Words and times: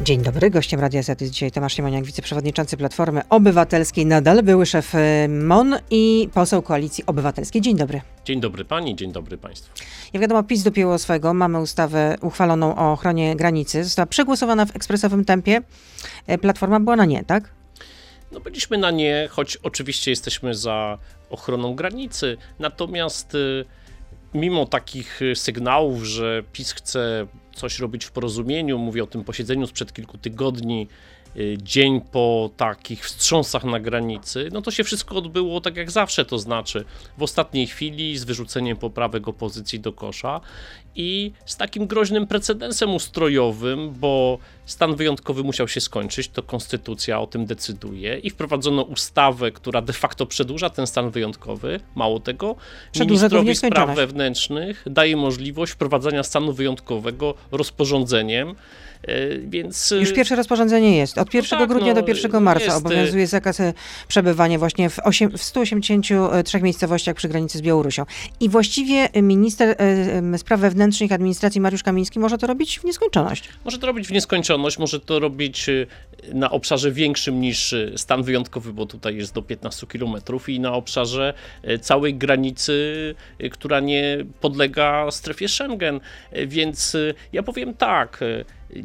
Dzień 0.00 0.22
dobry, 0.22 0.50
gościem 0.50 0.80
Radia 0.80 1.02
Z 1.02 1.20
jest 1.20 1.32
dzisiaj 1.32 1.50
Tomasz 1.50 1.74
Siemoniak, 1.74 2.04
wiceprzewodniczący 2.04 2.76
Platformy 2.76 3.22
Obywatelskiej, 3.28 4.06
nadal 4.06 4.42
były 4.42 4.66
szef 4.66 4.94
y, 4.94 5.28
MON 5.28 5.78
i 5.90 6.28
poseł 6.34 6.62
Koalicji 6.62 7.06
Obywatelskiej. 7.06 7.62
Dzień 7.62 7.76
dobry. 7.76 8.00
Dzień 8.24 8.40
dobry 8.40 8.64
pani, 8.64 8.96
dzień 8.96 9.12
dobry 9.12 9.38
państwu. 9.38 9.72
Jak 10.12 10.20
wiadomo, 10.20 10.42
PiS 10.42 10.62
dopięło 10.62 10.98
swego. 10.98 11.34
Mamy 11.34 11.60
ustawę 11.60 12.16
uchwaloną 12.20 12.76
o 12.76 12.92
ochronie 12.92 13.36
granicy. 13.36 13.84
Została 13.84 14.06
przegłosowana 14.06 14.66
w 14.66 14.76
ekspresowym 14.76 15.24
tempie. 15.24 15.60
Y, 16.30 16.38
Platforma 16.38 16.80
była 16.80 16.96
na 16.96 17.04
nie, 17.04 17.24
tak? 17.24 17.48
No 18.32 18.40
byliśmy 18.40 18.78
na 18.78 18.90
nie, 18.90 19.28
choć 19.30 19.56
oczywiście 19.56 20.10
jesteśmy 20.10 20.54
za 20.54 20.98
ochroną 21.30 21.74
granicy, 21.74 22.36
natomiast 22.58 23.34
y, 23.34 23.64
mimo 24.34 24.66
takich 24.66 25.22
y, 25.22 25.36
sygnałów, 25.36 26.02
że 26.04 26.42
PiS 26.52 26.72
chce 26.72 27.26
coś 27.54 27.78
robić 27.78 28.04
w 28.04 28.10
porozumieniu, 28.10 28.78
mówię 28.78 29.04
o 29.04 29.06
tym 29.06 29.24
posiedzeniu 29.24 29.66
sprzed 29.66 29.92
kilku 29.92 30.18
tygodni, 30.18 30.88
dzień 31.58 32.00
po 32.00 32.50
takich 32.56 33.04
wstrząsach 33.04 33.64
na 33.64 33.80
granicy, 33.80 34.48
no 34.52 34.62
to 34.62 34.70
się 34.70 34.84
wszystko 34.84 35.16
odbyło 35.16 35.60
tak 35.60 35.76
jak 35.76 35.90
zawsze, 35.90 36.24
to 36.24 36.38
znaczy 36.38 36.84
w 37.18 37.22
ostatniej 37.22 37.66
chwili 37.66 38.18
z 38.18 38.24
wyrzuceniem 38.24 38.76
poprawek 38.76 39.28
opozycji 39.28 39.80
do 39.80 39.92
kosza 39.92 40.40
i 40.94 41.32
z 41.46 41.56
takim 41.56 41.86
groźnym 41.86 42.26
precedensem 42.26 42.94
ustrojowym, 42.94 43.90
bo 43.90 44.38
stan 44.64 44.96
wyjątkowy 44.96 45.42
musiał 45.42 45.68
się 45.68 45.80
skończyć, 45.80 46.28
to 46.28 46.42
konstytucja 46.42 47.20
o 47.20 47.26
tym 47.26 47.46
decyduje 47.46 48.18
i 48.18 48.30
wprowadzono 48.30 48.82
ustawę, 48.82 49.52
która 49.52 49.82
de 49.82 49.92
facto 49.92 50.26
przedłuża 50.26 50.70
ten 50.70 50.86
stan 50.86 51.10
wyjątkowy. 51.10 51.80
Mało 51.94 52.20
tego, 52.20 52.56
Przedłuża 52.92 53.28
ministrowi 53.28 53.54
spraw 53.54 53.96
wewnętrznych 53.96 54.84
daje 54.86 55.16
możliwość 55.16 55.72
wprowadzania 55.72 56.22
stanu 56.22 56.52
wyjątkowego 56.52 57.34
rozporządzeniem, 57.52 58.54
więc... 59.48 59.90
Już 60.00 60.12
pierwsze 60.12 60.36
rozporządzenie 60.36 60.96
jest. 60.96 61.18
Od 61.18 61.34
1 61.34 61.58
tak, 61.58 61.68
grudnia 61.68 61.94
no, 61.94 62.02
do 62.02 62.08
1 62.08 62.42
marca 62.42 62.64
jest, 62.64 62.76
obowiązuje 62.76 63.26
zakaz 63.26 63.58
przebywania 64.08 64.58
właśnie 64.58 64.90
w, 64.90 64.98
osiem, 64.98 65.30
w 65.30 65.42
183 65.42 66.62
miejscowościach 66.62 67.16
przy 67.16 67.28
granicy 67.28 67.58
z 67.58 67.62
Białorusią. 67.62 68.04
I 68.40 68.48
właściwie 68.48 69.08
minister 69.22 69.76
spraw 70.36 70.60
wewnętrznych 70.60 71.10
i 71.10 71.14
administracji 71.14 71.60
Mariusz 71.60 71.82
Kamiński 71.82 72.18
może 72.18 72.38
to 72.38 72.46
robić 72.46 72.78
w 72.78 72.84
nieskończoność. 72.84 73.48
Może 73.64 73.78
to 73.78 73.86
robić 73.86 74.08
w 74.08 74.10
nieskończoność, 74.10 74.78
może 74.78 75.00
to 75.00 75.18
robić 75.18 75.66
na 76.32 76.50
obszarze 76.50 76.92
większym 76.92 77.40
niż 77.40 77.74
stan 77.96 78.22
wyjątkowy, 78.22 78.72
bo 78.72 78.86
tutaj 78.86 79.16
jest 79.16 79.34
do 79.34 79.42
15 79.42 79.86
km 79.86 80.14
i 80.48 80.60
na 80.60 80.72
obszarze 80.72 81.34
całej 81.80 82.14
granicy, 82.14 83.14
która 83.50 83.80
nie 83.80 84.16
podlega 84.40 85.10
strefie 85.10 85.48
Schengen. 85.48 86.00
Więc 86.46 86.96
ja 87.32 87.42
powiem 87.42 87.74
tak. 87.74 88.20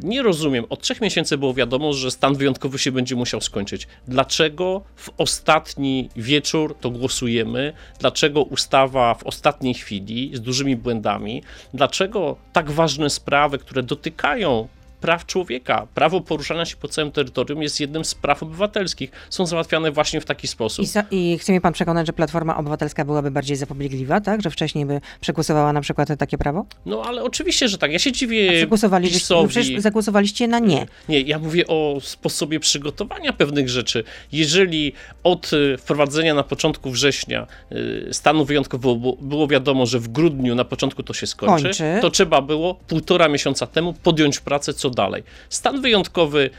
Nie 0.02 0.22
rozumiem. 0.22 0.64
Od 0.68 0.82
trzech 0.82 1.00
miesięcy 1.00 1.38
było 1.38 1.54
wiadomo, 1.54 1.92
że 1.92 2.10
stan 2.10 2.34
wyjątkowy 2.34 2.78
się 2.78 2.92
będzie 2.92 3.16
musiał 3.16 3.40
skończyć. 3.40 3.88
Dlaczego 4.08 4.82
w 4.96 5.10
ostatni 5.18 6.08
wieczór 6.16 6.76
to 6.80 6.90
głosujemy? 6.90 7.72
Dlaczego 7.98 8.42
ustawa 8.42 9.14
w 9.14 9.24
ostatniej 9.24 9.74
chwili 9.74 10.30
z 10.34 10.40
dużymi 10.40 10.76
błędami? 10.76 11.42
Dlaczego 11.74 12.36
tak 12.52 12.70
ważne 12.70 13.10
sprawy, 13.10 13.58
które 13.58 13.82
dotykają 13.82 14.68
praw 15.00 15.26
człowieka, 15.26 15.86
prawo 15.94 16.20
poruszania 16.20 16.64
się 16.64 16.76
po 16.76 16.88
całym 16.88 17.12
terytorium 17.12 17.62
jest 17.62 17.80
jednym 17.80 18.04
z 18.04 18.14
praw 18.14 18.42
obywatelskich, 18.42 19.10
są 19.30 19.46
załatwiane 19.46 19.90
właśnie 19.90 20.20
w 20.20 20.24
taki 20.24 20.48
sposób. 20.48 20.84
I, 20.84 20.88
za, 20.88 21.04
I 21.10 21.38
chce 21.38 21.52
mnie 21.52 21.60
pan 21.60 21.72
przekonać, 21.72 22.06
że 22.06 22.12
Platforma 22.12 22.56
Obywatelska 22.56 23.04
byłaby 23.04 23.30
bardziej 23.30 23.56
zapobiegliwa, 23.56 24.20
tak? 24.20 24.42
Że 24.42 24.50
wcześniej 24.50 24.86
by 24.86 25.00
przegłosowała 25.20 25.72
na 25.72 25.80
przykład 25.80 26.08
takie 26.18 26.38
prawo? 26.38 26.66
No 26.86 27.02
ale 27.06 27.22
oczywiście, 27.22 27.68
że 27.68 27.78
tak. 27.78 27.92
Ja 27.92 27.98
się 27.98 28.12
dziwię 28.12 28.66
no 28.70 29.00
PiSowi. 29.00 29.48
przecież 29.48 29.82
zagłosowaliście 29.82 30.48
na 30.48 30.58
nie. 30.58 30.86
Nie, 31.08 31.20
ja 31.20 31.38
mówię 31.38 31.66
o 31.66 31.98
sposobie 32.02 32.60
przygotowania 32.60 33.32
pewnych 33.32 33.68
rzeczy. 33.68 34.04
Jeżeli 34.32 34.92
od 35.24 35.52
y, 35.52 35.76
wprowadzenia 35.78 36.34
na 36.34 36.42
początku 36.42 36.90
września 36.90 37.46
y, 37.72 38.08
stanu 38.12 38.44
wyjątkowego 38.44 38.94
było, 38.96 39.16
było 39.20 39.48
wiadomo, 39.48 39.86
że 39.86 39.98
w 39.98 40.08
grudniu 40.08 40.54
na 40.54 40.64
początku 40.64 41.02
to 41.02 41.14
się 41.14 41.26
skończy, 41.26 41.64
Kończy. 41.64 41.98
to 42.00 42.10
trzeba 42.10 42.42
było 42.42 42.74
półtora 42.74 43.28
miesiąca 43.28 43.66
temu 43.66 43.92
podjąć 43.92 44.40
pracę, 44.40 44.74
co 44.74 44.87
dalej. 44.90 45.22
Stan 45.48 45.80
wyjątkowy 45.80 46.50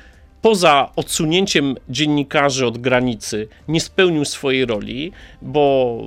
poza 0.42 0.92
odsunięciem 0.96 1.76
dziennikarzy 1.90 2.66
od 2.66 2.78
granicy 2.78 3.48
nie 3.68 3.82
spełnił 3.82 4.26
swojej 4.26 4.66
roli, 4.66 5.12
bo 5.42 5.98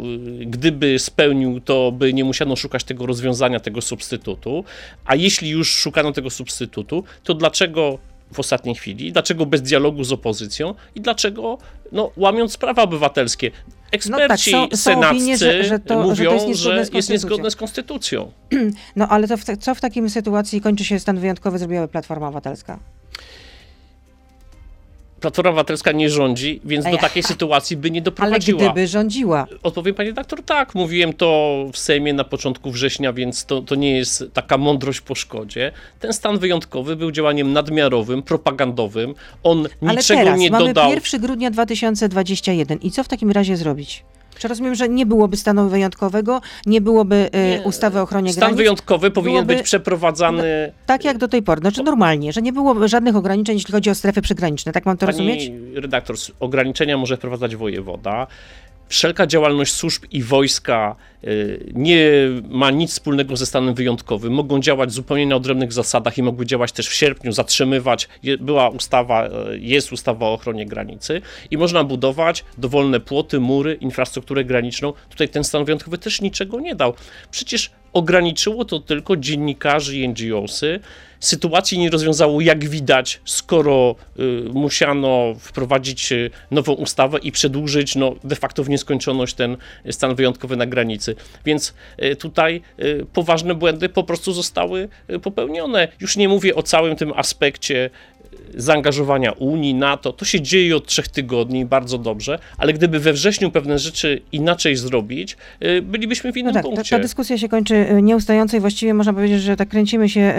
y, 0.43 0.47
gdyby 0.47 0.99
spełnił, 0.99 1.61
to 1.61 1.93
by 1.93 2.13
nie 2.13 2.25
musiano 2.25 2.57
szukać 2.57 2.85
tego 2.85 3.07
rozwiązania, 3.07 3.61
tego 3.61 3.81
substytutu. 3.81 4.65
A 5.05 5.15
jeśli 5.15 5.51
już 5.51 5.73
szukano 5.73 6.13
tego 6.13 6.31
substytutu, 6.31 7.05
to 7.25 7.35
dlaczego 7.35 7.99
w 8.33 8.41
ostatniej 8.41 8.75
chwili, 8.75 9.13
dlaczego 9.13 9.47
bez 9.47 9.63
dialogu 9.63 10.05
z 10.05 10.13
opozycją 10.13 10.75
i 10.95 11.01
dlaczego 11.01 11.59
no, 11.93 12.11
łamiąc 12.17 12.57
prawa 12.57 12.83
obywatelskie? 12.83 13.51
Eksperci 13.93 14.51
są- 14.51 14.69
są 14.71 14.77
senaccy 14.77 15.17
opinie, 15.17 15.39
że- 15.39 15.65
że 15.65 15.69
to- 15.69 15.75
że 15.75 15.79
to 15.79 16.03
mówią, 16.03 16.33
jest 16.35 16.47
niezgodne 16.47 16.77
z 16.77 16.79
jest 16.79 16.93
konstytucją. 16.93 17.15
niezgodne 17.29 17.51
z 17.51 17.57
konstytucją. 17.57 18.33
No 18.97 19.09
ale 19.09 19.29
to 19.29 19.37
w, 19.37 19.45
co 19.61 19.75
w 19.75 19.81
takim 19.81 20.11
sytuacji 20.11 20.61
kończy 20.61 20.85
się 20.85 20.99
stan 20.99 21.19
wyjątkowy, 21.19 21.59
zrobiłaby 21.59 21.89
Platforma 21.89 22.27
Obywatelska? 22.27 22.79
Platforma 25.23 25.51
Obywatelska 25.51 25.93
nie 25.93 26.11
rządzi, 26.11 26.61
więc 26.65 26.85
do 26.85 26.99
takiej 26.99 27.23
sytuacji 27.23 27.77
by 27.77 27.91
nie 27.91 27.99
Ale 27.99 28.05
doprowadziła. 28.05 28.63
gdyby 28.63 28.87
rządziła, 28.87 29.47
Odpowiem 29.63 29.95
panie 29.95 30.09
redaktor, 30.09 30.43
tak, 30.43 30.75
mówiłem 30.75 31.13
to 31.13 31.57
w 31.73 31.79
Sejmie 31.79 32.13
na 32.13 32.25
początku 32.25 32.71
września, 32.71 33.13
więc 33.13 33.45
to, 33.45 33.61
to 33.63 33.75
nie 33.75 33.97
jest 33.97 34.25
taka 34.33 34.59
mądrość 34.59 35.01
po 35.01 35.15
szkodzie. 35.15 35.73
Ten 36.01 36.13
stan 36.13 36.39
wyjątkowy 36.39 36.97
był 36.97 37.11
działaniem 37.11 37.53
nadmiarowym, 37.53 38.23
propagandowym. 38.23 39.15
On 39.43 39.69
ale 39.83 39.95
niczego 39.97 40.21
teraz 40.21 40.41
nie 40.41 40.51
mamy 40.51 40.67
dodał. 40.67 40.91
1 40.91 41.21
grudnia 41.21 41.51
2021 41.51 42.79
i 42.79 42.91
co 42.91 43.05
w 43.05 43.09
takim 43.09 43.31
razie 43.31 43.57
zrobić? 43.57 44.05
Czy 44.39 44.49
rozumiem, 44.49 44.75
że 44.75 44.89
nie 44.89 45.07
byłoby 45.07 45.37
stanu 45.37 45.69
wyjątkowego, 45.69 46.41
nie 46.67 46.81
byłoby 46.81 47.29
e, 47.33 47.51
Nie. 47.59 47.63
ustawy 47.65 47.99
o 47.99 48.03
ochronie 48.03 48.33
Stan 48.33 48.41
granic? 48.41 48.57
wyjątkowy 48.57 49.11
powinien 49.11 49.45
byłoby- 49.45 49.55
być 49.55 49.63
przeprowadzany. 49.65 50.73
Tak 50.87 51.05
jak 51.05 51.19
do 51.19 51.29
tej 51.29 51.43
pory, 51.43 51.61
znaczy 51.61 51.83
normalnie, 51.83 52.33
że 52.33 52.43
nie 52.43 52.53
było 52.53 52.89
żadnych 52.89 53.17
ograniczeń, 53.17 53.57
jeśli 53.57 53.73
chodzi 53.73 53.91
o 53.91 53.95
strefy 53.95 54.23
przygraniczne. 54.23 54.73
Tak 54.73 54.87
mam 54.87 54.97
to 54.97 55.07
rozumieć? 55.07 55.49
Pani 55.49 55.75
redaktor, 55.81 56.17
s- 56.17 56.33
ograniczenia 56.41 56.99
może 56.99 57.17
wprowadzać 57.17 57.57
wojewoda. 57.57 58.27
Wszelka 58.93 59.27
działalność 59.27 59.73
służb 59.73 60.03
i 60.11 60.23
wojska 60.23 60.97
y, 61.25 61.73
nie 61.75 62.11
ma 62.49 62.71
nic 62.71 62.91
wspólnego 62.91 63.37
ze 63.37 63.47
stanem 63.47 63.75
wyjątkowym. 63.75 64.33
Mogą 64.33 64.61
działać 64.61 64.93
zupełnie 64.93 65.27
na 65.27 65.37
odrębnych 65.37 65.73
zasadach 65.73 66.19
i 66.19 66.23
mogły 66.23 66.47
działać 66.47 66.73
też 66.73 66.89
w 66.89 66.95
sierpniu, 66.95 67.33
zatrzymywać. 67.33 68.09
Była 68.41 68.69
ustawa, 68.69 69.27
y, 69.27 69.59
jest 69.59 69.93
ustawa 69.93 70.27
o 70.27 70.33
ochronie 70.33 70.67
granicy 70.67 71.23
i 71.51 71.57
można 71.57 71.85
budować 71.85 72.45
dowolne 72.59 73.01
płoty, 73.01 73.41
mury, 73.41 73.75
infrastrukturę 73.75 74.45
graniczną. 74.45 74.93
Tutaj 75.11 75.29
ten 75.29 75.45
stan 75.45 75.65
wyjątkowy 75.65 75.99
też 75.99 76.21
niczego 76.21 76.61
nie 76.61 76.75
dał. 76.75 76.95
Przecież 77.31 77.71
ograniczyło 77.93 78.65
to 78.65 78.81
tylko 78.81 79.17
dziennikarzy 79.17 79.99
i 79.99 80.09
NGOsy. 80.09 80.81
Sytuacji 81.23 81.79
nie 81.79 81.91
rozwiązało, 81.91 82.41
jak 82.41 82.69
widać, 82.69 83.21
skoro 83.25 83.95
y, 84.19 84.23
musiano 84.53 85.35
wprowadzić 85.41 86.13
y, 86.13 86.31
nową 86.51 86.73
ustawę 86.73 87.19
i 87.19 87.33
przedłużyć 87.33 87.97
no, 87.97 88.15
de 88.25 88.37
facto 88.37 88.65
w 88.65 88.69
nieskończoność 88.69 89.35
ten 89.35 89.57
stan 89.91 90.15
wyjątkowy 90.15 90.57
na 90.57 90.67
granicy. 90.67 91.15
Więc 91.45 91.75
y, 92.03 92.17
tutaj 92.17 92.61
y, 92.81 93.07
poważne 93.13 93.55
błędy 93.55 93.89
po 93.89 94.05
prostu 94.05 94.33
zostały 94.33 94.89
y, 95.11 95.19
popełnione. 95.19 95.89
Już 96.01 96.17
nie 96.17 96.29
mówię 96.29 96.55
o 96.55 96.63
całym 96.63 96.97
tym 96.97 97.13
aspekcie 97.17 97.91
zaangażowania 98.55 99.33
Unii, 99.33 99.75
NATO, 99.75 100.13
to 100.13 100.25
się 100.25 100.41
dzieje 100.41 100.77
od 100.77 100.87
trzech 100.87 101.09
tygodni, 101.09 101.65
bardzo 101.65 101.99
dobrze, 101.99 102.39
ale 102.59 102.73
gdyby 102.73 102.99
we 102.99 103.13
wrześniu 103.13 103.51
pewne 103.51 103.79
rzeczy 103.79 104.23
inaczej 104.33 104.77
zrobić, 104.77 105.37
y, 105.65 105.83
bylibyśmy 105.83 106.33
w 106.33 106.37
innym 106.37 106.55
No 106.55 106.55
tak, 106.55 106.63
ta, 106.63 106.69
punkcie. 106.69 106.97
ta 106.97 107.03
dyskusja 107.03 107.39
się 107.39 107.49
kończy 107.49 107.75
y, 107.75 108.03
nieustająco 108.03 108.57
i 108.57 108.61
właściwie 108.61 108.95
można 108.95 109.13
powiedzieć, 109.13 109.43
że 109.43 109.57
tak 109.57 109.69
kręcimy 109.69 110.09
się 110.09 110.35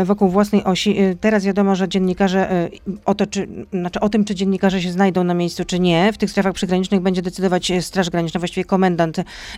y, 0.00 0.04
wokół 0.04 0.28
własnej 0.28 0.64
osi. 0.64 0.96
Teraz 1.20 1.44
wiadomo, 1.44 1.74
że 1.74 1.88
dziennikarze 1.88 2.68
o, 3.04 3.14
to, 3.14 3.26
czy, 3.26 3.48
znaczy 3.72 4.00
o 4.00 4.08
tym, 4.08 4.24
czy 4.24 4.34
dziennikarze 4.34 4.82
się 4.82 4.90
znajdą 4.90 5.24
na 5.24 5.34
miejscu, 5.34 5.64
czy 5.64 5.80
nie, 5.80 6.12
w 6.12 6.18
tych 6.18 6.30
strefach 6.30 6.52
przygranicznych 6.52 7.00
będzie 7.00 7.22
decydować 7.22 7.72
Straż 7.80 8.10
Graniczna, 8.10 8.38
właściwie 8.40 8.64
komendant 8.64 9.16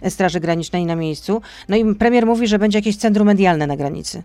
Straży 0.08 0.40
Granicznej 0.40 0.87
na 0.87 0.96
miejscu. 0.96 1.43
No 1.69 1.76
i 1.76 1.94
premier 1.94 2.26
mówi, 2.26 2.46
że 2.46 2.58
będzie 2.58 2.78
jakieś 2.78 2.96
centrum 2.96 3.26
medialne 3.26 3.67
na 3.67 3.76
granicy. 3.76 4.22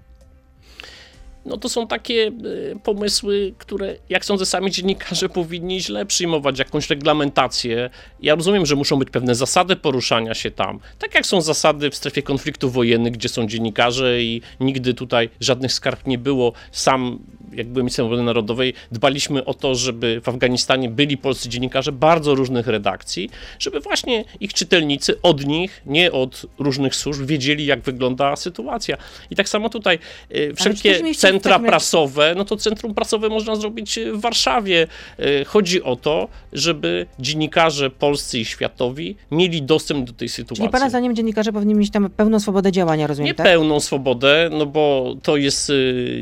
No 1.45 1.57
to 1.57 1.69
są 1.69 1.87
takie 1.87 2.31
y, 2.45 2.79
pomysły, 2.83 3.53
które, 3.57 3.95
jak 4.09 4.25
sądzę, 4.25 4.45
sami 4.45 4.71
dziennikarze 4.71 5.29
powinni 5.39 5.81
źle 5.81 6.05
przyjmować, 6.05 6.59
jakąś 6.59 6.89
reglamentację. 6.89 7.89
Ja 8.21 8.35
rozumiem, 8.35 8.65
że 8.65 8.75
muszą 8.75 8.99
być 8.99 9.09
pewne 9.09 9.35
zasady 9.35 9.75
poruszania 9.75 10.33
się 10.33 10.51
tam. 10.51 10.79
Tak 10.99 11.15
jak 11.15 11.25
są 11.25 11.41
zasady 11.41 11.89
w 11.89 11.95
strefie 11.95 12.23
konfliktów 12.23 12.73
wojennych, 12.73 13.13
gdzie 13.13 13.29
są 13.29 13.47
dziennikarze 13.47 14.21
i 14.21 14.41
nigdy 14.59 14.93
tutaj 14.93 15.29
żadnych 15.39 15.73
skarg 15.73 16.07
nie 16.07 16.17
było. 16.17 16.53
Sam 16.71 17.19
jak 17.53 17.67
byłem 17.67 17.85
ministrem 17.85 18.05
obrony 18.05 18.23
narodowej, 18.23 18.73
dbaliśmy 18.91 19.45
o 19.45 19.53
to, 19.53 19.75
żeby 19.75 20.21
w 20.21 20.29
Afganistanie 20.29 20.89
byli 20.89 21.17
polscy 21.17 21.49
dziennikarze 21.49 21.91
bardzo 21.91 22.35
różnych 22.35 22.67
redakcji, 22.67 23.29
żeby 23.59 23.79
właśnie 23.79 24.25
ich 24.39 24.53
czytelnicy 24.53 25.21
od 25.21 25.45
nich, 25.45 25.81
nie 25.85 26.11
od 26.11 26.45
różnych 26.59 26.95
służb, 26.95 27.25
wiedzieli, 27.25 27.65
jak 27.65 27.81
wygląda 27.81 28.35
sytuacja. 28.35 28.97
I 29.29 29.35
tak 29.35 29.49
samo 29.49 29.69
tutaj 29.69 29.99
y, 30.35 30.53
wszelkie 30.55 31.13
centra 31.13 31.59
prasowe, 31.59 32.33
no 32.37 32.45
to 32.45 32.57
centrum 32.57 32.93
prasowe 32.93 33.29
można 33.29 33.55
zrobić 33.55 33.99
w 34.13 34.21
Warszawie. 34.21 34.87
Y, 35.19 35.45
chodzi 35.45 35.83
o 35.83 35.95
to, 35.95 36.27
żeby 36.53 37.05
dziennikarze 37.19 37.89
polscy 37.89 38.39
i 38.39 38.45
światowi 38.45 39.15
mieli 39.31 39.61
dostęp 39.61 40.07
do 40.07 40.13
tej 40.13 40.29
sytuacji. 40.29 40.55
Czyli 40.55 40.69
pana 40.69 40.89
zdaniem 40.89 41.15
dziennikarze 41.15 41.53
powinni 41.53 41.75
mieć 41.75 41.91
tam 41.91 42.09
pełną 42.09 42.39
swobodę 42.39 42.71
działania, 42.71 43.07
rozumiem, 43.07 43.25
Nie 43.25 43.33
tak? 43.33 43.45
pełną 43.45 43.79
swobodę, 43.79 44.49
no 44.51 44.65
bo 44.65 45.15
to 45.23 45.37
jest 45.37 45.71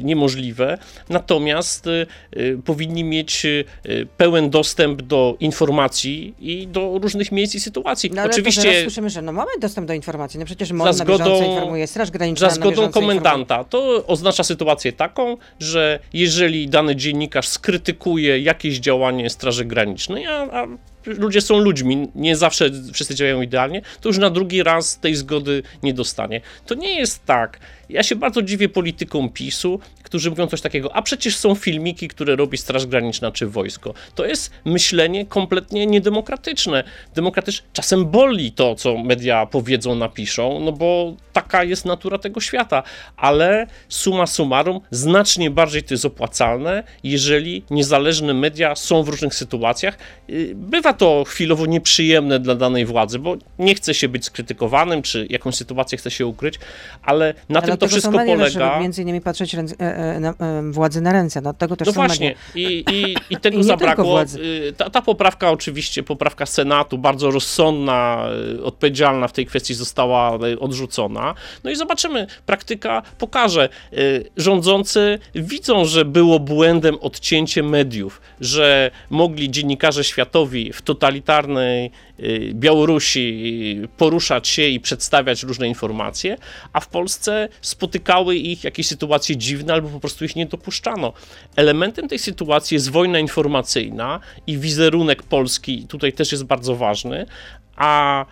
niemożliwe, 0.04 0.78
natomiast 1.18 1.88
y, 1.88 2.08
y, 2.38 2.60
powinni 2.66 3.04
mieć 3.04 3.46
y, 3.46 3.66
pełen 4.18 4.50
dostęp 4.50 5.02
do 5.02 5.36
informacji 5.40 6.34
i 6.40 6.68
do 6.68 7.00
różnych 7.02 7.32
miejsc 7.32 7.56
i 7.56 7.60
sytuacji. 7.60 8.12
No, 8.14 8.22
ale 8.22 8.32
Oczywiście 8.32 8.82
słyszymy, 8.82 9.10
że 9.10 9.22
no 9.22 9.32
mamy 9.32 9.52
dostęp 9.60 9.88
do 9.88 9.94
informacji, 9.94 10.40
no 10.40 10.46
przecież 10.46 10.72
MON 10.72 10.94
Za 10.94 11.06
zgodą- 11.06 11.52
informuje, 11.52 11.88
Straż 11.88 12.12
Graniczna 12.12 12.50
za 12.50 12.56
zgodą 12.56 12.90
komendanta. 12.90 13.64
To 13.64 14.06
oznacza 14.08 14.44
sytuację 14.44 14.92
taką, 14.94 15.38
że 15.60 16.00
jeżeli 16.14 16.68
dany 16.68 16.96
dziennikarz 16.96 17.48
skrytykuje 17.48 18.40
jakieś 18.40 18.80
działanie 18.80 19.30
Straży 19.30 19.66
Granicznej, 19.66 20.26
a, 20.26 20.34
a 20.52 20.68
ludzie 21.06 21.42
są 21.42 21.60
ludźmi, 21.60 22.08
nie 22.16 22.36
zawsze 22.36 22.70
wszyscy 22.94 23.16
działają 23.16 23.42
idealnie, 23.42 23.82
to 24.02 24.10
już 24.10 24.18
na 24.18 24.30
drugi 24.30 24.64
raz 24.64 25.00
tej 25.00 25.16
zgody 25.16 25.64
nie 25.84 25.94
dostanie. 25.94 26.42
To 26.66 26.76
nie 26.76 27.00
jest 27.00 27.26
tak. 27.26 27.60
Ja 27.90 28.04
się 28.04 28.16
bardzo 28.16 28.42
dziwię 28.42 28.70
politykom 28.70 29.30
PiSu, 29.30 29.80
którzy 30.08 30.30
mówią 30.30 30.48
coś 30.48 30.62
takiego, 30.62 30.96
a 30.96 31.02
przecież 31.02 31.38
są 31.38 31.56
filmiki, 31.56 32.08
które 32.08 32.36
robi 32.36 32.58
Straż 32.58 32.86
Graniczna 32.86 33.32
czy 33.32 33.48
wojsko. 33.48 33.94
To 34.16 34.26
jest 34.26 34.52
myślenie 34.66 35.26
kompletnie 35.26 35.86
niedemokratyczne. 35.86 36.84
Demokratyczne. 37.16 37.68
Czasem 37.74 38.06
boli 38.06 38.52
to, 38.52 38.76
co 38.76 38.98
media 38.98 39.46
powiedzą, 39.46 39.96
napiszą, 39.96 40.60
no 40.60 40.72
bo 40.72 41.14
taka 41.34 41.64
jest 41.64 41.86
natura 41.86 42.18
tego 42.18 42.42
świata, 42.42 42.84
ale 43.18 43.68
summa 43.90 44.28
summarum 44.28 44.80
znacznie 44.92 45.52
bardziej 45.52 45.84
to 45.84 45.94
jest 45.94 46.06
opłacalne, 46.06 46.84
jeżeli 47.04 47.64
niezależne 47.70 48.34
media 48.34 48.76
są 48.76 49.04
w 49.04 49.10
różnych 49.10 49.36
sytuacjach. 49.36 49.98
Yy, 50.28 50.52
Bywa 50.56 50.94
to 50.94 51.24
chwilowo 51.28 51.66
nieprzyjemne 51.66 52.40
dla 52.40 52.56
danej 52.56 52.86
władzy, 52.86 53.20
bo 53.20 53.38
nie 53.60 53.76
chce 53.76 53.94
się 53.94 54.08
być 54.10 54.26
skrytykowanym, 54.26 55.02
czy 55.02 55.28
jakąś 55.30 55.56
sytuację 55.56 55.98
chce 55.98 56.12
się 56.12 56.26
ukryć, 56.26 56.60
ale 57.02 57.34
na 57.50 57.60
Ale 57.60 57.68
tym 57.68 57.78
to 57.78 57.88
wszystko 57.88 58.12
polega. 58.12 58.50
Żeby 58.50 58.82
między 58.82 59.02
innymi 59.02 59.22
patrzeć 59.22 59.56
e, 59.98 60.16
e, 60.16 60.20
na, 60.20 60.34
władzy 60.72 61.02
na 61.02 61.12
ręce, 61.12 61.42
no 61.42 61.54
tego 61.54 61.76
też 61.76 61.88
No 61.88 61.94
właśnie, 61.94 62.36
i, 62.56 62.84
i, 62.92 63.16
i 63.30 63.38
tego 63.38 63.58
I 63.58 63.64
zabrakło. 63.64 64.22
Y, 64.22 64.74
Ta, 64.78 64.90
ta 64.90 65.02
poprawka, 65.02 65.52
oczywiście, 65.52 66.04
poprawka 66.04 66.46
Senatu, 66.46 66.98
bardzo 66.98 67.32
rozsądna, 67.32 68.28
y, 68.56 68.64
odpowiedzialna 68.64 69.28
w 69.28 69.34
tej 69.34 69.46
kwestii 69.46 69.74
została 69.74 70.38
y, 70.48 70.60
odrzucona. 70.60 71.36
No 71.64 71.72
i 71.72 71.76
zobaczymy, 71.76 72.28
praktyka 72.46 73.02
pokaże. 73.18 73.70
Rządzący 74.38 75.20
widzą, 75.36 75.86
że 75.86 76.06
było 76.06 76.40
błędem 76.40 76.96
odcięcie 77.02 77.64
mediów, 77.64 78.22
że 78.42 78.92
mogli 79.10 79.52
dziennikarze 79.52 80.04
światowi 80.04 80.74
w 80.74 80.82
totalitarnej 80.82 81.92
Białorusi 82.54 83.80
y, 83.84 83.88
poruszać 83.98 84.48
się 84.48 84.68
i 84.68 84.80
przedstawiać 84.80 85.44
różne 85.44 85.68
informacje, 85.68 86.38
a 86.74 86.80
w 86.80 86.88
Polsce 86.88 87.50
spotykały 87.62 88.36
ich 88.36 88.64
jakieś 88.64 88.88
sytuacje 88.88 89.38
dziwne 89.38 89.74
albo 89.74 89.90
po 89.90 90.00
prostu 90.00 90.26
ich 90.26 90.36
nie 90.36 90.46
dopuszczano. 90.46 91.14
Elementem 91.56 92.08
tej 92.08 92.20
sytuacji 92.20 92.76
jest 92.76 92.92
wojna 92.92 93.20
informacyjna 93.20 94.20
i 94.48 94.58
wizerunek 94.58 95.24
Polski 95.24 95.86
tutaj 95.88 96.14
też 96.14 96.32
jest 96.32 96.44
bardzo 96.44 96.76
ważny, 96.76 97.26
a 97.76 98.26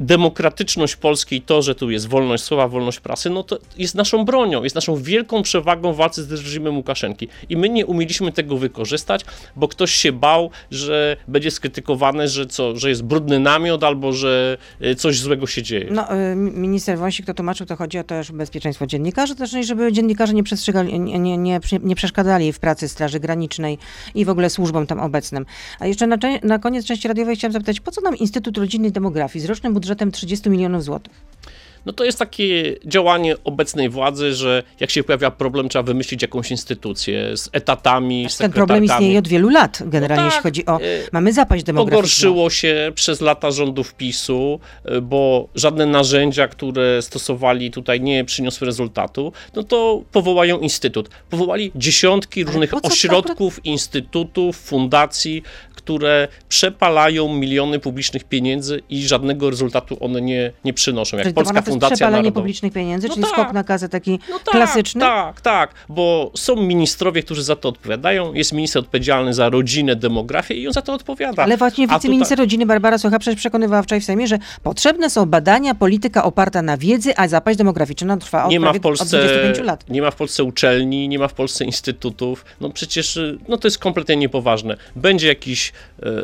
demokratyczność 0.00 0.96
Polski 0.96 1.36
i 1.36 1.42
to, 1.42 1.62
że 1.62 1.74
tu 1.74 1.90
jest 1.90 2.08
wolność 2.08 2.44
słowa, 2.44 2.68
wolność 2.68 3.00
prasy, 3.00 3.30
no 3.30 3.42
to 3.42 3.58
jest 3.78 3.94
naszą 3.94 4.24
bronią, 4.24 4.62
jest 4.62 4.74
naszą 4.74 4.96
wielką 4.96 5.42
przewagą 5.42 5.92
w 5.92 5.96
walce 5.96 6.22
z 6.22 6.30
reżimem 6.30 6.76
Łukaszenki. 6.76 7.28
I 7.48 7.56
my 7.56 7.68
nie 7.68 7.86
umieliśmy 7.86 8.32
tego 8.32 8.56
wykorzystać, 8.56 9.24
bo 9.56 9.68
ktoś 9.68 9.90
się 9.90 10.12
bał, 10.12 10.50
że 10.70 11.16
będzie 11.28 11.50
skrytykowane, 11.50 12.28
że 12.28 12.46
co, 12.46 12.76
że 12.76 12.88
jest 12.88 13.02
brudny 13.02 13.38
namiot 13.38 13.84
albo 13.84 14.12
że 14.12 14.58
y, 14.82 14.94
coś 14.94 15.18
złego 15.18 15.46
się 15.46 15.62
dzieje. 15.62 15.88
No, 15.90 16.14
y, 16.32 16.36
minister 16.36 16.98
Wąsik 16.98 17.26
to 17.26 17.34
tłumaczył, 17.34 17.66
to 17.66 17.76
chodzi 17.76 17.98
o 17.98 18.04
też 18.04 18.32
bezpieczeństwo 18.32 18.86
dziennikarzy, 18.86 19.36
też 19.36 19.52
i 19.52 19.64
żeby 19.64 19.92
dziennikarze 19.92 20.32
nie, 20.32 20.42
nie, 20.98 21.18
nie, 21.18 21.38
nie, 21.38 21.60
nie 21.82 21.96
przeszkadzali 21.96 22.52
w 22.52 22.58
pracy 22.58 22.88
Straży 22.88 23.20
Granicznej 23.20 23.78
i 24.14 24.24
w 24.24 24.28
ogóle 24.28 24.50
służbom 24.50 24.86
tam 24.86 25.00
obecnym. 25.00 25.46
A 25.78 25.86
jeszcze 25.86 26.06
na, 26.06 26.16
na 26.42 26.58
koniec 26.58 26.86
części 26.86 27.08
radiowej 27.08 27.36
chciałam 27.36 27.52
zapytać, 27.52 27.80
po 27.80 27.90
co 27.90 28.00
nam 28.00 28.16
Instytut 28.16 28.58
Rodzinnej 28.58 28.92
Demografii 28.92 29.44
z 29.44 29.48
rocznym 29.48 29.74
budżetem 29.74 29.89
30 29.96 30.50
milionów 30.50 30.84
złotych? 30.84 31.30
No 31.86 31.92
to 31.92 32.04
jest 32.04 32.18
takie 32.18 32.76
działanie 32.84 33.36
obecnej 33.44 33.88
władzy, 33.88 34.34
że 34.34 34.62
jak 34.80 34.90
się 34.90 35.04
pojawia 35.04 35.30
problem, 35.30 35.68
trzeba 35.68 35.82
wymyślić 35.82 36.22
jakąś 36.22 36.50
instytucję 36.50 37.36
z 37.36 37.48
etatami, 37.52 38.26
z 38.28 38.36
Ten 38.36 38.52
problem 38.52 38.84
istnieje 38.84 39.18
od 39.18 39.28
wielu 39.28 39.48
lat, 39.48 39.82
generalnie 39.86 40.24
tak, 40.24 40.32
jeśli 40.32 40.42
chodzi 40.42 40.66
o... 40.66 40.80
y, 40.80 41.08
Mamy 41.12 41.32
zapaść 41.32 41.64
demograficzną. 41.64 41.96
Pogorszyło 41.96 42.50
się 42.50 42.92
przez 42.94 43.20
lata 43.20 43.50
rządów 43.50 43.94
PiSu, 43.94 44.60
y, 44.86 45.00
bo 45.00 45.48
żadne 45.54 45.86
narzędzia, 45.86 46.48
które 46.48 47.02
stosowali 47.02 47.70
tutaj 47.70 48.00
nie 48.00 48.24
przyniosły 48.24 48.66
rezultatu, 48.66 49.32
no 49.54 49.62
to 49.62 50.02
powołają 50.12 50.58
instytut. 50.58 51.10
Powołali 51.30 51.72
dziesiątki 51.74 52.44
różnych 52.44 52.84
ośrodków, 52.84 53.64
instytutów, 53.64 54.56
fundacji, 54.56 55.42
które 55.90 56.28
przepalają 56.48 57.34
miliony 57.34 57.78
publicznych 57.78 58.24
pieniędzy 58.24 58.80
i 58.90 59.02
żadnego 59.06 59.50
rezultatu 59.50 59.96
one 60.00 60.20
nie, 60.20 60.52
nie 60.64 60.72
przynoszą. 60.72 61.16
Jak 61.16 61.24
Czyli 61.24 61.34
Polska 61.34 61.54
to 61.54 61.58
jest 61.58 61.68
Fundacja 61.70 61.96
przepalenie 61.96 62.22
Narodowa. 62.22 62.40
publicznych 62.40 62.72
pieniędzy, 62.72 63.08
No 63.08 63.14
czyli 63.14 63.26
tak. 63.26 63.32
skok 63.34 63.52
na 63.52 63.64
kasę 63.64 63.88
taki 63.88 64.18
No 64.30 64.38
tak, 64.38 64.44
klasyczny? 64.54 65.00
Tak, 65.00 65.40
tak, 65.40 65.74
bo 65.88 66.30
są 66.36 66.56
ministrowie, 66.56 67.22
którzy 67.22 67.42
za 67.42 67.56
to 67.56 67.68
odpowiadają. 67.68 68.34
Jest 68.34 68.52
minister 68.52 68.80
odpowiedzialny 68.82 69.34
za 69.34 69.48
rodzinę, 69.48 69.96
demografię 69.96 70.54
i 70.54 70.66
on 70.66 70.72
za 70.72 70.82
to 70.82 70.94
odpowiada. 70.94 71.42
Ale 71.42 71.56
właśnie 71.56 71.86
wiceminister 71.86 72.36
tutaj- 72.36 72.44
rodziny 72.46 72.66
Barbara 72.66 72.98
Socha 72.98 73.18
przecież 73.18 73.38
przekonywała 73.40 73.82
wczoraj 73.82 74.00
w 74.00 74.04
Sejmie, 74.04 74.26
że 74.26 74.38
potrzebne 74.62 75.10
są 75.10 75.26
badania, 75.26 75.74
polityka 75.74 76.24
oparta 76.24 76.62
na 76.62 76.76
wiedzy, 76.76 77.16
a 77.16 77.28
zapaść 77.28 77.58
demograficzna 77.58 78.16
trwa 78.16 78.44
od, 78.44 78.50
nie 78.50 78.60
ma 78.60 78.72
w 78.72 78.80
Polsce, 78.80 79.04
od 79.04 79.24
25 79.24 79.58
lat. 79.66 79.84
Nie 79.90 80.02
ma 80.02 80.10
w 80.10 80.16
Polsce 80.16 80.44
uczelni, 80.44 81.08
nie 81.08 81.18
ma 81.18 81.28
w 81.28 81.34
Polsce 81.34 81.64
instytutów. 81.64 82.44
No 82.60 82.70
przecież 82.70 83.18
no 83.48 83.56
to 83.56 83.66
jest 83.68 83.78
kompletnie 83.78 84.16
niepoważne. 84.16 84.76
Będzie 84.96 85.28
jakiś 85.28 85.72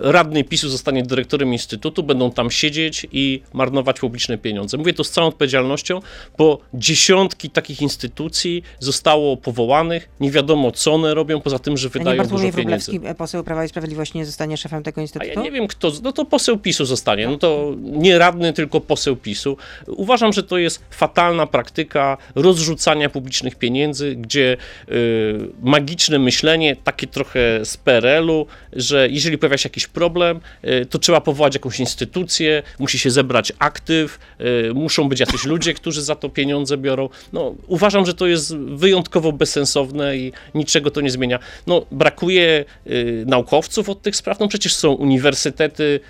radny 0.00 0.44
PiSu, 0.44 0.69
zostanie 0.69 1.03
dyrektorem 1.03 1.53
instytutu, 1.53 2.03
będą 2.03 2.31
tam 2.31 2.50
siedzieć 2.50 3.06
i 3.12 3.43
marnować 3.53 4.00
publiczne 4.00 4.38
pieniądze. 4.38 4.76
Mówię 4.76 4.93
to 4.93 5.05
z 5.05 5.11
całą 5.11 5.29
odpowiedzialnością, 5.29 6.00
bo 6.38 6.58
dziesiątki 6.75 7.50
takich 7.50 7.82
instytucji 7.82 8.62
zostało 8.79 9.37
powołanych. 9.37 10.08
Nie 10.20 10.31
wiadomo, 10.31 10.73
co 10.73 10.94
one 10.94 11.14
robią, 11.14 11.41
poza 11.41 11.58
tym, 11.58 11.76
że 11.76 11.88
A 11.88 11.90
wydają 11.90 12.23
dużo 12.23 12.37
pieniędzy. 12.37 12.52
Wróblewski, 12.52 13.00
e, 13.04 13.14
poseł 13.14 13.45
Prawa 13.45 13.64
i 13.64 13.69
Sprawiedliwości, 13.69 14.19
nie 14.19 14.26
zostanie 14.26 14.57
szefem 14.57 14.83
tego 14.83 15.00
A 15.00 15.02
instytutu? 15.02 15.33
ja 15.35 15.42
nie 15.42 15.52
wiem, 15.52 15.66
kto. 15.66 15.92
No 16.02 16.12
to 16.12 16.25
poseł 16.25 16.59
PiSu 16.59 16.85
zostanie. 16.85 17.28
No 17.28 17.37
to 17.37 17.75
nie 17.83 18.19
radny, 18.19 18.52
tylko 18.52 18.80
poseł 18.80 19.16
PiSu. 19.16 19.57
Uważam, 19.87 20.33
że 20.33 20.42
to 20.42 20.59
jest 20.59 20.83
fatalna 20.90 21.47
praktyka 21.47 22.19
rozrzucania 22.35 23.11
publicznych 23.11 23.54
pieniędzy, 23.54 24.16
gdzie 24.16 24.57
y, 24.88 25.49
magiczne 25.62 26.19
myślenie, 26.19 26.76
takie 26.76 27.07
trochę 27.07 27.64
z 27.64 27.76
PRL-u, 27.76 28.47
że 28.73 29.09
jeżeli 29.11 29.36
pojawia 29.38 29.59
się 29.59 29.66
jakiś 29.66 29.87
problem, 29.87 30.40
y, 30.64 30.87
to 30.87 30.99
trzeba 30.99 31.21
powołać 31.21 31.55
jakąś 31.55 31.81
instytucję, 31.81 32.62
musi 32.78 32.99
się 32.99 33.11
zebrać 33.11 33.52
aktyw, 33.59 34.19
y, 34.40 34.75
muszą 34.75 35.09
być 35.09 35.21
jacyś 35.21 35.45
ludzie, 35.52 35.75
którzy 35.75 36.02
za 36.02 36.14
to 36.14 36.28
pieniądze 36.28 36.76
biorą. 36.78 37.09
No, 37.33 37.55
uważam, 37.66 38.07
że 38.07 38.14
to 38.14 38.26
jest 38.26 38.57
wyjątkowo 38.57 39.33
bezsensowne 39.33 40.16
i 40.16 40.33
niczego 40.55 40.90
to 40.90 41.00
nie 41.00 41.11
zmienia. 41.11 41.38
No, 41.66 41.87
brakuje 41.90 42.64
y, 42.87 43.25
naukowców 43.26 43.88
od 43.88 44.02
tych 44.02 44.16
spraw. 44.16 44.40
No 44.40 44.49
przecież 44.49 44.75
są 44.75 44.93
uniwersytety, 44.93 46.00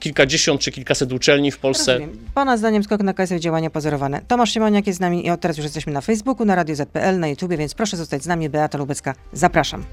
kilkadziesiąt 0.00 0.60
czy 0.60 0.72
kilkaset 0.72 1.12
uczelni 1.12 1.50
w 1.50 1.58
Polsce. 1.58 1.92
Rozumiem. 1.92 2.18
Pana 2.34 2.56
zdaniem 2.56 2.84
skok 2.84 3.00
na 3.00 3.14
kasę 3.14 3.40
działania 3.40 3.70
pozorowane. 3.70 4.20
Tomasz 4.28 4.52
Siemoniak 4.52 4.86
jest 4.86 4.96
z 4.96 5.00
nami 5.00 5.26
i 5.26 5.30
od 5.30 5.40
teraz 5.40 5.56
już 5.56 5.64
jesteśmy 5.64 5.92
na 5.92 6.00
Facebooku, 6.00 6.46
na 6.46 6.54
Radio 6.54 6.74
ZPL, 6.74 7.18
na 7.18 7.28
YouTubie, 7.28 7.56
więc 7.56 7.74
proszę 7.74 7.96
zostać 7.96 8.22
z 8.22 8.26
nami. 8.26 8.48
Beata 8.48 8.78
Lubecka, 8.78 9.14
zapraszam. 9.32 9.84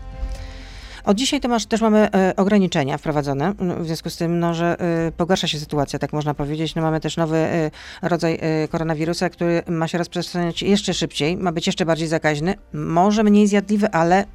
Od 1.06 1.18
dzisiaj 1.18 1.42
Tomasz, 1.42 1.66
też 1.66 1.82
mamy 1.82 2.12
e, 2.12 2.36
ograniczenia 2.36 2.98
wprowadzone, 2.98 3.54
no, 3.60 3.76
w 3.76 3.86
związku 3.86 4.10
z 4.10 4.18
tym, 4.18 4.40
no, 4.40 4.54
że 4.54 4.80
e, 4.80 5.12
pogarsza 5.12 5.48
się 5.48 5.60
sytuacja, 5.60 6.00
tak 6.00 6.14
można 6.14 6.34
powiedzieć. 6.34 6.76
No, 6.76 6.82
mamy 6.82 7.00
też 7.00 7.18
nowy 7.18 7.38
e, 7.38 7.72
rodzaj 8.02 8.40
koronawirusa, 8.70 9.30
który 9.30 9.64
ma 9.68 9.88
się 9.88 9.98
rozprzestrzeniać 9.98 10.62
jeszcze 10.62 10.94
szybciej, 10.94 11.38
ma 11.38 11.52
być 11.52 11.68
jeszcze 11.68 11.86
bardziej 11.86 12.08
zakaźny, 12.08 12.56
może 12.74 13.24
mniej 13.24 13.48
zjadliwy, 13.48 13.92
ale 13.92 14.26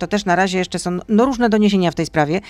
To 0.00 0.06
też 0.06 0.24
na 0.24 0.36
razie 0.36 0.58
jeszcze 0.58 0.78
są 0.78 0.98
no, 1.08 1.24
różne 1.24 1.48
doniesienia 1.48 1.90
w 1.90 1.94
tej 1.94 2.06
sprawie. 2.06 2.40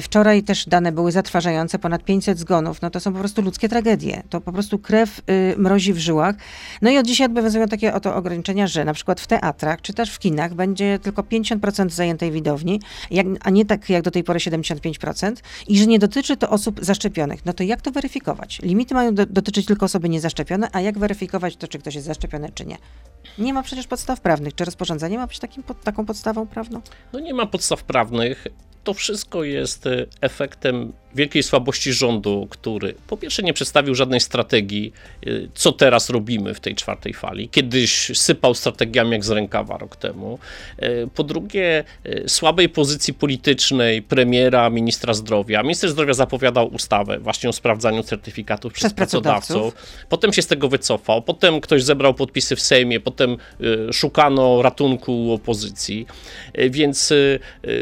Wczoraj 0.00 0.42
też 0.42 0.66
dane 0.66 0.92
były 0.92 1.12
zatrważające, 1.12 1.78
ponad 1.78 2.04
500 2.04 2.38
zgonów. 2.38 2.82
No 2.82 2.90
to 2.90 3.00
są 3.00 3.12
po 3.12 3.18
prostu 3.18 3.42
ludzkie 3.42 3.68
tragedie. 3.68 4.22
To 4.30 4.40
po 4.40 4.52
prostu 4.52 4.78
krew 4.78 5.18
y, 5.18 5.54
mrozi 5.58 5.92
w 5.92 5.98
żyłach. 5.98 6.36
No 6.82 6.90
i 6.90 6.98
od 6.98 7.06
dzisiaj 7.06 7.26
obowiązują 7.26 7.68
takie 7.68 7.94
oto 7.94 8.14
ograniczenia, 8.14 8.66
że 8.66 8.84
na 8.84 8.94
przykład 8.94 9.20
w 9.20 9.26
teatrach 9.26 9.80
czy 9.80 9.92
też 9.92 10.14
w 10.14 10.18
kinach 10.18 10.54
będzie 10.54 10.98
tylko 10.98 11.22
50% 11.22 11.90
zajętej 11.90 12.30
widowni, 12.30 12.80
jak, 13.10 13.26
a 13.40 13.50
nie 13.50 13.64
tak 13.64 13.90
jak 13.90 14.02
do 14.02 14.10
tej 14.10 14.24
pory 14.24 14.38
75% 14.38 15.34
i 15.68 15.78
że 15.78 15.86
nie 15.86 15.98
dotyczy 15.98 16.36
to 16.36 16.50
osób 16.50 16.84
zaszczepionych. 16.84 17.44
No 17.44 17.52
to 17.52 17.62
jak 17.62 17.80
to 17.80 17.90
weryfikować? 17.90 18.60
Limity 18.62 18.94
mają 18.94 19.14
do, 19.14 19.26
dotyczyć 19.26 19.66
tylko 19.66 19.86
osoby 19.86 20.08
niezaszczepione, 20.08 20.68
a 20.72 20.80
jak 20.80 20.98
weryfikować 20.98 21.56
to, 21.56 21.68
czy 21.68 21.78
ktoś 21.78 21.94
jest 21.94 22.06
zaszczepiony, 22.06 22.50
czy 22.54 22.66
nie? 22.66 22.76
Nie 23.38 23.54
ma 23.54 23.62
przecież 23.62 23.86
podstaw 23.86 24.20
prawnych. 24.20 24.54
Czy 24.54 24.64
rozporządzenie 24.64 25.18
ma 25.18 25.26
być 25.26 25.38
takim, 25.38 25.62
pod, 25.62 25.82
taką 25.82 26.06
podstawą 26.06 26.46
prawną? 26.46 26.80
No 27.12 27.20
nie 27.20 27.34
ma 27.34 27.46
podstaw 27.46 27.84
prawnych. 27.84 28.46
To 28.84 28.94
wszystko 28.94 29.44
jest 29.44 29.86
e, 29.86 30.06
efektem 30.20 30.92
wielkiej 31.14 31.42
słabości 31.42 31.92
rządu, 31.92 32.46
który 32.50 32.94
po 33.06 33.16
pierwsze 33.16 33.42
nie 33.42 33.52
przedstawił 33.52 33.94
żadnej 33.94 34.20
strategii, 34.20 34.92
y, 35.26 35.48
co 35.54 35.72
teraz 35.72 36.10
robimy 36.10 36.54
w 36.54 36.60
tej 36.60 36.74
czwartej 36.74 37.14
fali. 37.14 37.48
Kiedyś 37.48 38.10
sypał 38.18 38.54
strategiami 38.54 39.10
jak 39.10 39.24
z 39.24 39.30
rękawa 39.30 39.78
rok 39.78 39.96
temu. 39.96 40.38
Y, 40.82 41.08
po 41.14 41.24
drugie, 41.24 41.84
y, 42.06 42.24
słabej 42.28 42.68
pozycji 42.68 43.14
politycznej 43.14 44.02
premiera, 44.02 44.70
ministra 44.70 45.14
zdrowia. 45.14 45.62
Minister 45.62 45.90
zdrowia 45.90 46.14
zapowiadał 46.14 46.74
ustawę 46.74 47.18
właśnie 47.18 47.48
o 47.50 47.52
sprawdzaniu 47.52 48.02
certyfikatów 48.02 48.72
przez, 48.72 48.80
Przez 48.82 48.92
pracodawców. 48.92 49.56
pracodawców. 49.56 50.06
Potem 50.08 50.32
się 50.32 50.42
z 50.42 50.46
tego 50.46 50.68
wycofał. 50.68 51.22
Potem 51.22 51.60
ktoś 51.60 51.82
zebrał 51.82 52.14
podpisy 52.14 52.56
w 52.56 52.60
Sejmie. 52.60 53.00
Potem 53.00 53.36
szukano 53.92 54.62
ratunku 54.62 55.26
u 55.26 55.32
opozycji. 55.32 56.06
Więc 56.70 57.12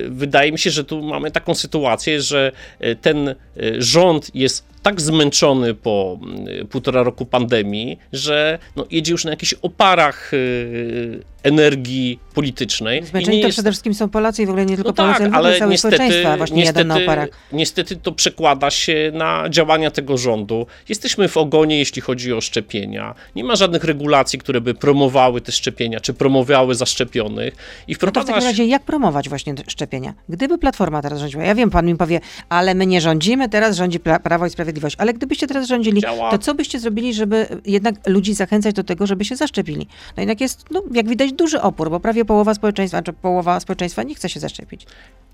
wydaje 0.08 0.52
mi 0.52 0.58
się, 0.58 0.70
że 0.70 0.84
tu 0.84 1.02
mamy 1.02 1.30
taką 1.30 1.54
sytuację, 1.54 2.20
że 2.22 2.52
ten 3.00 3.19
ten 3.24 3.28
y, 3.28 3.82
rząd 3.82 4.34
jest 4.34 4.69
tak 4.82 5.00
zmęczony 5.00 5.74
po 5.74 6.18
y, 6.62 6.64
półtora 6.64 7.02
roku 7.02 7.26
pandemii, 7.26 7.98
że 8.12 8.58
no, 8.76 8.86
jedzie 8.90 9.12
już 9.12 9.24
na 9.24 9.30
jakichś 9.30 9.54
oparach 9.54 10.34
y, 10.34 11.22
energii 11.42 12.18
politycznej. 12.34 13.04
Zmęczeni 13.04 13.40
to 13.40 13.46
jest... 13.46 13.56
przede 13.56 13.70
wszystkim 13.70 13.94
są 13.94 14.08
Polacy 14.08 14.42
i 14.42 14.46
w 14.46 14.48
ogóle 14.48 14.66
nie 14.66 14.76
tylko 14.76 14.90
no 14.90 14.94
Polacy, 14.94 15.24
tak, 15.24 15.34
ale, 15.34 15.58
całe 15.58 15.70
niestety, 15.70 15.96
społeczeństwa 15.96 16.36
właśnie 16.36 16.56
niestety, 16.56 16.84
na 16.84 16.96
oparach. 16.96 17.28
Niestety 17.52 17.96
to 17.96 18.12
przekłada 18.12 18.70
się 18.70 19.12
na 19.14 19.48
działania 19.48 19.90
tego 19.90 20.18
rządu. 20.18 20.66
Jesteśmy 20.88 21.28
w 21.28 21.36
ogonie, 21.36 21.78
jeśli 21.78 22.02
chodzi 22.02 22.32
o 22.32 22.40
szczepienia. 22.40 23.14
Nie 23.36 23.44
ma 23.44 23.56
żadnych 23.56 23.84
regulacji, 23.84 24.38
które 24.38 24.60
by 24.60 24.74
promowały 24.74 25.40
te 25.40 25.52
szczepienia, 25.52 26.00
czy 26.00 26.14
promowały 26.14 26.74
zaszczepionych. 26.74 27.54
I 27.88 27.92
No 27.92 27.98
to 27.98 28.06
w 28.06 28.10
wprowadza 28.10 28.32
takim 28.32 28.48
razie 28.48 28.64
jak 28.64 28.82
promować 28.82 29.28
właśnie 29.28 29.54
szczepienia? 29.66 30.14
Gdyby 30.28 30.58
Platforma 30.58 31.02
teraz 31.02 31.18
rządziła, 31.18 31.44
ja 31.44 31.54
wiem, 31.54 31.70
pan 31.70 31.86
mi 31.86 31.96
powie, 31.96 32.20
ale 32.48 32.74
my 32.74 32.86
nie 32.86 33.00
rządzimy, 33.00 33.48
teraz 33.48 33.76
rządzi 33.76 34.00
pra 34.00 34.18
Prawo 34.18 34.46
i 34.46 34.50
Sprawiedliwość, 34.50 34.69
ale 34.98 35.14
gdybyście 35.14 35.46
teraz 35.46 35.68
rządzili, 35.68 36.00
Działa. 36.00 36.30
to 36.30 36.38
co 36.38 36.54
byście 36.54 36.80
zrobili, 36.80 37.14
żeby 37.14 37.46
jednak 37.66 38.08
ludzi 38.08 38.34
zachęcać 38.34 38.74
do 38.74 38.84
tego, 38.84 39.06
żeby 39.06 39.24
się 39.24 39.36
zaszczepili? 39.36 39.86
No 40.16 40.20
jednak 40.20 40.40
jest, 40.40 40.64
no, 40.70 40.82
jak 40.92 41.08
widać, 41.08 41.32
duży 41.32 41.62
opór, 41.62 41.90
bo 41.90 42.00
prawie 42.00 42.24
połowa 42.24 42.54
społeczeństwa, 42.54 43.02
czy 43.02 43.12
połowa 43.12 43.60
społeczeństwa 43.60 44.02
nie 44.02 44.14
chce 44.14 44.28
się 44.28 44.40
zaszczepić. 44.40 44.86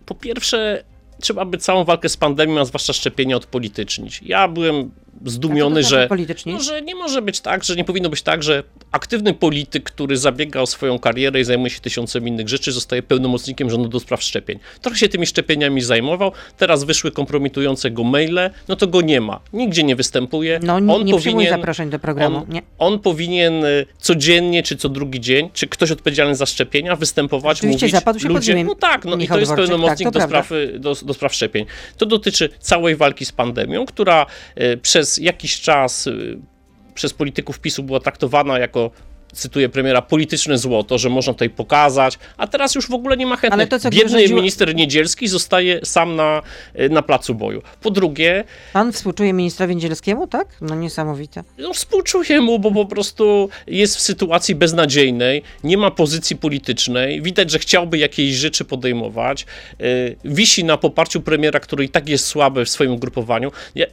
Po 0.07 0.15
pierwsze, 0.15 0.85
trzeba 1.21 1.45
by 1.45 1.59
całą 1.59 1.85
walkę 1.85 2.09
z 2.09 2.17
pandemią, 2.17 2.61
a 2.61 2.65
zwłaszcza 2.65 2.93
szczepienia 2.93 3.37
odpolitycznić. 3.37 4.23
Ja 4.23 4.49
byłem 4.49 4.91
zdumiony, 5.25 5.83
że, 5.83 6.09
no, 6.47 6.61
że 6.61 6.83
nie 6.83 6.95
może 6.95 7.23
być 7.23 7.41
tak, 7.41 7.65
że 7.65 7.77
nie 7.77 7.85
powinno 7.85 8.09
być 8.09 8.23
tak, 8.23 8.43
że 8.43 8.63
aktywny 8.93 9.35
polityk, 9.35 9.85
który 9.85 10.17
zabiega 10.17 10.61
o 10.61 10.67
swoją 10.67 10.99
karierę 10.99 11.41
i 11.41 11.45
zajmuje 11.45 11.71
się 11.71 11.81
tysiącem 11.81 12.29
innych 12.29 12.49
rzeczy, 12.49 12.73
zostaje 12.73 13.03
pełnomocnikiem 13.03 13.71
rządu 13.71 13.89
do 13.89 14.01
spraw 14.01 14.23
szczepień. 14.23 14.59
Trochę 14.81 14.99
się 14.99 15.09
tymi 15.09 15.27
szczepieniami 15.27 15.83
zajmował, 15.83 16.33
teraz 16.57 16.85
wyszły 16.85 17.11
kompromitujące 17.13 17.91
go 17.91 18.05
maile, 18.05 18.51
no 18.69 18.77
to 18.77 18.87
go 18.87 19.01
nie 19.01 19.21
ma. 19.21 19.41
Nigdzie 19.53 19.83
nie 19.83 19.97
występuje. 19.97 20.61
No 20.63 20.81
nie, 20.81 21.05
nie 21.05 21.19
przyjmuj 21.19 21.49
zaproszeń 21.49 21.91
do 21.91 21.99
programu. 21.99 22.39
On, 22.39 22.61
on 22.79 22.99
powinien 22.99 23.65
y, 23.65 23.87
codziennie 23.99 24.63
czy 24.63 24.77
co 24.77 24.89
drugi 24.89 25.21
dzień, 25.21 25.51
czy 25.53 25.67
ktoś 25.67 25.91
odpowiedzialny 25.91 26.35
za 26.35 26.47
szczepienia, 26.47 26.97
występować, 26.97 27.57
Rzeczywiście 27.57 27.87
mówić 27.87 27.95
zapadł 27.95 28.19
się 28.19 28.29
ludzie, 28.29 28.65
no 28.65 28.75
tak, 28.75 29.05
no 29.05 29.17
i 29.17 29.29
to 29.29 29.39
jest 29.39 29.53
Dworczyk, 29.53 29.69
pełnomocnik 29.69 30.07
tak, 30.07 30.13
do, 30.13 30.21
spraw, 30.21 30.53
y, 30.53 30.79
do, 30.79 30.95
do 30.95 31.15
spraw 31.15 31.35
szczepień. 31.35 31.67
To 31.97 32.07
dotyczy 32.07 32.49
całej 32.61 32.97
walki 32.97 33.25
z 33.25 33.33
pandemią, 33.33 33.87
która 33.87 34.27
y, 34.61 34.79
przez 35.07 35.19
jakiś 35.19 35.61
czas 35.61 36.07
y, 36.07 36.39
przez 36.95 37.13
polityków 37.15 37.61
PiSu 37.61 37.83
była 37.83 38.01
traktowana 38.01 38.59
jako 38.59 38.91
cytuję 39.37 39.69
premiera, 39.69 40.03
polityczne 40.03 40.59
złoto, 40.59 40.99
że 40.99 41.09
można 41.09 41.33
tutaj 41.33 41.51
pokazać, 41.51 42.19
a 42.37 42.47
teraz 42.47 42.75
już 42.75 42.89
w 42.89 42.95
ogóle 42.95 43.17
nie 43.17 43.27
ma 43.27 43.37
chętnych. 43.37 43.53
Ale 43.53 43.67
to, 43.67 43.79
co 43.79 43.91
Biedny 43.91 44.19
rządziło- 44.19 44.37
minister 44.37 44.75
Niedzielski 44.75 45.29
zostaje 45.29 45.81
sam 45.85 46.17
na, 46.17 46.43
y, 46.81 46.89
na 46.91 47.03
placu 47.03 47.35
boju. 47.35 47.63
Po 47.83 47.91
drugie, 47.91 48.45
Pan 48.73 48.93
współczuje 48.93 49.33
ministrowi 49.33 49.77
Niedzielskiemu, 49.77 50.27
tak? 50.27 50.49
No 50.61 50.75
niesamowite. 50.75 51.45
no, 51.59 51.73
współczuję 51.75 52.41
mu, 52.41 52.59
bo 52.59 52.71
po 52.71 52.87
prostu 52.87 53.49
jest 53.67 53.97
w 53.97 54.01
sytuacji 54.01 54.55
beznadziejnej, 54.55 55.43
nie 55.65 55.77
ma 55.79 55.91
pozycji 55.91 56.37
politycznej, 56.37 57.23
widać, 57.23 57.51
że 57.51 57.59
chciałby 57.59 57.99
jakieś 57.99 58.35
rzeczy 58.35 58.65
podejmować, 58.65 59.47
yy, 59.79 60.17
wisi 60.25 60.65
na 60.65 60.77
poparciu 60.77 61.21
premiera, 61.21 61.61
który 61.61 61.85
i 61.85 61.89
tak 61.89 62.09
jest 62.09 62.27
słaby 62.27 62.65
w 62.65 62.69
swoim 62.69 62.93
ugrupowaniu. 62.93 63.53
Ja, 63.75 63.87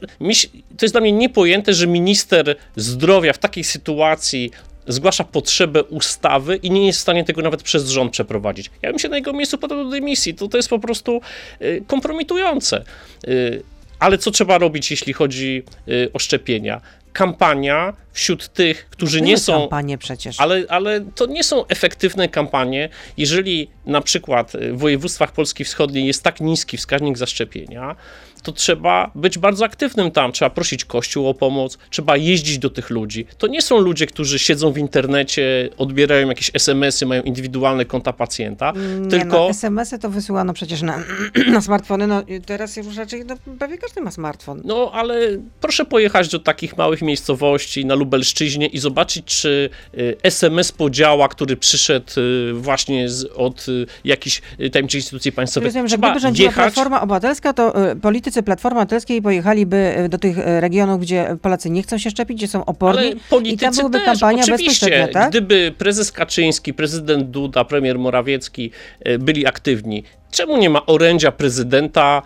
to 0.78 0.84
jest 0.84 0.94
dla 0.94 1.00
mnie 1.00 1.12
niepojęte, 1.12 1.72
że 1.74 1.86
minister 1.86 2.56
zdrowia 2.76 3.32
w 3.32 3.38
takiej 3.38 3.64
sytuacji 3.64 4.50
zgłasza 4.86 5.24
potrzebę 5.24 5.82
ustawy 5.84 6.56
i 6.56 6.70
nie 6.70 6.86
jest 6.86 6.98
w 6.98 7.02
stanie 7.02 7.24
tego 7.24 7.42
nawet 7.42 7.62
przez 7.62 7.88
rząd 7.88 8.12
przeprowadzić. 8.12 8.70
Ja 8.82 8.90
bym 8.90 8.98
się 8.98 9.08
na 9.08 9.16
jego 9.16 9.32
miejscu 9.32 9.58
podał 9.58 9.84
do 9.84 9.90
dymisji. 9.90 10.34
To, 10.34 10.48
to 10.48 10.56
jest 10.56 10.68
po 10.68 10.78
prostu 10.78 11.20
y, 11.62 11.84
kompromitujące. 11.86 12.84
Y, 13.28 13.62
ale 13.98 14.18
co 14.18 14.30
trzeba 14.30 14.58
robić, 14.58 14.90
jeśli 14.90 15.12
chodzi 15.12 15.62
y, 15.88 16.10
o 16.12 16.18
szczepienia? 16.18 16.80
Kampania 17.12 17.92
wśród 18.12 18.48
tych, 18.48 18.86
którzy 18.90 19.18
Były 19.18 19.30
nie 19.30 19.38
są. 19.38 19.60
kampanie 19.60 19.98
przecież. 19.98 20.40
Ale, 20.40 20.64
ale 20.68 21.00
to 21.00 21.26
nie 21.26 21.44
są 21.44 21.66
efektywne 21.66 22.28
kampanie, 22.28 22.88
jeżeli 23.16 23.68
na 23.86 24.00
przykład 24.00 24.52
w 24.72 24.78
województwach 24.78 25.32
Polski 25.32 25.64
Wschodniej 25.64 26.06
jest 26.06 26.22
tak 26.22 26.40
niski 26.40 26.76
wskaźnik 26.76 27.18
zaszczepienia, 27.18 27.96
to 28.44 28.52
trzeba 28.52 29.10
być 29.14 29.38
bardzo 29.38 29.64
aktywnym 29.64 30.10
tam, 30.10 30.32
trzeba 30.32 30.50
prosić 30.50 30.84
Kościół 30.84 31.28
o 31.28 31.34
pomoc, 31.34 31.78
trzeba 31.90 32.16
jeździć 32.16 32.58
do 32.58 32.70
tych 32.70 32.90
ludzi. 32.90 33.26
To 33.38 33.46
nie 33.46 33.62
są 33.62 33.78
ludzie, 33.78 34.06
którzy 34.06 34.38
siedzą 34.38 34.72
w 34.72 34.78
internecie, 34.78 35.68
odbierają 35.78 36.28
jakieś 36.28 36.50
SMS-y, 36.54 37.06
mają 37.06 37.22
indywidualne 37.22 37.84
konta 37.84 38.12
pacjenta, 38.12 38.72
Nie, 39.00 39.08
tylko... 39.08 39.26
no, 39.26 39.48
SMS-y 39.48 39.98
to 39.98 40.10
wysyłano 40.10 40.52
przecież 40.52 40.82
na, 40.82 40.98
na 41.54 41.60
smartfony. 41.60 42.06
No, 42.06 42.22
teraz 42.46 42.76
już 42.76 42.96
raczej 42.96 43.24
no, 43.24 43.36
prawie 43.58 43.78
każdy 43.78 44.00
ma 44.00 44.10
smartfon. 44.10 44.62
No, 44.64 44.90
ale 44.94 45.20
proszę 45.60 45.84
pojechać 45.84 46.28
do 46.28 46.38
takich 46.38 46.76
małych 46.76 47.02
miejscowości 47.02 47.86
na 47.86 47.94
Lubelszczyźnie 47.94 48.66
i 48.66 48.78
zobaczyć, 48.78 49.24
czy 49.24 49.70
y, 49.98 50.16
SMS 50.22 50.72
podziała, 50.72 51.28
który 51.28 51.56
przyszedł 51.56 52.20
y, 52.20 52.52
właśnie 52.54 53.08
z, 53.08 53.24
od 53.36 53.68
y, 53.68 53.86
jakichś 54.04 54.42
y, 54.60 54.70
tajemniczych 54.70 54.98
instytucji 54.98 55.32
państwowych. 55.32 55.66
Rozumiem, 55.66 55.88
że 55.88 55.98
gdyby 55.98 56.20
rządziła 56.20 56.52
Platforma 56.52 57.00
Obywatelska, 57.00 57.52
to 57.52 57.90
y, 57.90 57.96
politycy 58.34 58.42
Platformy 58.42 58.80
Obywatelskiej 58.80 59.22
pojechaliby 59.22 59.94
y, 59.98 60.08
do 60.08 60.18
tych 60.18 60.38
y, 60.38 60.60
regionów, 60.60 61.00
gdzie 61.00 61.36
Polacy 61.42 61.70
nie 61.70 61.82
chcą 61.82 61.98
się 61.98 62.10
szczepić, 62.10 62.38
gdzie 62.38 62.48
są 62.48 62.64
oporni 62.64 63.00
ale 63.00 63.08
i 63.08 63.16
politycy 63.30 63.64
tam 63.64 63.74
byłyby 63.74 63.98
też, 63.98 64.04
kampania 64.04 64.42
oczywiście. 64.42 65.08
tak? 65.12 65.30
Gdyby 65.30 65.74
prezes 65.78 66.12
Kaczyński, 66.12 66.74
prezydent 66.74 67.30
Duda, 67.30 67.64
premier 67.64 67.98
Morawiecki 67.98 68.70
y, 69.08 69.18
byli 69.18 69.46
aktywni, 69.46 70.02
czemu 70.30 70.56
nie 70.56 70.70
ma 70.70 70.86
orędzia 70.86 71.32
prezydenta, 71.32 72.22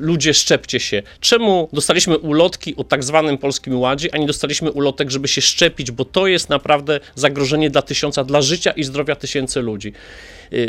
ludzie 0.00 0.34
szczepcie 0.34 0.80
się? 0.80 1.02
Czemu 1.20 1.68
dostaliśmy 1.72 2.18
ulotki 2.18 2.76
o 2.76 2.84
tak 2.84 3.04
zwanym 3.04 3.38
Polskim 3.38 3.80
Ładzie, 3.80 4.08
a 4.12 4.18
nie 4.18 4.26
dostaliśmy 4.26 4.72
ulotek, 4.72 5.10
żeby 5.10 5.28
się 5.28 5.40
szczepić, 5.40 5.90
bo 5.90 6.04
to 6.04 6.26
jest 6.26 6.48
naprawdę 6.48 7.00
zagrożenie 7.14 7.70
dla 7.70 7.82
tysiąca, 7.82 8.24
dla 8.24 8.42
życia 8.42 8.70
i 8.70 8.84
zdrowia 8.84 9.16
tysięcy 9.16 9.60
ludzi. 9.60 9.92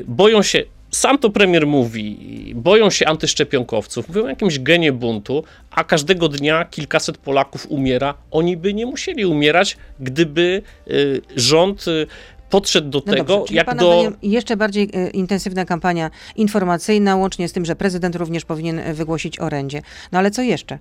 Boją 0.08 0.44
się 0.44 0.64
sam 0.92 1.18
to 1.18 1.30
premier 1.30 1.68
mówi, 1.68 2.18
boją 2.56 2.90
się 2.90 3.08
antyszczepionkowców, 3.08 4.08
mówią 4.08 4.24
o 4.24 4.30
jakimś 4.30 4.60
genie 4.60 4.92
buntu, 4.92 5.44
a 5.72 5.84
każdego 5.84 6.30
dnia 6.30 6.66
kilkaset 6.66 7.18
Polaków 7.18 7.68
umiera. 7.70 8.14
Oni 8.32 8.58
by 8.58 8.74
nie 8.74 8.86
musieli 8.86 9.26
umierać, 9.26 9.78
gdyby 10.00 10.62
y, 10.88 11.22
rząd 11.36 11.88
y, 11.88 12.08
podszedł 12.50 12.90
do 12.90 13.04
No 13.06 13.14
tego, 13.14 13.38
dobrze, 13.38 13.54
jak 13.54 13.66
pana 13.66 13.82
do... 13.82 13.94
zdaniem 13.94 14.18
jeszcze 14.22 14.58
bardziej 14.58 14.90
y, 14.96 15.10
intensywna 15.10 15.66
kampania 15.66 16.12
informacyjna, 16.36 17.16
łącznie 17.16 17.48
z 17.48 17.54
tym, 17.54 17.66
że 17.66 17.76
prezydent 17.76 18.16
również 18.16 18.46
powinien 18.46 18.94
wygłosić 18.94 19.40
orędzie. 19.40 19.82
No 20.12 20.20
ale 20.20 20.32
co 20.32 20.42
jeszcze? 20.42 20.80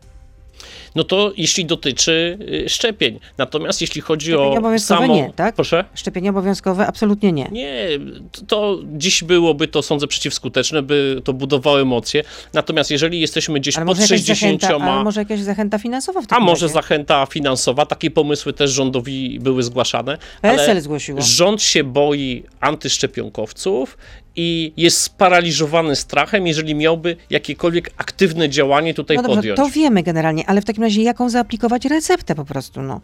No 0.95 1.05
to 1.05 1.33
jeśli 1.37 1.65
dotyczy 1.67 2.39
y, 2.65 2.69
szczepień. 2.69 3.21
Natomiast 3.39 3.81
jeśli 3.81 4.01
chodzi 4.01 4.27
Szczepienia 4.31 4.49
o 4.51 4.59
obowiązkowe 4.59 5.01
samą... 5.01 5.15
nie, 5.15 5.33
tak? 5.37 5.55
Proszę? 5.55 5.85
Szczepienia 5.95 6.31
obowiązkowe 6.31 6.87
absolutnie 6.87 7.33
nie. 7.33 7.49
Nie, 7.53 7.89
to- 8.33 8.43
to 8.47 8.79
dziś 8.85 9.25
byłoby 9.25 9.69
to, 9.69 9.83
sądzę, 9.83 10.07
przeciwskuteczne, 10.07 10.83
by 10.83 11.21
to 11.25 11.33
budowało 11.33 11.81
emocje. 11.81 12.25
Natomiast 12.53 12.91
jeżeli 12.91 13.21
jesteśmy 13.21 13.61
gdzieś 13.61 13.77
Ale 13.77 13.87
pod 13.87 13.97
może, 13.99 14.15
jakaś 14.15 14.27
60, 14.27 14.61
zachęta, 14.63 14.85
ale 14.93 15.05
może 15.05 15.21
jakaś 15.21 15.41
zachęta 15.41 15.79
finansowa 15.79 16.21
w 16.21 16.25
a 16.25 16.27
takim 16.27 16.45
może 16.45 16.67
razie? 16.67 16.75
zachęta 16.75 17.27
finansowa, 17.27 17.87
takie 17.87 18.11
pomysły 18.11 18.53
też 18.53 18.71
rządowi 18.71 19.39
były 19.41 19.63
zgłaszane. 19.63 20.19
PSL 20.43 20.71
ale 20.71 20.81
zgłosiło. 20.81 21.23
Rząd 21.23 21.63
się 21.63 21.85
boi 21.85 22.43
antyszczepionkowców 22.61 23.99
i 24.41 24.73
jest 24.77 25.01
sparaliżowany 25.03 25.97
strachem, 25.97 26.47
jeżeli 26.47 26.75
miałby 26.75 27.17
jakiekolwiek 27.31 27.91
aktywne 27.97 28.49
działanie 28.49 28.95
tutaj 28.95 29.17
No 29.17 29.23
dobrze, 29.23 29.37
podjąć. 29.37 29.57
to 29.57 29.69
wiemy 29.69 30.03
generalnie, 30.03 30.47
ale 30.47 30.61
w 30.61 30.65
takim 30.65 30.83
razie 30.83 31.03
jaką 31.03 31.31
zaaplikować 31.31 31.85
receptę 31.85 32.35
po 32.35 32.45
prostu, 32.45 32.83
no. 32.83 33.01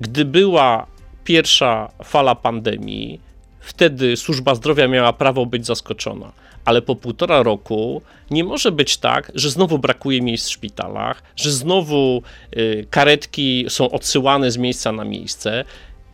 Gdy 0.00 0.24
była 0.24 0.86
pierwsza 1.24 1.90
fala 2.04 2.34
pandemii, 2.34 3.20
wtedy 3.60 4.16
służba 4.16 4.54
zdrowia 4.54 4.88
miała 4.88 5.12
prawo 5.12 5.46
być 5.46 5.66
zaskoczona. 5.66 6.32
Ale 6.64 6.82
po 6.82 6.96
półtora 6.96 7.42
roku 7.42 8.02
nie 8.30 8.44
może 8.44 8.72
być 8.72 8.96
tak, 8.96 9.32
że 9.34 9.50
znowu 9.50 9.78
brakuje 9.78 10.22
miejsc 10.22 10.48
w 10.48 10.52
szpitalach, 10.52 11.22
że 11.36 11.52
znowu 11.52 12.22
y, 12.56 12.86
karetki 12.90 13.66
są 13.68 13.90
odsyłane 13.90 14.50
z 14.50 14.56
miejsca 14.56 14.92
na 14.92 15.04
miejsce. 15.04 15.64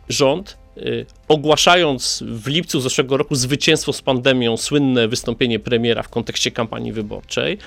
Rząd, 0.09 0.57
ogłaszając 1.27 2.23
w 2.27 2.47
lipcu 2.47 2.79
zeszłego 2.79 3.17
roku 3.17 3.35
zwycięstwo 3.35 3.93
z 3.93 4.01
pandemią, 4.01 4.57
słynne 4.57 5.07
wystąpienie 5.07 5.59
premiera 5.59 6.03
w 6.03 6.09
kontekście 6.09 6.51
kampanii 6.51 6.91
wyborczej, 6.91 7.53
y, 7.53 7.57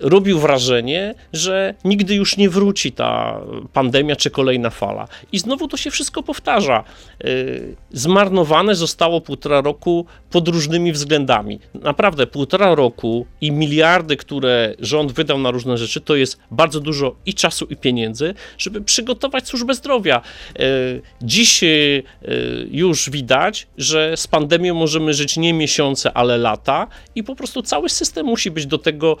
robił 0.00 0.38
wrażenie, 0.38 1.14
że 1.32 1.74
nigdy 1.84 2.14
już 2.14 2.36
nie 2.36 2.50
wróci 2.50 2.92
ta 2.92 3.40
pandemia 3.72 4.16
czy 4.16 4.30
kolejna 4.30 4.70
fala. 4.70 5.08
I 5.32 5.38
znowu 5.38 5.68
to 5.68 5.76
się 5.76 5.90
wszystko 5.90 6.22
powtarza. 6.22 6.84
Y, 7.24 7.76
Zmarnowane 7.92 8.74
zostało 8.74 9.20
półtora 9.20 9.60
roku 9.60 10.06
pod 10.30 10.48
różnymi 10.48 10.92
względami. 10.92 11.60
Naprawdę, 11.74 12.26
półtora 12.26 12.74
roku 12.74 13.26
i 13.40 13.52
miliardy, 13.52 14.16
które 14.16 14.74
rząd 14.78 15.12
wydał 15.12 15.38
na 15.38 15.50
różne 15.50 15.78
rzeczy, 15.78 16.00
to 16.00 16.16
jest 16.16 16.38
bardzo 16.50 16.80
dużo 16.80 17.16
i 17.26 17.34
czasu, 17.34 17.66
i 17.70 17.76
pieniędzy, 17.76 18.34
żeby 18.58 18.80
przygotować 18.80 19.48
służbę 19.48 19.74
zdrowia. 19.74 20.22
Y, 20.60 21.02
Dziś 21.22 21.62
y, 21.62 21.66
y, 21.66 22.68
już 22.70 23.10
widać, 23.10 23.66
że 23.78 24.16
z 24.16 24.26
pandemią 24.26 24.74
możemy 24.74 25.14
żyć 25.14 25.36
nie 25.36 25.52
miesiące, 25.54 26.12
ale 26.12 26.38
lata 26.38 26.86
i 27.14 27.22
po 27.22 27.36
prostu 27.36 27.62
cały 27.62 27.88
system 27.88 28.26
musi 28.26 28.50
być 28.50 28.66
do 28.66 28.78
tego 28.78 29.16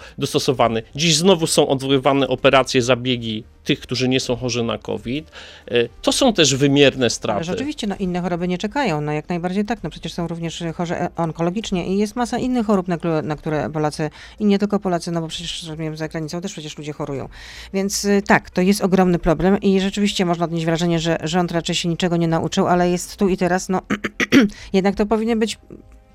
Dziś 0.94 1.16
znowu 1.16 1.46
są 1.46 1.68
odwoływane 1.68 2.28
operacje, 2.28 2.82
zabiegi 2.82 3.44
tych, 3.68 3.80
którzy 3.80 4.08
nie 4.08 4.20
są 4.20 4.36
chorzy 4.36 4.62
na 4.62 4.78
COVID. 4.78 5.30
Y, 5.72 5.88
To 6.02 6.12
są 6.12 6.32
też 6.32 6.54
wymierne 6.54 7.10
straty. 7.10 7.44
Rzeczywiście 7.44 7.86
no, 7.86 7.96
inne 7.98 8.20
choroby 8.20 8.48
nie 8.48 8.58
czekają, 8.58 9.00
no 9.00 9.12
jak 9.12 9.28
najbardziej 9.28 9.64
tak, 9.64 9.82
no 9.82 9.90
przecież 9.90 10.12
są 10.12 10.28
również 10.28 10.64
chorzy 10.74 10.96
e- 10.96 11.08
onkologicznie 11.16 11.86
i 11.86 11.98
jest 11.98 12.16
masa 12.16 12.38
innych 12.38 12.66
chorób, 12.66 12.88
na, 12.88 12.98
na 13.22 13.36
które 13.36 13.70
Polacy, 13.70 14.10
i 14.38 14.44
nie 14.44 14.58
tylko 14.58 14.78
Polacy, 14.78 15.10
no 15.10 15.20
bo 15.20 15.28
przecież 15.28 15.62
rozumiem, 15.62 15.96
za 15.96 16.08
granicą 16.08 16.40
też 16.40 16.52
przecież 16.52 16.78
ludzie 16.78 16.92
chorują. 16.92 17.28
Więc 17.74 18.04
y, 18.04 18.22
tak, 18.26 18.50
to 18.50 18.60
jest 18.60 18.80
ogromny 18.84 19.18
problem 19.18 19.60
i 19.60 19.80
rzeczywiście 19.80 20.24
można 20.24 20.44
odnieść 20.44 20.66
wrażenie, 20.66 20.98
że 20.98 21.18
rząd 21.22 21.52
raczej 21.52 21.74
się 21.74 21.88
niczego 21.88 22.16
nie 22.16 22.28
nauczył, 22.28 22.66
ale 22.66 22.90
jest 22.90 23.16
tu 23.16 23.28
i 23.28 23.36
teraz, 23.36 23.68
no 23.68 23.82
jednak 24.72 24.94
to 24.94 25.06
powinien 25.06 25.38
być 25.38 25.58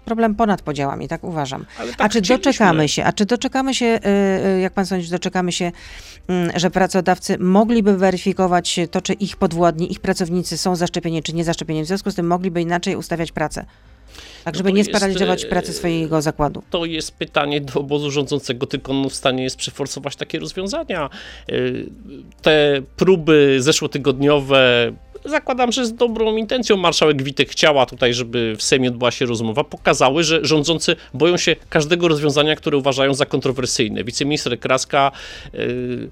problem 0.06 0.36
ponad 0.36 0.62
podziałami, 0.62 1.08
tak 1.08 1.24
uważam. 1.24 1.66
Ale 1.80 1.92
A 1.92 1.96
tak 1.96 2.12
czy 2.12 2.20
chcieliśmy. 2.22 2.38
doczekamy 2.38 2.90
się, 2.90 3.04
a 3.04 3.14
czy 3.14 3.26
doczekamy 3.26 3.74
się, 3.74 3.86
y, 3.86 4.48
y, 4.58 4.60
jak 4.62 4.74
pan 4.74 4.86
sądzi, 4.86 5.10
doczekamy 5.10 5.52
się, 5.52 5.72
mm, 6.28 6.52
że 6.56 6.72
pracodawcy 6.72 7.38
mogliby 7.38 7.98
weryfikować 7.98 8.80
to, 8.92 9.02
czy 9.02 9.14
ich 9.14 9.38
podwładni, 9.38 9.92
ich 9.92 10.00
pracownicy 10.00 10.58
są 10.58 10.76
zaszczepieni, 10.76 11.24
czy 11.24 11.34
nie 11.34 11.44
zaszczepieni, 11.44 11.84
w 11.84 11.88
związku 11.88 12.12
z 12.12 12.16
tym 12.16 12.28
mogliby 12.28 12.62
inaczej 12.62 12.96
ustawiać 12.96 13.32
pracę, 13.32 13.66
tak 14.44 14.54
No 14.54 14.58
żeby 14.58 14.70
to 14.70 14.74
nie 14.76 14.80
jest, 14.80 14.90
sparaliżować 14.90 15.44
y, 15.44 15.48
pracy 15.48 15.74
swojego 15.74 16.22
zakładu. 16.22 16.64
To 16.70 16.86
jest 16.86 17.12
pytanie 17.12 17.62
do 17.62 17.80
obozu 17.80 18.12
rządzącego, 18.12 18.66
tylko 18.66 18.92
on 18.92 19.10
w 19.10 19.16
stanie 19.16 19.44
jest 19.44 19.58
przeforsować 19.58 20.16
takie 20.16 20.40
rozwiązania. 20.40 21.10
Te 22.42 22.82
próby 22.98 23.58
zeszłotygodniowe, 23.60 24.92
zakładam, 25.25 25.72
że 25.72 25.86
z 25.86 25.94
dobrą 25.94 26.38
intencją 26.38 26.77
marszałek 26.77 27.24
Witek 27.24 27.50
chciała 27.50 27.86
tutaj, 27.86 28.13
żeby 28.13 28.56
w 28.58 28.63
Sejmie 28.63 28.88
odbyła 28.89 29.12
się 29.12 29.25
rozmowa, 29.25 29.63
pokazały, 29.63 30.24
że 30.24 30.39
rządzący 30.46 30.96
boją 31.13 31.38
się 31.38 31.56
każdego 31.70 32.08
rozwiązania, 32.08 32.56
które 32.56 32.77
uważają 32.77 33.13
za 33.13 33.25
kontrowersyjne. 33.25 34.03
Wiceminister 34.03 34.60
Kraska 34.60 35.12
y, 35.56 36.10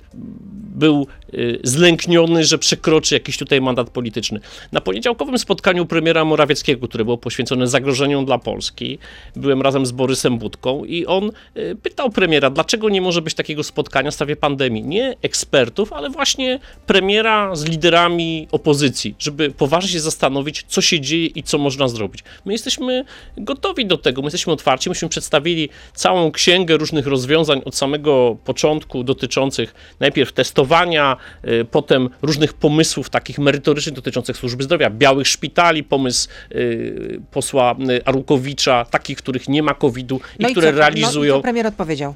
był 0.75 1.07
y, 1.33 1.59
zlękniony, 1.63 2.43
że 2.43 2.57
przekroczy 2.57 3.15
jakiś 3.15 3.37
tutaj 3.37 3.61
mandat 3.61 3.89
polityczny. 3.89 4.39
Na 4.71 4.81
poniedziałkowym 4.81 5.37
spotkaniu 5.37 5.85
premiera 5.85 6.25
Morawieckiego, 6.25 6.87
które 6.87 7.03
było 7.03 7.17
poświęcone 7.17 7.67
zagrożeniom 7.67 8.25
dla 8.25 8.37
Polski, 8.37 8.97
byłem 9.35 9.61
razem 9.61 9.85
z 9.85 9.91
Borysem 9.91 10.37
Budką 10.37 10.85
i 10.85 11.05
on 11.05 11.31
y, 11.57 11.75
pytał 11.83 12.09
premiera, 12.09 12.49
dlaczego 12.49 12.89
nie 12.89 13.01
może 13.01 13.21
być 13.21 13.33
takiego 13.33 13.63
spotkania 13.63 14.11
w 14.11 14.13
sprawie 14.13 14.35
pandemii. 14.35 14.83
Nie 14.83 15.15
ekspertów, 15.21 15.93
ale 15.93 16.09
właśnie 16.09 16.59
premiera 16.85 17.55
z 17.55 17.65
liderami 17.65 18.47
opozycji, 18.51 19.00
żeby 19.19 19.51
poważnie 19.51 19.89
się 19.89 19.99
zastanowić, 19.99 20.65
co 20.67 20.81
się 20.81 20.99
dzieje 20.99 21.25
i 21.25 21.43
co 21.43 21.57
można 21.57 21.87
zrobić. 21.87 22.23
My 22.45 22.53
jesteśmy 22.53 23.05
gotowi 23.37 23.85
do 23.85 23.97
tego, 23.97 24.21
my 24.21 24.25
jesteśmy 24.25 24.53
otwarci, 24.53 24.89
myśmy 24.89 25.09
przedstawili 25.09 25.69
całą 25.93 26.31
księgę 26.31 26.77
różnych 26.77 27.07
rozwiązań 27.07 27.61
od 27.65 27.75
samego 27.75 28.37
początku 28.45 29.03
dotyczących 29.03 29.73
najpierw 29.99 30.31
testowania, 30.33 31.17
y, 31.47 31.65
potem 31.71 32.09
różnych 32.21 32.53
pomysłów 32.53 33.09
takich 33.09 33.39
merytorycznych 33.39 33.95
dotyczących 33.95 34.37
służby 34.37 34.63
zdrowia, 34.63 34.89
białych 34.89 35.27
szpitali, 35.27 35.83
pomysł 35.83 36.29
y, 36.51 37.21
posła 37.31 37.75
y, 37.89 38.05
Arłukowicza, 38.05 38.85
takich, 38.85 39.17
których 39.17 39.49
nie 39.49 39.63
ma 39.63 39.73
COVID-u 39.73 40.19
i 40.39 40.45
które 40.45 40.67
co, 40.67 40.71
No, 40.71 40.77
i 40.77 40.79
realizują. 40.79 41.35
co 41.35 41.41
premier 41.41 41.67
odpowiedział? 41.67 42.15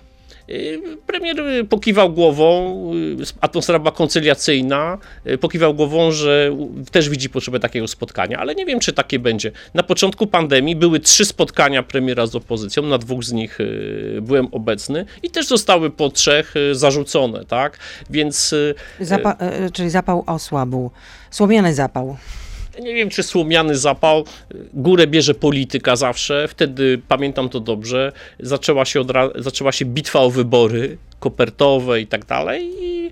Y, 0.50 0.82
Premier 1.08 1.40
y, 1.40 1.64
pokiwał 1.64 2.14
głową, 2.14 2.76
y, 3.22 3.24
atmosfera 3.42 3.80
była 3.80 3.92
koncyliacyjna, 3.92 4.98
pokiwał 5.42 5.74
głową, 5.74 6.12
że 6.12 6.58
też 6.92 7.10
widzi 7.10 7.30
potrzebę 7.30 7.60
takiego 7.60 7.88
spotkania, 7.88 8.40
ale 8.40 8.56
nie 8.56 8.66
wiem, 8.66 8.80
czy 8.80 8.94
takie 8.94 9.20
będzie. 9.20 9.52
Na 9.74 9.84
początku 9.84 10.28
pandemii 10.28 10.76
były 10.76 11.00
trzy 11.00 11.26
spotkania 11.26 11.84
premiera 11.84 12.26
z 12.28 12.36
opozycją, 12.36 12.84
na 12.84 12.98
dwóch 12.98 13.24
z 13.24 13.32
nich 13.34 13.58
byłem 14.22 14.48
obecny 14.52 15.06
i 15.24 15.30
też 15.30 15.48
zostały 15.48 15.90
po 15.90 16.10
trzech 16.10 16.54
zarzucone, 16.72 17.46
tak? 17.46 17.80
Więc 18.10 18.56
Zapa- 19.02 19.38
czyli 19.74 19.90
zapał 19.90 20.24
osłabł. 20.28 20.92
Słomiany 21.32 21.74
zapał. 21.74 22.18
Nie 22.82 22.94
wiem, 22.94 23.10
czy 23.10 23.24
słomiany 23.24 23.78
zapał, 23.78 24.26
górę 24.74 25.08
bierze 25.08 25.34
polityka 25.34 25.96
zawsze, 25.96 26.48
wtedy, 26.48 27.02
pamiętam 27.08 27.50
to 27.50 27.60
dobrze, 27.60 28.12
zaczęła 28.40 28.86
się, 28.86 29.04
zaczęła 29.36 29.72
się 29.72 29.86
bitwa 29.86 30.20
o 30.20 30.30
wybory 30.30 30.98
kopertowe 31.30 32.02
i 32.02 32.08
tak 32.08 32.26
dalej 32.26 32.72
i 32.82 33.12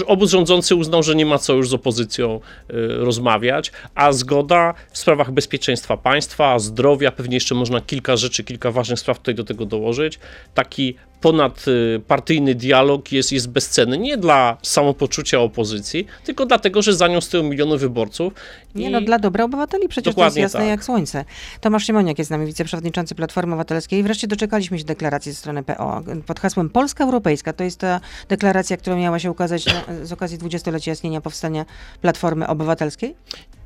e, 0.00 0.06
obóz 0.06 0.30
rządzący 0.30 0.74
uznał, 0.74 1.02
że 1.02 1.14
nie 1.14 1.26
ma 1.26 1.38
co 1.38 1.52
już 1.54 1.68
z 1.68 1.74
opozycją 1.74 2.40
e, 2.70 2.72
rozmawiać, 3.04 3.72
a 3.94 4.12
zgoda 4.12 4.74
w 4.90 4.98
sprawach 4.98 5.30
bezpieczeństwa 5.32 5.96
państwa, 5.96 6.58
zdrowia, 6.58 7.10
pewnie 7.12 7.36
jeszcze 7.36 7.54
można 7.54 7.80
kilka 7.80 8.16
rzeczy, 8.16 8.44
kilka 8.44 8.70
ważnych 8.70 8.98
spraw 9.00 9.18
tutaj 9.18 9.34
do 9.34 9.44
tego 9.44 9.66
dołożyć, 9.66 10.18
taki 10.54 10.94
ponadpartyjny 11.20 12.54
dialog 12.54 13.12
jest, 13.12 13.32
jest 13.32 13.48
bezcenny 13.50 13.98
nie 13.98 14.16
dla 14.16 14.56
samopoczucia 14.62 15.40
opozycji, 15.40 16.06
tylko 16.24 16.46
dlatego, 16.46 16.82
że 16.82 16.92
za 16.92 17.08
nią 17.08 17.20
stoją 17.20 17.42
miliony 17.42 17.78
wyborców. 17.78 18.32
Nie 18.74 18.88
i- 18.88 18.90
no, 18.90 19.00
dla 19.00 19.18
dobra 19.18 19.44
obywateli 19.44 19.88
przecież 19.88 20.14
Dokładnie 20.14 20.34
to 20.34 20.40
jest 20.40 20.54
jasne 20.54 20.60
tak. 20.60 20.68
jak 20.68 20.84
słońce. 20.84 21.24
Tomasz 21.60 21.86
Siemoniak 21.86 22.18
jest 22.18 22.28
z 22.28 22.30
nami, 22.30 22.46
wiceprzewodniczący 22.46 23.14
Platformy 23.14 23.52
Obywatelskiej. 23.52 24.02
Wreszcie 24.02 24.26
doczekaliśmy 24.26 24.78
się 24.78 24.84
deklaracji 24.84 25.32
ze 25.32 25.38
strony 25.38 25.62
PO 25.62 26.02
pod 26.26 26.40
hasłem 26.40 26.70
Polska 26.70 26.87
Europejska. 27.04 27.52
To 27.52 27.64
jest 27.64 27.80
ta 27.80 28.00
deklaracja, 28.28 28.76
która 28.76 28.96
miała 28.96 29.18
się 29.18 29.30
ukazać 29.30 29.66
na, 29.66 29.84
z 30.04 30.12
okazji 30.12 30.38
20-lecia 30.38 30.92
istnienia 30.92 31.20
powstania 31.20 31.64
Platformy 32.00 32.46
Obywatelskiej. 32.46 33.14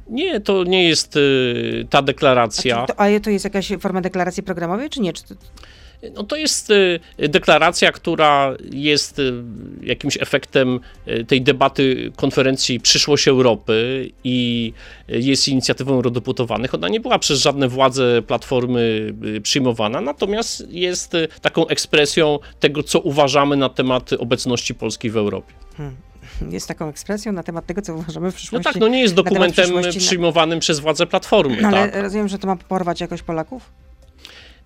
Nie, 0.09 0.41
to 0.41 0.65
nie 0.65 0.89
jest 0.89 1.17
y, 1.17 1.87
ta 1.91 1.99
A, 1.99 2.03
deklaracja. 2.03 2.81
czy 2.87 2.95
to, 2.95 3.01
a 3.01 3.21
to 3.21 3.31
jest 3.31 3.45
jakaś 3.45 3.73
forma 3.81 4.01
deklaracji 4.01 4.43
programowej, 4.43 4.91
czy 4.91 5.01
nie? 5.01 5.13
Czy 5.13 5.23
to, 5.25 5.35
No 6.15 6.23
to 6.25 6.37
jest 6.37 6.71
y, 6.71 7.01
deklaracja, 7.29 7.93
która 7.93 8.55
jest 8.73 9.19
y, 9.19 9.33
jakimś 9.83 10.17
efektem 10.23 10.81
y, 11.09 11.25
tej 11.25 11.43
debaty 11.43 12.13
konferencji 12.17 12.81
Przyszłość 12.81 13.29
Europy 13.29 14.11
i 14.25 14.73
jest 15.09 15.49
inicjatywą 15.49 15.93
eurodeputowanych. 15.95 16.75
Ona 16.75 16.89
nie 16.89 17.01
była 17.01 17.19
przez 17.19 17.41
żadne 17.41 17.69
władze 17.69 18.23
Platformy 18.27 19.15
przyjmowana, 19.43 20.01
natomiast 20.01 20.67
jest 20.71 21.13
taką 21.43 21.67
ekspresją 21.67 22.39
tego, 22.61 22.83
co 22.83 23.01
uważamy 23.01 23.57
na 23.57 23.69
temat 23.69 24.13
obecności 24.13 24.75
Polski 24.75 25.11
w 25.11 25.17
Europie. 25.17 25.53
jest 26.51 26.69
taką 26.69 26.89
ekspresją 26.89 27.33
na 27.33 27.43
temat 27.43 27.67
tego, 27.67 27.83
co 27.83 27.95
uważamy 27.95 28.31
w 28.31 28.35
No 28.35 28.39
przyszłości. 28.39 28.65
tak, 28.65 28.77
no 28.77 28.89
nie 28.89 29.01
jest 29.01 29.15
dokumentem 29.15 29.65
przyszłości, 29.65 29.99
na- 29.99 30.05
przyjmowanym 30.07 30.61
przez 30.61 30.81
władze 30.81 31.07
Platformy. 31.07 31.63
No, 31.63 31.69
ale 31.69 31.89
tak. 31.89 32.03
rozumiem, 32.03 32.29
że 32.29 32.39
to 32.39 32.47
ma 32.47 32.57
porwać 32.57 33.01
jakoś 33.01 33.23
Polaków? 33.23 33.71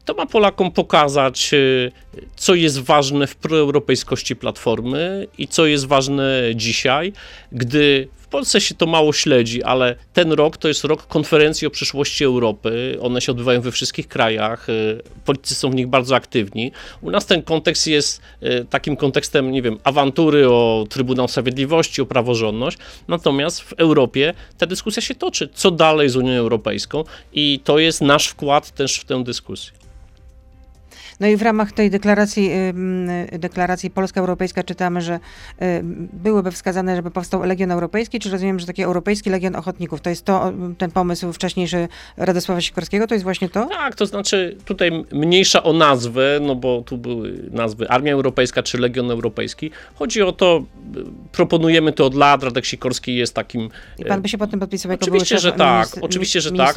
To 0.06 0.14
ma 0.14 0.26
Polakom 0.26 0.72
pokazać, 0.72 1.50
y, 1.52 1.92
co 2.36 2.54
jest 2.54 2.78
ważne 2.78 3.26
w 3.26 3.36
proeuropejskości 3.36 4.36
Platformy 4.36 5.26
i 5.38 5.48
co 5.48 5.66
jest 5.66 5.86
ważne 5.86 6.42
dzisiaj, 6.54 7.12
gdy 7.52 8.08
w 8.26 8.28
Polsce 8.28 8.60
się 8.60 8.74
to 8.74 8.86
mało 8.86 9.12
śledzi, 9.12 9.62
ale 9.62 9.96
ten 10.12 10.32
rok 10.32 10.56
to 10.56 10.68
jest 10.68 10.84
rok 10.84 11.06
konferencji 11.06 11.66
o 11.66 11.70
przyszłości 11.70 12.24
Europy. 12.24 12.98
One 13.00 13.20
się 13.20 13.32
odbywają 13.32 13.60
we 13.60 13.72
wszystkich 13.72 14.08
krajach. 14.08 14.68
y, 14.68 15.02
Politycy 15.24 15.54
są 15.54 15.70
w 15.70 15.74
nich 15.74 15.86
bardzo 15.86 16.14
aktywni. 16.14 16.72
U 17.00 17.10
nas 17.10 17.26
ten 17.26 17.42
kontekst 17.42 17.86
jest 17.86 18.20
y, 18.42 18.66
takim 18.70 18.96
kontekstem, 18.96 19.52
nie 19.52 19.62
wiem, 19.62 19.78
awantury 19.84 20.48
o 20.48 20.86
Trybunał 20.90 21.28
Sprawiedliwości, 21.28 22.02
o 22.02 22.06
praworządność. 22.06 22.78
Natomiast 23.08 23.60
w 23.60 23.72
Europie 23.72 24.34
ta 24.58 24.66
dyskusja 24.66 25.02
się 25.02 25.14
toczy. 25.14 25.48
Co 25.54 25.70
dalej 25.70 26.08
z 26.08 26.16
Unią 26.16 26.32
Europejską? 26.32 27.04
I 27.32 27.60
to 27.64 27.78
jest 27.78 28.00
nasz 28.00 28.26
wkład 28.28 28.70
też 28.70 28.98
w 28.98 29.04
tę 29.04 29.24
dyskusję. 29.24 29.85
No 31.20 31.26
i 31.26 31.36
w 31.36 31.42
ramach 31.42 31.72
tej 31.72 31.90
deklaracji, 31.90 32.50
ym, 32.52 33.10
y, 33.10 33.38
deklaracji 33.38 33.90
polska-europejska 33.90 34.62
czytamy, 34.62 35.00
że 35.00 35.20
ym, 35.62 36.08
byłyby 36.12 36.50
wskazane, 36.50 36.96
żeby 36.96 37.10
powstał 37.10 37.42
Legion 37.42 37.70
Europejski, 37.70 38.18
czy 38.18 38.30
rozumiem, 38.30 38.58
że 38.58 38.66
taki 38.66 38.82
Europejski 38.82 39.30
Legion 39.30 39.56
Ochotników. 39.56 40.00
To 40.00 40.10
jest 40.10 40.24
to, 40.24 40.52
ten 40.78 40.90
pomysł 40.90 41.32
wcześniejszy 41.32 41.88
Radosława 42.16 42.60
Sikorskiego, 42.60 43.06
to 43.06 43.14
jest 43.14 43.24
właśnie 43.24 43.48
to? 43.48 43.66
Tak, 43.66 43.94
to 43.94 44.06
znaczy 44.06 44.56
tutaj 44.64 45.04
mniejsza 45.12 45.62
o 45.62 45.72
nazwę, 45.72 46.38
no 46.42 46.54
bo 46.54 46.82
tu 46.86 46.98
były 46.98 47.42
nazwy 47.50 47.88
Armia 47.88 48.12
Europejska 48.12 48.62
czy 48.62 48.78
Legion 48.78 49.10
Europejski. 49.10 49.70
Chodzi 49.94 50.22
o 50.22 50.32
to, 50.32 50.64
y, 50.96 51.00
proponujemy 51.32 51.92
to 51.92 52.06
od 52.06 52.14
lat, 52.14 52.42
Radek 52.42 52.66
Sikorski 52.66 53.16
jest 53.16 53.34
takim... 53.34 53.68
I 53.98 54.04
pan 54.04 54.22
by 54.22 54.28
się 54.28 54.38
pod 54.38 54.50
tym 54.50 54.60
podpisał 54.60 54.92
jako 54.92 55.04
Oczywiście, 55.04 55.38
że 55.38 55.52
tak, 55.52 55.78
minister, 55.78 56.04
oczywiście, 56.04 56.40
że 56.40 56.52
tak. 56.52 56.76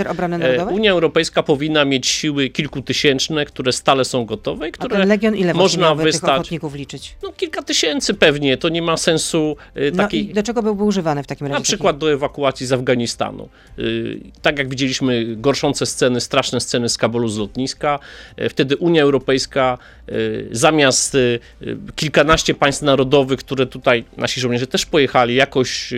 Unia 0.71 0.91
Europejska 0.91 1.43
powinna 1.43 1.85
mieć 1.85 2.07
siły 2.07 2.49
kilkutysięczne, 2.49 3.45
które 3.45 3.71
stale 3.71 4.05
są 4.05 4.25
gotowe 4.29 4.65
i 4.67 4.69
A 4.69 4.71
które 4.71 4.97
ten 4.97 5.07
Legion 5.07 5.35
ile 5.35 5.53
można 5.53 5.95
tych 5.95 6.03
wystać. 6.03 6.29
ochotników 6.29 6.75
liczyć? 6.75 7.15
No 7.23 7.31
kilka 7.31 7.61
tysięcy 7.61 8.13
pewnie, 8.13 8.57
to 8.57 8.69
nie 8.69 8.81
ma 8.81 8.97
sensu 8.97 9.55
y, 9.77 9.91
No 9.95 10.03
takiej... 10.03 10.29
i 10.29 10.33
do 10.33 10.43
czego 10.43 10.63
byłby 10.63 10.83
używany 10.83 11.23
w 11.23 11.27
takim 11.27 11.47
razie? 11.47 11.59
Na 11.59 11.63
przykład 11.63 11.97
do 11.97 12.11
ewakuacji 12.11 12.65
z 12.65 12.71
Afganistanu. 12.73 13.49
Y, 13.79 14.19
Tak 14.41 14.57
jak 14.57 14.69
widzieliśmy 14.69 15.25
gorszące 15.35 15.85
sceny, 15.85 16.21
straszne 16.21 16.59
sceny 16.59 16.89
z 16.89 16.97
Kabulu 16.97 17.27
z 17.27 17.37
lotniska, 17.37 17.99
y, 18.41 18.49
wtedy 18.49 18.77
Unia 18.77 19.03
Europejska 19.03 19.77
y, 20.09 20.47
zamiast 20.51 21.15
y, 21.15 21.39
y, 21.61 21.77
kilkanaście 21.95 22.53
państw 22.53 22.81
narodowych, 22.81 23.39
które 23.39 23.65
tutaj 23.65 24.03
nasi 24.17 24.41
żołnierze 24.41 24.67
też 24.67 24.85
pojechali, 24.85 25.35
jakoś 25.35 25.93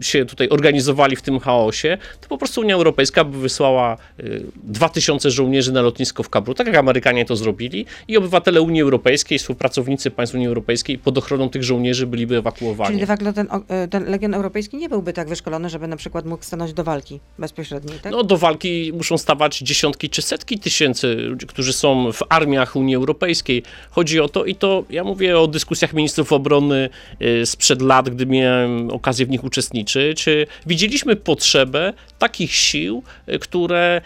się 0.00 0.24
tutaj 0.26 0.48
organizowali 0.48 1.16
w 1.16 1.22
tym 1.22 1.38
chaosie, 1.40 1.98
to 2.20 2.28
po 2.28 2.38
prostu 2.38 2.60
Unia 2.60 2.74
Europejska 2.74 3.24
by 3.24 3.38
wysłała 3.38 3.96
y, 4.20 4.42
dwa 4.64 4.88
tysiące 4.88 5.30
żołnierzy 5.30 5.72
na 5.72 5.82
lotnisko 5.82 6.22
w 6.22 6.28
Kabulu, 6.30 6.54
tak 6.54 6.66
jak 6.66 6.76
Amerykanie 6.76 6.95
to 7.26 7.36
zrobili 7.36 7.86
i 8.08 8.16
obywatele 8.16 8.62
Unii 8.62 8.82
Europejskiej, 8.82 9.38
współpracownicy 9.38 10.10
państw 10.10 10.34
Unii 10.34 10.46
Europejskiej 10.46 10.98
pod 10.98 11.18
ochroną 11.18 11.48
tych 11.48 11.64
żołnierzy 11.64 12.06
byliby 12.06 12.36
ewakuowani. 12.36 12.88
Czyli 12.88 13.00
de 13.00 13.06
facto 13.06 13.32
ten, 13.32 13.48
e, 13.68 13.88
ten 13.88 14.10
Legion 14.10 14.34
Europejski 14.34 14.76
nie 14.76 14.88
byłby 14.88 15.12
tak 15.12 15.28
wyszkolony, 15.28 15.68
żeby 15.68 15.88
na 15.88 15.96
przykład 15.96 16.26
mógł 16.26 16.44
stanąć 16.44 16.72
do 16.72 16.84
walki 16.84 17.20
bezpośredniej, 17.38 17.98
tak? 17.98 18.12
No, 18.12 18.22
do 18.22 18.36
walki 18.36 18.92
muszą 18.94 19.18
stawać 19.18 19.58
dziesiątki 19.58 20.10
czy 20.10 20.22
setki 20.22 20.58
tysięcy 20.58 21.14
ludzi, 21.14 21.46
którzy 21.46 21.72
są 21.72 22.12
w 22.12 22.22
armiach 22.28 22.76
Unii 22.76 22.96
Europejskiej. 22.96 23.62
Chodzi 23.90 24.20
o 24.20 24.28
to 24.28 24.44
i 24.44 24.54
to, 24.54 24.84
ja 24.90 25.04
mówię 25.04 25.38
o 25.38 25.46
dyskusjach 25.46 25.92
ministrów 25.92 26.32
obrony 26.32 26.88
y, 27.22 27.46
sprzed 27.46 27.82
lat, 27.82 28.10
gdy 28.10 28.26
miałem 28.26 28.90
okazję 28.90 29.26
w 29.26 29.30
nich 29.30 29.44
uczestniczyć. 29.44 30.28
Y, 30.28 30.46
Widzieliśmy 30.66 31.16
potrzebę 31.16 31.92
takich 32.18 32.52
sił, 32.52 33.02
które 33.40 34.00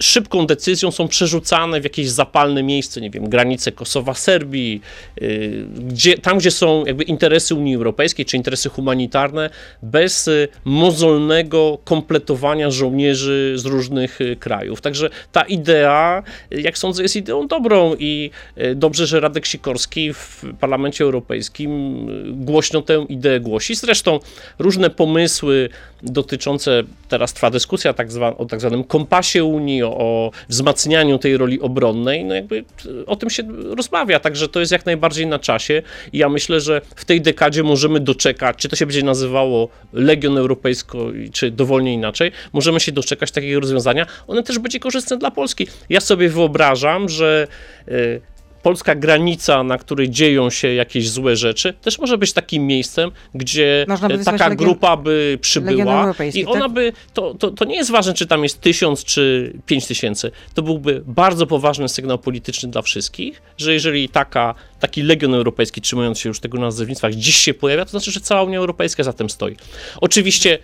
szybką 0.00 0.46
decyzją 0.46 0.90
są 0.90 1.08
przerzucane 1.08 1.80
w 1.80 1.84
jakieś 1.84 2.10
zapalne 2.10 2.62
miejsce, 2.62 3.00
nie 3.00 3.10
wiem, 3.10 3.28
granice 3.28 3.72
Kosowa, 3.72 4.14
Serbii, 4.14 4.80
y, 5.22 5.64
gdzie, 5.78 6.18
tam, 6.18 6.38
gdzie 6.38 6.50
są 6.50 6.84
jakby 6.86 7.04
interesy 7.04 7.54
Unii 7.54 7.74
Europejskiej 7.74 8.24
czy 8.24 8.36
interesy 8.36 8.68
humanitarne, 8.68 9.50
bez 9.82 10.28
y, 10.28 10.48
mozolnego 10.64 11.78
kompletowania 11.84 12.70
żołnierzy 12.70 13.52
z 13.56 13.64
różnych 13.64 14.20
y, 14.20 14.36
krajów. 14.36 14.80
Także 14.80 15.10
ta 15.32 15.42
idea, 15.42 16.22
jak 16.50 16.78
sądzę, 16.78 17.02
jest 17.02 17.16
ideą 17.16 17.46
dobrą 17.46 17.94
i 17.98 18.30
dobrze, 18.74 19.06
że 19.06 19.20
Radek 19.20 19.46
Sikorski 19.46 20.12
w 20.12 20.44
Parlamencie 20.60 21.04
Europejskim 21.04 22.06
głośno 22.44 22.82
tę 22.82 23.06
ideę 23.08 23.40
głosi. 23.40 23.74
Zresztą 23.74 24.20
różne 24.58 24.90
pomysły 24.90 25.68
dotyczące, 26.02 26.82
teraz 27.08 27.32
trwa 27.32 27.50
dyskusja 27.50 27.92
tak 27.92 28.12
zwa, 28.12 28.36
o 28.36 28.44
tak 28.46 28.60
zwanym 28.60 28.84
kompasie 28.84 29.44
Unii, 29.44 29.82
o, 29.90 30.30
wzmacnianiu 30.48 31.18
tej 31.18 31.36
roli 31.36 31.60
obronnej, 31.60 32.24
no 32.24 32.34
jakby 32.34 32.64
y, 32.86 33.06
o 33.06 33.16
tym 33.16 33.30
się 33.30 33.42
rozmawia, 33.76 34.20
także 34.20 34.48
to 34.48 34.60
jest 34.60 34.72
jak 34.72 34.86
najbardziej 34.86 35.26
na 35.26 35.38
czasie 35.38 35.82
i 36.12 36.18
ja 36.18 36.28
myślę, 36.28 36.60
że 36.60 36.80
w 36.96 37.04
tej 37.04 37.20
dekadzie 37.20 37.62
możemy 37.62 38.00
doczekać, 38.00 38.56
czy 38.56 38.68
to 38.68 38.76
się 38.76 38.86
będzie 38.86 39.02
nazywało 39.02 39.68
Legion 39.92 40.38
Europejsko, 40.38 41.06
czy 41.32 41.50
dowolnie 41.50 41.94
inaczej, 41.94 42.32
możemy 42.52 42.80
się 42.80 42.92
doczekać 42.92 43.30
takiego 43.30 43.60
rozwiązania. 43.60 44.06
One 44.26 44.42
też 44.42 44.58
będzie 44.58 44.80
korzystne 44.80 45.16
dla 45.16 45.30
Polski. 45.30 45.66
Ja 45.88 46.00
sobie 46.00 46.28
wyobrażam, 46.28 47.08
że 47.08 47.46
y, 47.88 48.20
polska 48.62 48.94
granica, 48.94 49.62
na 49.62 49.78
której 49.78 50.10
dzieją 50.10 50.50
się 50.50 50.74
jakieś 50.74 51.10
złe 51.10 51.36
rzeczy, 51.36 51.72
też 51.72 51.98
może 51.98 52.18
być 52.18 52.32
takim 52.32 52.66
miejscem, 52.66 53.10
gdzie 53.34 53.86
e, 54.10 54.24
taka 54.24 54.54
grupa 54.54 54.96
by 54.96 55.38
przybyła 55.40 56.14
i 56.34 56.44
ona 56.44 56.60
tak? 56.60 56.72
by, 56.72 56.92
to, 57.14 57.34
to, 57.34 57.50
to 57.50 57.64
nie 57.64 57.76
jest 57.76 57.90
ważne, 57.90 58.14
czy 58.14 58.26
tam 58.26 58.42
jest 58.42 58.60
tysiąc, 58.60 59.04
czy 59.04 59.52
pięć 59.66 59.86
tysięcy, 59.86 60.30
to 60.54 60.62
byłby 60.62 61.02
bardzo 61.06 61.46
poważny 61.46 61.88
sygnał 61.88 62.18
polityczny 62.18 62.70
dla 62.70 62.82
wszystkich, 62.82 63.42
że 63.58 63.72
jeżeli 63.72 64.08
taka, 64.08 64.54
taki 64.80 65.02
Legion 65.02 65.34
Europejski, 65.34 65.80
trzymając 65.80 66.18
się 66.18 66.28
już 66.28 66.40
tego 66.40 66.58
nazewnictwa, 66.58 67.10
dziś 67.10 67.36
się 67.36 67.54
pojawia, 67.54 67.84
to 67.84 67.90
znaczy, 67.90 68.10
że 68.10 68.20
cała 68.20 68.42
Unia 68.42 68.58
Europejska 68.58 69.02
za 69.02 69.12
tym 69.12 69.30
stoi. 69.30 69.56
Oczywiście 70.00 70.58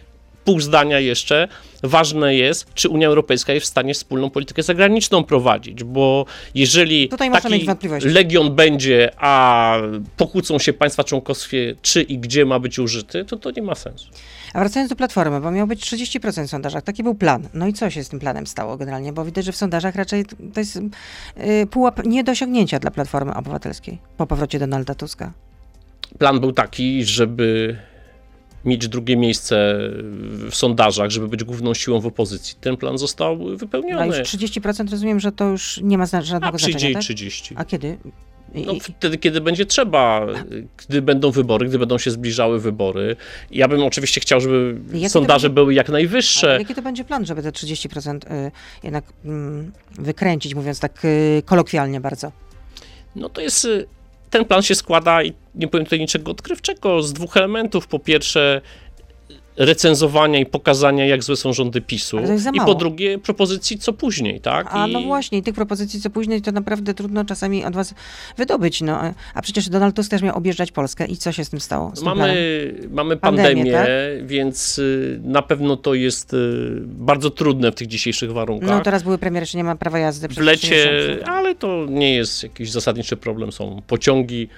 pół 0.44 0.60
zdania 0.60 1.00
jeszcze. 1.00 1.48
Ważne 1.82 2.34
jest, 2.34 2.74
czy 2.74 2.88
Unia 2.88 3.08
Europejska 3.08 3.52
jest 3.52 3.66
w 3.66 3.68
stanie 3.68 3.94
wspólną 3.94 4.30
politykę 4.30 4.62
zagraniczną 4.62 5.24
prowadzić, 5.24 5.84
bo 5.84 6.26
jeżeli 6.54 7.08
Tutaj 7.08 7.30
taki 7.32 7.66
legion 8.00 8.54
będzie, 8.54 9.10
a 9.16 9.76
pokłócą 10.16 10.58
się 10.58 10.72
państwa 10.72 11.04
członkowskie, 11.04 11.74
czy 11.82 12.02
i 12.02 12.18
gdzie 12.18 12.44
ma 12.44 12.58
być 12.58 12.78
użyty, 12.78 13.24
to 13.24 13.36
to 13.36 13.50
nie 13.50 13.62
ma 13.62 13.74
sensu. 13.74 14.08
A 14.54 14.60
wracając 14.60 14.90
do 14.90 14.96
Platformy, 14.96 15.40
bo 15.40 15.50
miał 15.50 15.66
być 15.66 15.80
30% 15.80 16.46
w 16.46 16.50
sondażach, 16.50 16.82
taki 16.82 17.02
był 17.02 17.14
plan. 17.14 17.48
No 17.54 17.66
i 17.66 17.72
co 17.72 17.90
się 17.90 18.04
z 18.04 18.08
tym 18.08 18.20
planem 18.20 18.46
stało 18.46 18.76
generalnie? 18.76 19.12
Bo 19.12 19.24
widać, 19.24 19.44
że 19.44 19.52
w 19.52 19.56
sondażach 19.56 19.94
raczej 19.94 20.24
to 20.54 20.60
jest 20.60 20.76
y, 20.76 21.66
pułap 21.70 22.06
nie 22.06 22.24
do 22.24 22.32
osiągnięcia 22.32 22.78
dla 22.78 22.90
Platformy 22.90 23.34
Obywatelskiej 23.34 23.98
po 24.16 24.26
powrocie 24.26 24.58
Donalda 24.58 24.94
Tuska. 24.94 25.32
Plan 26.18 26.40
był 26.40 26.52
taki, 26.52 27.04
żeby 27.04 27.76
mieć 28.64 28.88
drugie 28.88 29.16
miejsce 29.16 29.78
w 30.50 30.54
sondażach, 30.54 31.10
żeby 31.10 31.28
być 31.28 31.44
główną 31.44 31.74
siłą 31.74 32.00
w 32.00 32.06
opozycji. 32.06 32.54
Ten 32.60 32.76
plan 32.76 32.98
został 32.98 33.38
No 33.38 33.44
już 33.50 33.60
wypełniony. 33.60 34.22
30% 34.22 34.90
rozumiem, 34.90 35.20
że 35.20 35.32
to 35.32 35.44
już 35.48 35.80
nie 35.82 35.98
ma 35.98 36.06
zna- 36.06 36.18
A 36.18 36.22
żadnego 36.22 36.56
przyjdzie 36.56 36.78
znaczenia, 36.78 36.94
tak? 36.94 37.02
30. 37.02 37.54
A 37.58 37.64
kiedy? 37.64 37.98
No, 38.66 38.74
wtedy, 38.98 39.18
kiedy 39.18 39.40
będzie 39.40 39.66
trzeba, 39.66 40.26
gdy 40.88 41.02
będą 41.02 41.30
wybory, 41.30 41.68
gdy 41.68 41.78
będą 41.78 41.98
się 41.98 42.10
zbliżały 42.10 42.60
wybory. 42.60 43.16
Ja 43.50 43.68
bym 43.68 43.82
oczywiście 43.82 44.20
chciał, 44.20 44.40
żeby 44.40 44.80
sondaże 45.08 45.48
będzie- 45.48 45.54
były 45.54 45.74
jak 45.74 45.88
najwyższe. 45.88 46.56
jaki 46.58 46.74
to 46.74 46.82
będzie 46.82 47.04
plan, 47.04 47.26
żeby 47.26 47.42
te 47.42 47.52
30% 47.52 48.24
y, 48.24 48.50
jednak 48.82 49.04
mm, 49.24 49.72
wykręcić, 49.98 50.54
mówiąc 50.54 50.80
tak 50.80 51.04
y, 51.04 51.42
kolokwialnie 51.46 52.00
bardzo? 52.00 52.32
No 53.16 53.28
to 53.28 53.40
jest. 53.40 53.68
Ten 54.34 54.44
plan 54.44 54.62
się 54.62 54.74
składa, 54.74 55.22
i 55.22 55.32
nie 55.54 55.68
powiem 55.68 55.84
tutaj 55.84 55.98
niczego 55.98 56.30
odkrywczego, 56.30 57.02
z 57.02 57.12
dwóch 57.12 57.36
elementów. 57.36 57.86
Po 57.86 57.98
pierwsze, 57.98 58.60
recenzowania 59.56 60.38
i 60.38 60.46
pokazania, 60.46 61.06
jak 61.06 61.22
złe 61.22 61.36
są 61.36 61.52
rządy 61.52 61.80
PiSu. 61.80 62.18
I 62.52 62.60
po 62.60 62.74
drugie, 62.74 63.18
propozycji, 63.18 63.78
co 63.78 63.92
później, 63.92 64.40
tak? 64.40 64.66
A 64.70 64.86
I 64.86 64.92
no 64.92 65.00
właśnie, 65.02 65.42
tych 65.42 65.54
propozycji 65.54 66.00
co 66.00 66.10
później 66.10 66.42
to 66.42 66.52
naprawdę 66.52 66.94
trudno 66.94 67.24
czasami 67.24 67.64
od 67.64 67.74
was 67.74 67.94
wydobyć. 68.36 68.80
No. 68.80 69.00
a- 69.34 69.42
przecież 69.42 69.68
Donald 69.68 69.96
Tusk 69.96 70.10
też 70.10 70.22
miał 70.22 70.36
objeżdżać 70.36 70.72
Polskę 70.72 71.06
i 71.06 71.16
co 71.16 71.32
się 71.32 71.44
z 71.44 71.50
tym 71.50 71.60
stało? 71.60 71.92
Z 71.96 72.00
planem? 72.00 72.18
Mamy, 72.18 72.74
mamy 72.90 73.16
Pandemię, 73.16 73.54
pandemię, 73.54 73.72
tak? 73.72 74.26
więc 74.26 74.78
y, 74.78 75.20
na 75.24 75.42
pewno 75.42 75.76
to 75.76 75.94
jest 75.94 76.34
y, 76.34 76.36
bardzo 76.84 77.30
trudne 77.30 77.72
w 77.72 77.74
tych 77.74 77.88
dzisiejszych 77.88 78.32
warunkach. 78.32 78.70
No 78.70 78.80
teraz 78.80 79.02
były 79.02 79.18
premiery, 79.18 79.46
że 79.46 79.58
nie 79.58 79.64
ma 79.64 79.76
prawa 79.76 79.98
jazdy. 79.98 80.28
w 80.28 80.38
lecie, 80.38 81.18
ale 81.26 81.54
to 81.54 81.86
nie 81.88 82.14
jest 82.14 82.42
jakiś 82.42 82.70
zasadniczy 82.70 83.16
problem. 83.16 83.52
Są 83.52 83.82
pociągi, 83.86 84.48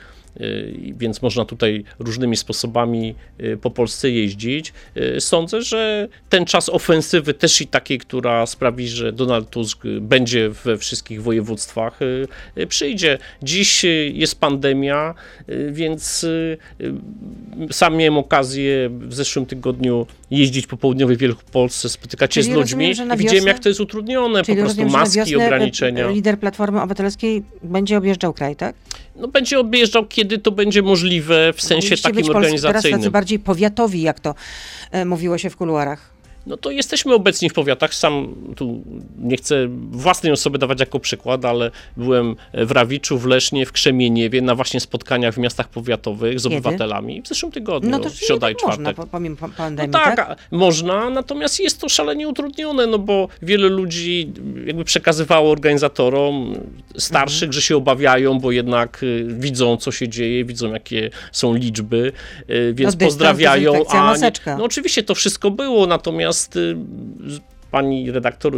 więc 0.99 1.23
można 1.23 1.45
tutaj 1.45 1.85
różnymi 1.99 2.37
sposobami 2.37 3.15
po 3.63 3.71
Polsce 3.71 4.11
jeździć. 4.11 4.73
Sądzę, 5.19 5.63
że 5.63 6.09
ten 6.29 6.45
czas 6.45 6.69
ofensywy 6.69 7.35
też 7.35 7.61
i 7.61 7.67
takiej, 7.67 7.99
która 7.99 8.47
sprawi, 8.47 8.89
że 8.89 9.13
Donald 9.13 9.51
Tusk 9.51 9.83
będzie 10.01 10.49
we 10.49 10.79
wszystkich 10.79 11.23
województwach, 11.23 11.99
przyjdzie. 12.69 13.19
Dziś 13.43 13.85
jest 14.13 14.41
pandemia, 14.41 15.15
więc 15.71 16.27
sam 17.71 17.97
miałem 17.97 18.19
okazję 18.19 18.91
w 18.91 19.15
zeszłym 19.15 19.47
tygodniu 19.47 20.07
jeździć 20.31 20.67
po 20.67 20.77
południowej 20.77 21.17
Wielkopolsce, 21.17 21.89
spotykać 21.89 22.35
się 22.35 22.43
z 22.43 22.49
ludźmi 22.49 22.89
rozumiem, 22.89 23.15
i 23.15 23.19
widziałem, 23.19 23.47
jak 23.47 23.59
to 23.59 23.69
jest 23.69 23.81
utrudnione, 23.81 24.41
po 24.41 24.45
prostu 24.45 24.63
rozumiem, 24.63 24.91
maski 24.91 25.31
i 25.31 25.37
ograniczenia. 25.37 26.11
Lider 26.11 26.39
Platformy 26.39 26.81
Obywatelskiej 26.81 27.43
będzie 27.63 27.99
objeżdżał 27.99 28.33
kraj, 28.33 28.57
tak? 28.57 28.75
No 29.17 29.29
będzie 29.29 29.59
objeżdżał, 29.59 30.07
kiedy 30.07 30.26
to 30.27 30.53
będzie 30.53 30.83
możliwe 30.83 31.53
w 31.53 31.63
sensie 31.63 31.97
takim 31.97 32.17
być 32.17 32.29
organizacyjnym. 32.31 32.83
Teraz 32.83 33.01
tacy 33.01 33.11
bardziej 33.11 33.39
powiatowi, 33.39 34.03
jak 34.03 34.21
to 34.21 34.35
e, 34.91 35.05
mówiło 35.05 35.39
się 35.39 35.51
w 35.51 35.57
kuluarach 35.57 36.16
no 36.47 36.57
to 36.57 36.71
jesteśmy 36.71 37.15
obecni 37.15 37.51
w 37.51 37.53
powiatach. 37.53 37.95
Sam 37.95 38.35
tu 38.57 38.83
nie 39.19 39.37
chcę 39.37 39.69
własnej 39.91 40.33
osoby 40.33 40.59
dawać 40.59 40.81
jako 40.81 41.01
przykład, 41.01 41.45
ale 41.45 41.71
byłem 41.97 42.37
w 42.55 42.71
Rawiczu, 42.71 43.19
w 43.19 43.27
Lesznie, 43.27 43.67
w 43.67 43.73
Krzemieniewie 43.73 44.43
na 44.43 44.55
właśnie 44.55 44.81
spotkaniach 44.81 45.35
w 45.35 45.39
miastach 45.39 45.69
powiatowych 45.69 46.41
z 46.41 46.43
Kiedy? 46.43 46.57
obywatelami 46.57 47.23
w 47.23 47.29
zeszłym 47.29 47.53
tygodniu, 47.53 47.91
no 47.91 47.99
to 47.99 48.11
środa 48.11 48.51
i 48.51 48.57
czwartek. 48.57 48.97
Można, 48.97 49.07
pomimo 49.07 49.37
pandemii, 49.57 49.91
no 49.93 49.99
tak, 49.99 50.17
tak? 50.17 50.39
można, 50.51 51.11
natomiast 51.11 51.61
jest 51.61 51.81
to 51.81 51.89
szalenie 51.89 52.29
utrudnione, 52.29 52.87
no 52.87 52.99
bo 52.99 53.29
wiele 53.43 53.69
ludzi 53.69 54.33
jakby 54.67 54.85
przekazywało 54.85 55.51
organizatorom 55.51 56.55
starszych, 56.97 57.43
mhm. 57.43 57.53
że 57.53 57.63
się 57.63 57.77
obawiają, 57.77 58.39
bo 58.39 58.53
jednak 58.53 59.03
y, 59.03 59.27
widzą, 59.29 59.77
co 59.77 59.93
się 59.93 60.09
dzieje, 60.09 60.45
widzą, 60.45 60.73
jakie 60.73 61.11
są 61.33 61.55
liczby, 61.55 62.13
y, 62.51 62.75
więc 62.75 63.01
no, 63.01 63.07
pozdrawiają. 63.07 63.73
A 63.89 64.17
nie, 64.17 64.33
no 64.59 64.65
oczywiście 64.65 65.03
to 65.03 65.15
wszystko 65.15 65.51
było, 65.51 65.87
natomiast 65.87 66.36
Natomiast 66.37 66.57
y, 66.57 67.43
pani 67.71 68.11
redaktor, 68.11 68.53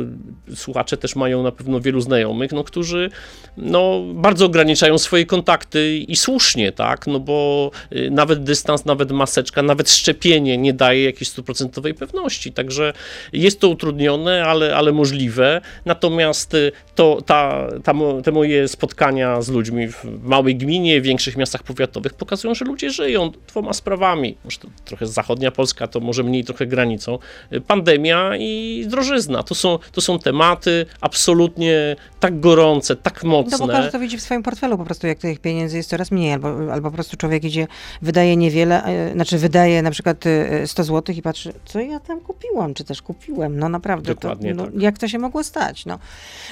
słuchacze 0.54 0.96
też 0.96 1.16
mają 1.16 1.42
na 1.42 1.52
pewno 1.52 1.80
wielu 1.80 2.00
znajomych, 2.00 2.52
no, 2.52 2.64
którzy 2.64 3.10
no, 3.56 4.02
bardzo 4.14 4.46
ograniczają 4.46 4.98
swoje 4.98 5.26
kontakty 5.26 5.98
i 5.98 6.16
słusznie, 6.16 6.72
tak, 6.72 7.06
no 7.06 7.20
bo 7.20 7.70
y, 7.92 8.10
nawet 8.10 8.44
dystans, 8.44 8.84
nawet 8.84 9.12
maseczka, 9.12 9.62
nawet 9.62 9.90
szczepienie 9.90 10.58
nie 10.58 10.72
daje 10.72 11.04
jakiejś 11.04 11.28
stuprocentowej 11.28 11.94
pewności, 11.94 12.52
także 12.52 12.92
jest 13.32 13.60
to 13.60 13.68
utrudnione, 13.68 14.44
ale, 14.44 14.76
ale 14.76 14.92
możliwe, 14.92 15.60
natomiast 15.84 16.54
y, 16.54 16.72
to, 16.94 17.22
ta, 17.26 17.68
ta, 17.84 17.92
te 18.24 18.32
moje 18.32 18.68
spotkania 18.68 19.42
z 19.42 19.48
ludźmi 19.48 19.88
w 19.88 20.04
małej 20.22 20.56
gminie, 20.56 21.00
w 21.00 21.04
większych 21.04 21.36
miastach 21.36 21.62
powiatowych 21.62 22.14
pokazują, 22.14 22.54
że 22.54 22.64
ludzie 22.64 22.90
żyją 22.90 23.32
dwoma 23.48 23.72
sprawami, 23.72 24.36
może 24.44 24.58
trochę 24.84 25.06
zachodnia 25.06 25.50
Polska, 25.50 25.86
to 25.86 26.00
może 26.00 26.22
mniej 26.22 26.44
trochę 26.44 26.66
granicą, 26.66 27.18
pandemia 27.66 28.36
i 28.36 28.84
drożyzna 28.88 28.97
drożyzna. 28.98 29.42
To 29.42 29.54
są, 29.54 29.78
to 29.92 30.00
są 30.00 30.18
tematy 30.18 30.86
absolutnie 31.00 31.96
tak 32.20 32.40
gorące, 32.40 32.96
tak 32.96 33.24
mocne. 33.24 33.58
No 33.60 33.66
bo 33.66 33.72
każdy 33.72 33.92
to 33.92 33.98
widzi 33.98 34.18
w 34.18 34.22
swoim 34.22 34.42
portfelu 34.42 34.78
po 34.78 34.84
prostu, 34.84 35.06
jak 35.06 35.18
tych 35.18 35.38
pieniędzy 35.38 35.76
jest 35.76 35.90
coraz 35.90 36.10
mniej, 36.10 36.32
albo, 36.32 36.72
albo 36.72 36.90
po 36.90 36.94
prostu 36.94 37.16
człowiek 37.16 37.44
idzie, 37.44 37.66
wydaje 38.02 38.36
niewiele, 38.36 38.84
e, 38.84 39.12
znaczy 39.12 39.38
wydaje 39.38 39.82
na 39.82 39.90
przykład 39.90 40.24
100 40.66 40.82
e, 40.82 40.84
zł 40.84 41.14
i 41.14 41.22
patrzy, 41.22 41.52
co 41.64 41.80
ja 41.80 42.00
tam 42.00 42.20
kupiłam, 42.20 42.74
czy 42.74 42.84
też 42.84 43.02
kupiłem. 43.02 43.58
No 43.58 43.68
naprawdę, 43.68 44.14
to, 44.14 44.28
no, 44.54 44.64
tak. 44.64 44.74
jak 44.78 44.98
to 44.98 45.08
się 45.08 45.18
mogło 45.18 45.44
stać? 45.44 45.86
No. 45.86 45.98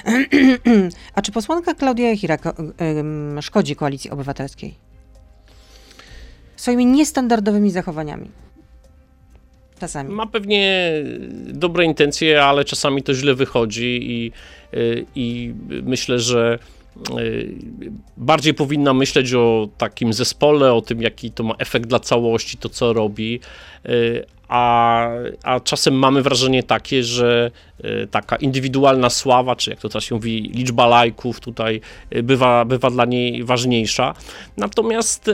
A 1.15 1.21
czy 1.21 1.31
posłanka 1.31 1.73
Klaudia 1.73 2.09
Jachira 2.09 2.37
szkodzi 3.41 3.75
Koalicji 3.75 4.09
Obywatelskiej? 4.09 4.75
Swoimi 6.55 6.85
niestandardowymi 6.85 7.71
zachowaniami. 7.71 8.46
Czasami. 9.79 10.09
Ma 10.09 10.25
pewnie 10.25 10.91
dobre 11.47 11.85
intencje, 11.85 12.43
ale 12.43 12.65
czasami 12.65 13.03
to 13.03 13.13
źle 13.13 13.35
wychodzi 13.35 13.99
i, 14.01 14.31
y, 14.77 15.05
i 15.15 15.53
myślę, 15.83 16.19
że 16.19 16.59
y, 17.19 17.51
bardziej 18.17 18.53
powinna 18.53 18.93
myśleć 18.93 19.33
o 19.33 19.69
takim 19.77 20.13
zespole, 20.13 20.73
o 20.73 20.81
tym, 20.81 21.01
jaki 21.01 21.31
to 21.31 21.43
ma 21.43 21.55
efekt 21.59 21.87
dla 21.89 21.99
całości, 21.99 22.57
to 22.57 22.69
co 22.69 22.93
robi, 22.93 23.39
y, 23.89 24.25
a, 24.47 25.07
a 25.43 25.59
czasem 25.59 25.93
mamy 25.93 26.21
wrażenie 26.21 26.63
takie, 26.63 27.03
że 27.03 27.51
e, 27.83 28.07
taka 28.07 28.35
indywidualna 28.35 29.09
sława, 29.09 29.55
czy 29.55 29.69
jak 29.69 29.79
to 29.79 29.89
teraz 29.89 30.03
się 30.03 30.15
mówi, 30.15 30.51
liczba 30.55 30.87
lajków 30.87 31.39
tutaj 31.39 31.81
e, 32.09 32.23
bywa, 32.23 32.65
bywa 32.65 32.89
dla 32.89 33.05
niej 33.05 33.43
ważniejsza. 33.43 34.13
Natomiast 34.57 35.27
e, 35.27 35.33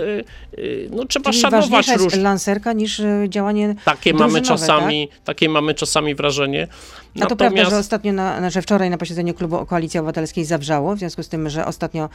no, 0.90 1.06
trzeba 1.06 1.32
Czyli 1.32 1.42
szanować 1.42 1.88
róż... 1.98 2.16
lancerka 2.16 2.74
niż 2.74 3.02
działanie 3.30 3.76
takie 3.86 4.14
mamy 4.14 4.42
czasami, 4.42 5.08
tak? 5.08 5.20
Takie 5.24 5.50
mamy 5.50 5.74
czasami 5.74 6.16
wrażenie. 6.16 6.68
A 7.16 7.20
Natomiast... 7.20 7.30
to 7.30 7.36
prawda, 7.36 7.70
że 7.70 7.78
ostatnio, 7.78 8.14
na, 8.14 8.50
że 8.50 8.62
wczoraj 8.62 8.90
na 8.90 8.98
posiedzeniu 8.98 9.34
klubu 9.34 9.66
Koalicji 9.66 10.00
Obywatelskiej 10.00 10.46
zawrzało, 10.46 10.96
w 10.96 11.00
związku 11.00 11.24
z 11.24 11.30
tym, 11.30 11.50
że 11.50 11.66
ostatnio 11.66 12.10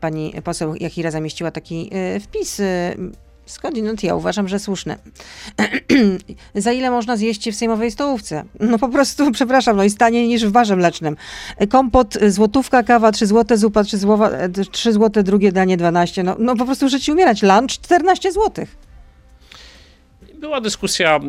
pani 0.00 0.32
poseł 0.44 0.74
Jachira 0.74 1.10
zamieściła 1.10 1.50
taki 1.50 1.90
wpis 2.20 2.60
Skądinąd 3.50 4.02
ja 4.02 4.14
uważam, 4.14 4.48
że 4.48 4.58
słuszne. 4.58 4.98
Za 6.54 6.72
ile 6.72 6.90
można 6.90 7.16
zjeść 7.16 7.50
w 7.50 7.54
sejmowej 7.54 7.90
stołówce? 7.90 8.44
No 8.60 8.78
po 8.78 8.88
prostu, 8.88 9.30
przepraszam, 9.32 9.76
no 9.76 9.84
jest 9.84 9.98
taniej 9.98 10.28
niż 10.28 10.46
w 10.46 10.50
barze 10.50 10.76
mlecznym. 10.76 11.16
Kompot, 11.68 12.18
złotówka, 12.28 12.82
kawa, 12.82 13.12
3 13.12 13.26
złote, 13.26 13.56
zupa, 13.56 13.84
3, 13.84 13.98
złowa, 13.98 14.30
3 14.70 14.92
złote, 14.92 15.22
drugie 15.22 15.52
danie 15.52 15.76
12. 15.76 16.22
No, 16.22 16.36
no 16.38 16.56
po 16.56 16.64
prostu 16.64 16.88
żyć 16.88 17.08
i 17.08 17.12
umierać. 17.12 17.42
Lunch 17.42 17.70
14 17.70 18.32
złotych. 18.32 18.76
Była 20.34 20.60
dyskusja 20.60 21.20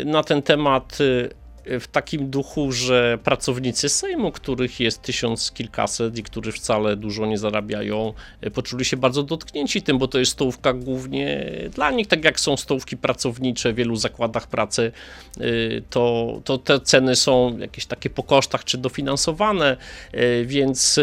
y, 0.00 0.04
na 0.04 0.22
ten 0.22 0.42
temat 0.42 1.00
y, 1.00 1.43
w 1.66 1.86
takim 1.86 2.30
duchu, 2.30 2.72
że 2.72 3.18
pracownicy 3.24 3.88
Sejmu, 3.88 4.32
których 4.32 4.80
jest 4.80 5.02
tysiąc 5.02 5.52
kilkaset 5.52 6.18
i 6.18 6.22
którzy 6.22 6.52
wcale 6.52 6.96
dużo 6.96 7.26
nie 7.26 7.38
zarabiają, 7.38 8.12
e, 8.40 8.50
poczuli 8.50 8.84
się 8.84 8.96
bardzo 8.96 9.22
dotknięci 9.22 9.82
tym, 9.82 9.98
bo 9.98 10.08
to 10.08 10.18
jest 10.18 10.32
stołówka 10.32 10.72
głównie 10.72 11.54
dla 11.74 11.90
nich, 11.90 12.06
tak 12.06 12.24
jak 12.24 12.40
są 12.40 12.56
stołówki 12.56 12.96
pracownicze 12.96 13.72
w 13.72 13.76
wielu 13.76 13.96
zakładach 13.96 14.46
pracy, 14.46 14.92
e, 15.40 15.44
to, 15.90 16.40
to 16.44 16.58
te 16.58 16.80
ceny 16.80 17.16
są 17.16 17.58
jakieś 17.58 17.86
takie 17.86 18.10
po 18.10 18.22
kosztach 18.22 18.64
czy 18.64 18.78
dofinansowane, 18.78 19.76
e, 20.12 20.44
więc 20.44 21.00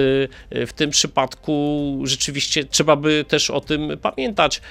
w 0.51 0.73
tym 0.75 0.89
przypadku 0.89 1.99
rzeczywiście 2.03 2.65
trzeba 2.65 2.95
by 2.95 3.25
też 3.27 3.49
o 3.49 3.61
tym 3.61 3.97
pamiętać. 4.01 4.61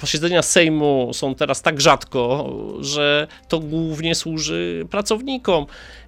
Posiedzenia 0.00 0.42
Sejmu 0.42 1.10
są 1.14 1.34
teraz 1.34 1.62
tak 1.62 1.80
rzadko, 1.80 2.52
że 2.80 3.28
to 3.48 3.60
głównie 3.60 4.14
służy 4.14 4.86
pracownikom, 4.96 5.66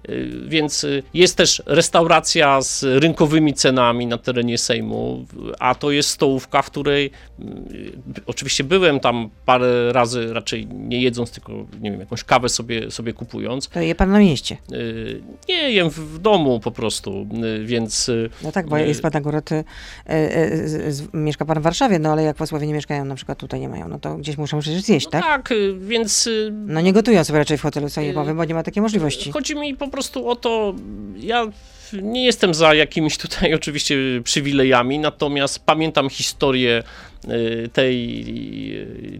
y, 0.09 0.29
więc 0.47 0.83
y, 0.83 1.03
jest 1.13 1.37
też 1.37 1.63
restauracja 1.65 2.61
z 2.61 2.83
rynkowymi 2.83 3.53
cenami 3.53 4.07
na 4.07 4.17
terenie 4.17 4.57
Sejmu, 4.57 5.25
a 5.59 5.75
to 5.75 5.91
jest 5.91 6.09
stołówka, 6.09 6.61
w 6.61 6.65
której 6.65 7.11
y, 7.39 7.91
oczywiście 8.25 8.63
byłem 8.63 8.99
tam 8.99 9.29
parę 9.45 9.93
razy, 9.93 10.33
raczej 10.33 10.67
nie 10.67 11.01
jedząc, 11.01 11.31
tylko 11.31 11.51
nie 11.81 11.91
wiem, 11.91 11.99
jakąś 11.99 12.23
kawę 12.23 12.49
sobie, 12.49 12.91
sobie 12.91 13.13
kupując. 13.13 13.67
To 13.67 13.79
je 13.79 13.95
pan 13.95 14.11
na 14.11 14.19
mieście? 14.19 14.57
Nie, 15.49 15.71
jem 15.71 15.89
w 15.89 16.19
domu 16.19 16.59
po 16.59 16.71
prostu, 16.71 17.27
więc... 17.63 18.11
No 18.43 18.51
tak, 18.51 18.67
bo 18.67 18.77
jest 18.77 19.01
pan 19.01 19.11
akurat, 19.15 19.49
mieszka 21.13 21.45
pan 21.45 21.59
w 21.59 21.61
Warszawie, 21.63 21.99
no 21.99 22.11
ale 22.11 22.23
jak 22.23 22.35
posłowie 22.35 22.67
nie 22.67 22.73
mieszkają, 22.73 23.05
na 23.05 23.15
przykład 23.15 23.37
tutaj 23.37 23.59
nie 23.59 23.69
mają, 23.69 23.87
no 23.87 23.99
to 23.99 24.15
gdzieś 24.15 24.37
muszą 24.37 24.59
przecież 24.59 24.81
zjeść, 24.81 25.05
no 25.05 25.11
tak? 25.11 25.23
Tak, 25.23 25.49
więc... 25.79 26.29
No 26.51 26.81
nie 26.81 26.93
gotują 26.93 27.23
sobie 27.23 27.39
raczej 27.39 27.57
w 27.57 27.61
hotelu 27.61 27.89
sejmowym, 27.89 28.37
bo 28.37 28.45
nie 28.45 28.53
ma 28.53 28.63
takiej 28.63 28.78
takie 28.79 28.81
możliwości. 28.81 29.31
Chodzi 29.31 29.55
mi 29.55 29.75
po 29.75 29.87
prostu 29.87 30.29
o 30.29 30.35
to, 30.35 30.73
ja 31.17 31.47
nie 31.93 32.25
jestem 32.25 32.53
za 32.53 32.73
jakimiś 32.73 33.17
tutaj 33.17 33.53
oczywiście 33.59 33.95
przywilejami, 34.23 34.99
natomiast 34.99 35.59
pamiętam 35.59 36.09
historię 36.09 36.83
y, 37.25 37.69
tej, 37.73 38.25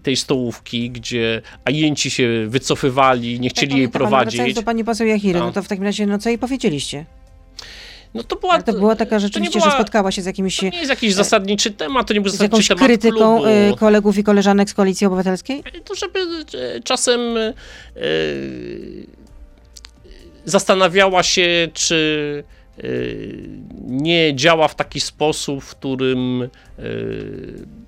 tej 0.04 0.16
stołówki, 0.16 0.92
gdzie 0.92 1.42
ajenci 1.66 2.12
się 2.12 2.46
wycofywali, 2.48 3.40
nie 3.40 3.50
chcieli 3.50 3.72
tak, 3.72 3.78
jej 3.78 3.90
prowadzić. 3.90 4.36
Wracając 4.36 4.56
do 4.56 4.64
pani 4.64 4.84
poseł 4.84 5.08
Jachiry, 5.08 5.40
no. 5.40 5.46
no 5.46 5.52
to 5.52 5.64
w 5.64 5.68
takim 5.68 5.84
razie, 5.84 6.06
no 6.06 6.20
co 6.20 6.30
jej 6.30 6.38
powiedzieliście? 6.38 7.06
No 8.14 8.24
to 8.24 8.36
była, 8.36 8.62
to 8.62 8.74
była 8.74 8.96
taka 8.96 9.20
rzeczywiście, 9.20 9.60
była, 9.60 9.72
że 9.72 9.78
spotkała 9.78 10.12
się 10.12 10.22
z 10.22 10.26
jakimiś... 10.26 10.58
To 10.58 10.66
nie 10.66 10.78
jest 10.78 10.90
jakiś 10.90 11.14
zasadniczy 11.14 11.72
temat, 11.72 12.08
to 12.08 12.14
nie 12.14 12.22
był 12.22 12.32
zasadniczy 12.32 12.68
temat 12.68 12.86
krytyką 12.86 13.42
klubu. 13.42 13.78
Kolegów 13.80 14.18
i 14.18 14.24
koleżanek 14.24 14.70
z 14.70 14.74
Koalicji 14.74 15.08
Obywatelskiej? 15.08 15.64
To 15.86 15.96
żeby 15.96 16.20
czasem 16.84 17.22
zastanawiała 20.46 21.24
się, 21.24 21.68
czy 21.74 22.44
y, 22.84 23.50
nie 23.88 24.36
działa 24.36 24.68
w 24.68 24.76
taki 24.76 25.00
sposób, 25.00 25.64
w 25.64 25.76
którym 25.76 26.50
y, 26.80 27.80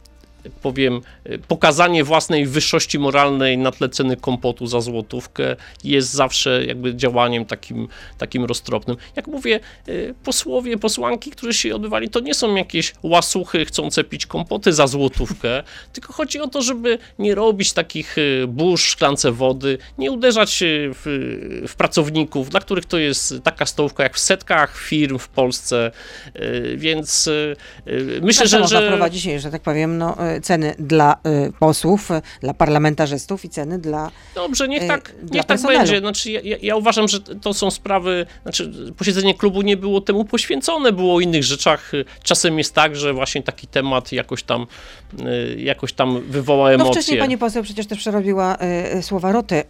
powiem, 0.62 1.02
pokazanie 1.48 2.04
własnej 2.04 2.46
wyższości 2.46 3.00
moralnej 3.00 3.58
na 3.58 3.72
tle 3.72 3.90
ceny 3.90 4.18
kompotu 4.18 4.68
za 4.68 4.82
złotówkę 4.82 5.56
jest 5.84 6.12
zawsze 6.12 6.66
jakby 6.66 6.96
działaniem 6.96 7.46
takim, 7.46 7.88
takim 8.18 8.46
roztropnym. 8.46 8.98
Jak 9.16 9.28
mówię, 9.28 9.60
posłowie, 10.24 10.78
posłanki, 10.78 11.32
którzy 11.32 11.54
się 11.54 11.76
odbywali, 11.76 12.10
to 12.10 12.20
nie 12.20 12.34
są 12.34 12.56
jakieś 12.56 12.94
łasuchy 13.04 13.66
chcące 13.66 14.04
pić 14.04 14.26
kompoty 14.26 14.74
za 14.74 14.88
złotówkę, 14.88 15.64
tylko 15.94 16.14
chodzi 16.14 16.40
o 16.40 16.48
to, 16.48 16.62
żeby 16.62 16.98
nie 17.20 17.36
robić 17.36 17.74
takich 17.74 18.16
burz 18.48 18.86
w 18.86 18.88
szklance 18.88 19.32
wody, 19.32 19.78
nie 19.98 20.12
uderzać 20.12 20.64
w, 20.64 21.64
w 21.68 21.76
pracowników, 21.76 22.50
dla 22.50 22.60
których 22.60 22.86
to 22.86 22.98
jest 22.98 23.34
taka 23.44 23.66
stołówka 23.66 24.04
jak 24.04 24.16
w 24.16 24.20
setkach 24.20 24.78
firm 24.78 25.18
w 25.18 25.28
Polsce, 25.28 25.92
więc 26.76 27.30
myślę, 28.22 28.48
że... 28.48 28.60
Można 28.60 28.82
że... 28.82 28.88
wprowadzić, 28.88 29.42
że 29.42 29.52
tak 29.52 29.62
powiem, 29.62 29.98
no, 29.98 30.18
ceny 30.42 30.76
dla 30.80 31.16
posłów, 31.60 32.10
dla 32.42 32.54
parlamentarzystów 32.54 33.46
i 33.46 33.50
ceny 33.50 33.80
dla 33.80 34.12
Dobrze, 34.36 34.68
niech 34.68 34.88
tak, 34.88 35.14
niech 35.32 35.44
tak 35.44 35.62
będzie. 35.62 36.00
Znaczy, 36.00 36.32
ja, 36.32 36.58
ja, 36.62 36.76
uważam, 36.76 37.08
że 37.08 37.20
to 37.20 37.54
są 37.54 37.72
sprawy, 37.72 38.26
znaczy 38.44 38.72
posiedzenie 38.98 39.34
klubu 39.34 39.62
nie 39.62 39.78
było 39.78 40.02
temu 40.02 40.26
poświęcone, 40.26 40.92
było 40.92 41.16
o 41.16 41.20
innych 41.20 41.44
rzeczach. 41.44 41.92
Czasem 42.24 42.58
jest 42.58 42.76
tak, 42.76 42.96
że 42.96 43.14
właśnie 43.14 43.44
taki 43.44 43.68
temat 43.68 44.12
jakoś 44.12 44.44
tam, 44.44 44.68
jakoś 45.58 45.94
tam 45.94 46.22
wywoła 46.22 46.72
emocje. 46.72 46.86
No 46.86 46.94
wcześniej 46.94 47.20
pani 47.20 47.38
poseł 47.38 47.64
przecież 47.64 47.88
też 47.88 48.00
przerobiła 48.00 48.58
y, 48.98 49.04
słowa 49.04 49.32
roty, 49.32 49.64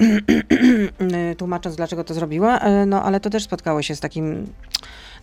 tłumacząc 1.38 1.76
dlaczego 1.76 2.04
to 2.04 2.13
zrobiła, 2.13 2.58
y, 2.58 2.86
no 2.86 3.04
ale 3.04 3.19
to 3.19 3.30
też 3.30 3.43
spotkało 3.43 3.82
się 3.82 3.95
z 3.95 4.00
takim 4.00 4.47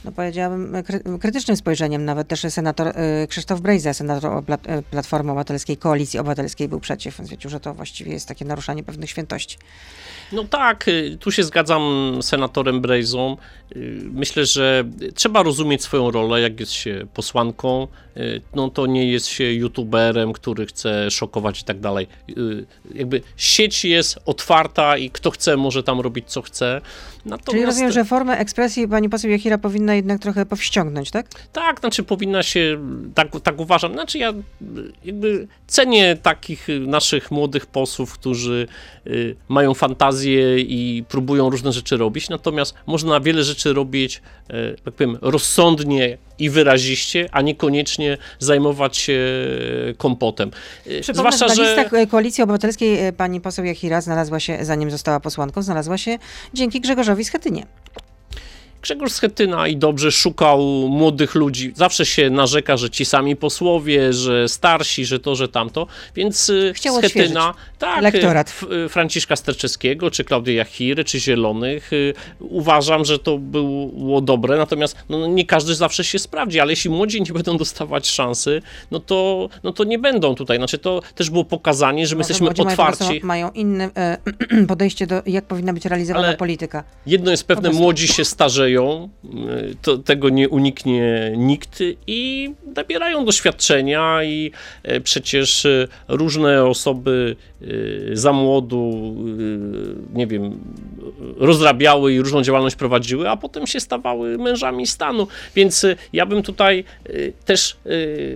no 0.04 0.12
powiedziałabym, 0.12 0.72
krytycznym 1.20 1.56
spojrzeniem. 1.56 2.04
Nawet 2.04 2.28
też 2.28 2.40
senator 2.40 2.92
Krzysztof 3.28 3.60
Brejza, 3.60 3.94
senator 3.94 4.44
Platformy 4.90 5.30
Obywatelskiej, 5.30 5.76
Koalicji 5.76 6.18
Obywatelskiej 6.18 6.68
był 6.68 6.80
przeciw. 6.80 7.20
Stwierdził, 7.22 7.50
że 7.50 7.60
to 7.60 7.74
właściwie 7.74 8.12
jest 8.12 8.28
takie 8.28 8.44
naruszanie 8.44 8.82
pewnych 8.82 9.10
świętości. 9.10 9.58
No 10.32 10.44
tak, 10.44 10.86
tu 11.20 11.30
się 11.30 11.44
zgadzam 11.44 11.82
z 12.22 12.26
senatorem 12.26 12.80
Brejzą. 12.80 13.36
Myślę, 14.02 14.46
że 14.46 14.84
trzeba 15.14 15.42
rozumieć 15.42 15.82
swoją 15.82 16.10
rolę, 16.10 16.40
jak 16.40 16.60
jest 16.60 16.72
się 16.72 17.06
posłanką, 17.14 17.88
no 18.54 18.70
to 18.70 18.86
nie 18.86 19.12
jest 19.12 19.26
się 19.26 19.52
youtuberem, 19.52 20.32
który 20.32 20.66
chce 20.66 21.10
szokować 21.10 21.60
i 21.60 21.64
tak 21.64 21.80
dalej. 21.80 22.06
Jakby 22.94 23.20
sieć 23.36 23.84
jest 23.84 24.18
otwarta 24.26 24.96
i 24.96 25.10
kto 25.10 25.30
chce, 25.30 25.56
może 25.56 25.82
tam 25.82 26.00
robić 26.00 26.24
co 26.28 26.42
chce. 26.42 26.80
Natomiast... 27.24 27.50
Czyli 27.50 27.64
rozumiem, 27.64 27.92
że 27.92 28.04
formę 28.04 28.38
ekspresji 28.38 28.88
pani 28.88 29.08
poseł 29.08 29.30
Jachira 29.30 29.58
powinna 29.58 29.87
jednak 29.96 30.20
trochę 30.20 30.46
powściągnąć, 30.46 31.10
tak? 31.10 31.26
Tak, 31.52 31.80
znaczy 31.80 32.02
powinna 32.02 32.42
się, 32.42 32.78
tak, 33.14 33.28
tak 33.42 33.60
uważam. 33.60 33.92
Znaczy 33.92 34.18
ja 34.18 34.32
jakby 35.04 35.48
cenię 35.66 36.16
takich 36.22 36.68
naszych 36.86 37.30
młodych 37.30 37.66
posłów, 37.66 38.12
którzy 38.12 38.68
y, 39.06 39.36
mają 39.48 39.74
fantazję 39.74 40.60
i 40.60 41.04
próbują 41.08 41.50
różne 41.50 41.72
rzeczy 41.72 41.96
robić, 41.96 42.28
natomiast 42.28 42.74
można 42.86 43.20
wiele 43.20 43.44
rzeczy 43.44 43.72
robić, 43.72 44.22
y, 44.50 44.76
tak 44.84 44.94
powiem, 44.94 45.18
rozsądnie 45.20 46.18
i 46.38 46.50
wyraziście, 46.50 47.28
a 47.32 47.42
niekoniecznie 47.42 48.18
zajmować 48.38 48.96
się 48.96 49.18
kompotem. 49.96 50.50
Przypomnę, 50.84 51.14
Zwłaszcza, 51.14 51.48
że 51.48 51.62
na 51.62 51.68
listach 51.68 52.08
Koalicji 52.10 52.44
Obywatelskiej 52.44 53.12
pani 53.12 53.40
poseł 53.40 53.64
Jachira 53.64 54.00
znalazła 54.00 54.40
się, 54.40 54.58
zanim 54.62 54.90
została 54.90 55.20
posłanką, 55.20 55.62
znalazła 55.62 55.98
się 55.98 56.18
dzięki 56.54 56.80
Grzegorzowi 56.80 57.24
Schetynie. 57.24 57.66
Grzegorz 58.82 59.12
Schetyna 59.12 59.68
i 59.68 59.76
dobrze 59.76 60.12
szukał 60.12 60.60
młodych 60.88 61.34
ludzi. 61.34 61.72
Zawsze 61.76 62.06
się 62.06 62.30
narzeka, 62.30 62.76
że 62.76 62.90
ci 62.90 63.04
sami 63.04 63.36
posłowie, 63.36 64.12
że 64.12 64.48
starsi, 64.48 65.04
że 65.04 65.20
to, 65.20 65.34
że 65.34 65.48
tamto. 65.48 65.86
Więc 66.14 66.48
y, 66.48 66.72
Chciał 66.74 66.98
Schetyna, 66.98 67.54
tak, 67.78 68.02
Lektorat. 68.02 68.54
Franciszka 68.88 69.36
Sterczewskiego, 69.36 70.10
czy 70.10 70.24
Klaudia 70.24 70.54
Jachiry, 70.54 71.04
czy 71.04 71.20
Zielonych. 71.20 71.92
Y, 71.92 72.14
uważam, 72.40 73.04
że 73.04 73.18
to 73.18 73.38
było 73.38 74.20
dobre, 74.20 74.56
natomiast 74.56 74.96
no, 75.08 75.26
nie 75.26 75.46
każdy 75.46 75.74
zawsze 75.74 76.04
się 76.04 76.18
sprawdzi, 76.18 76.60
ale 76.60 76.72
jeśli 76.72 76.90
młodzi 76.90 77.22
nie 77.22 77.32
będą 77.32 77.56
dostawać 77.56 78.08
szansy, 78.08 78.62
no 78.90 79.00
to, 79.00 79.48
no 79.62 79.72
to 79.72 79.84
nie 79.84 79.98
będą 79.98 80.34
tutaj. 80.34 80.56
Znaczy 80.56 80.78
to 80.78 81.02
też 81.14 81.30
było 81.30 81.44
pokazanie, 81.44 82.06
że 82.06 82.16
my 82.16 82.18
Może 82.18 82.30
jesteśmy 82.30 82.70
otwarci. 82.70 83.04
Mają, 83.04 83.20
mają 83.22 83.50
inne 83.50 83.90
e, 83.96 84.18
podejście 84.68 85.06
do, 85.06 85.22
jak 85.26 85.44
powinna 85.44 85.72
być 85.72 85.84
realizowana 85.84 86.26
ale 86.28 86.36
polityka. 86.36 86.84
Jedno 87.06 87.30
jest 87.30 87.44
pewne, 87.44 87.70
młodzi 87.70 88.08
się 88.08 88.24
starzeją, 88.24 88.67
to, 89.82 89.98
tego 89.98 90.28
nie 90.28 90.48
uniknie 90.48 91.32
nikt 91.36 91.82
i 92.06 92.50
nabierają 92.76 93.24
doświadczenia 93.24 94.24
i 94.24 94.52
e, 94.82 95.00
przecież 95.00 95.66
e, 95.66 95.88
różne 96.08 96.64
osoby 96.64 97.36
e, 97.62 97.66
za 98.12 98.32
młodu, 98.32 99.14
nie 100.14 100.26
wiem, 100.26 100.60
rozrabiały 101.36 102.12
i 102.12 102.20
różną 102.20 102.42
działalność 102.42 102.76
prowadziły, 102.76 103.30
a 103.30 103.36
potem 103.36 103.66
się 103.66 103.80
stawały 103.80 104.38
mężami 104.38 104.86
stanu. 104.86 105.28
Więc 105.54 105.86
ja 106.12 106.26
bym 106.26 106.42
tutaj 106.42 106.84
też 107.44 107.76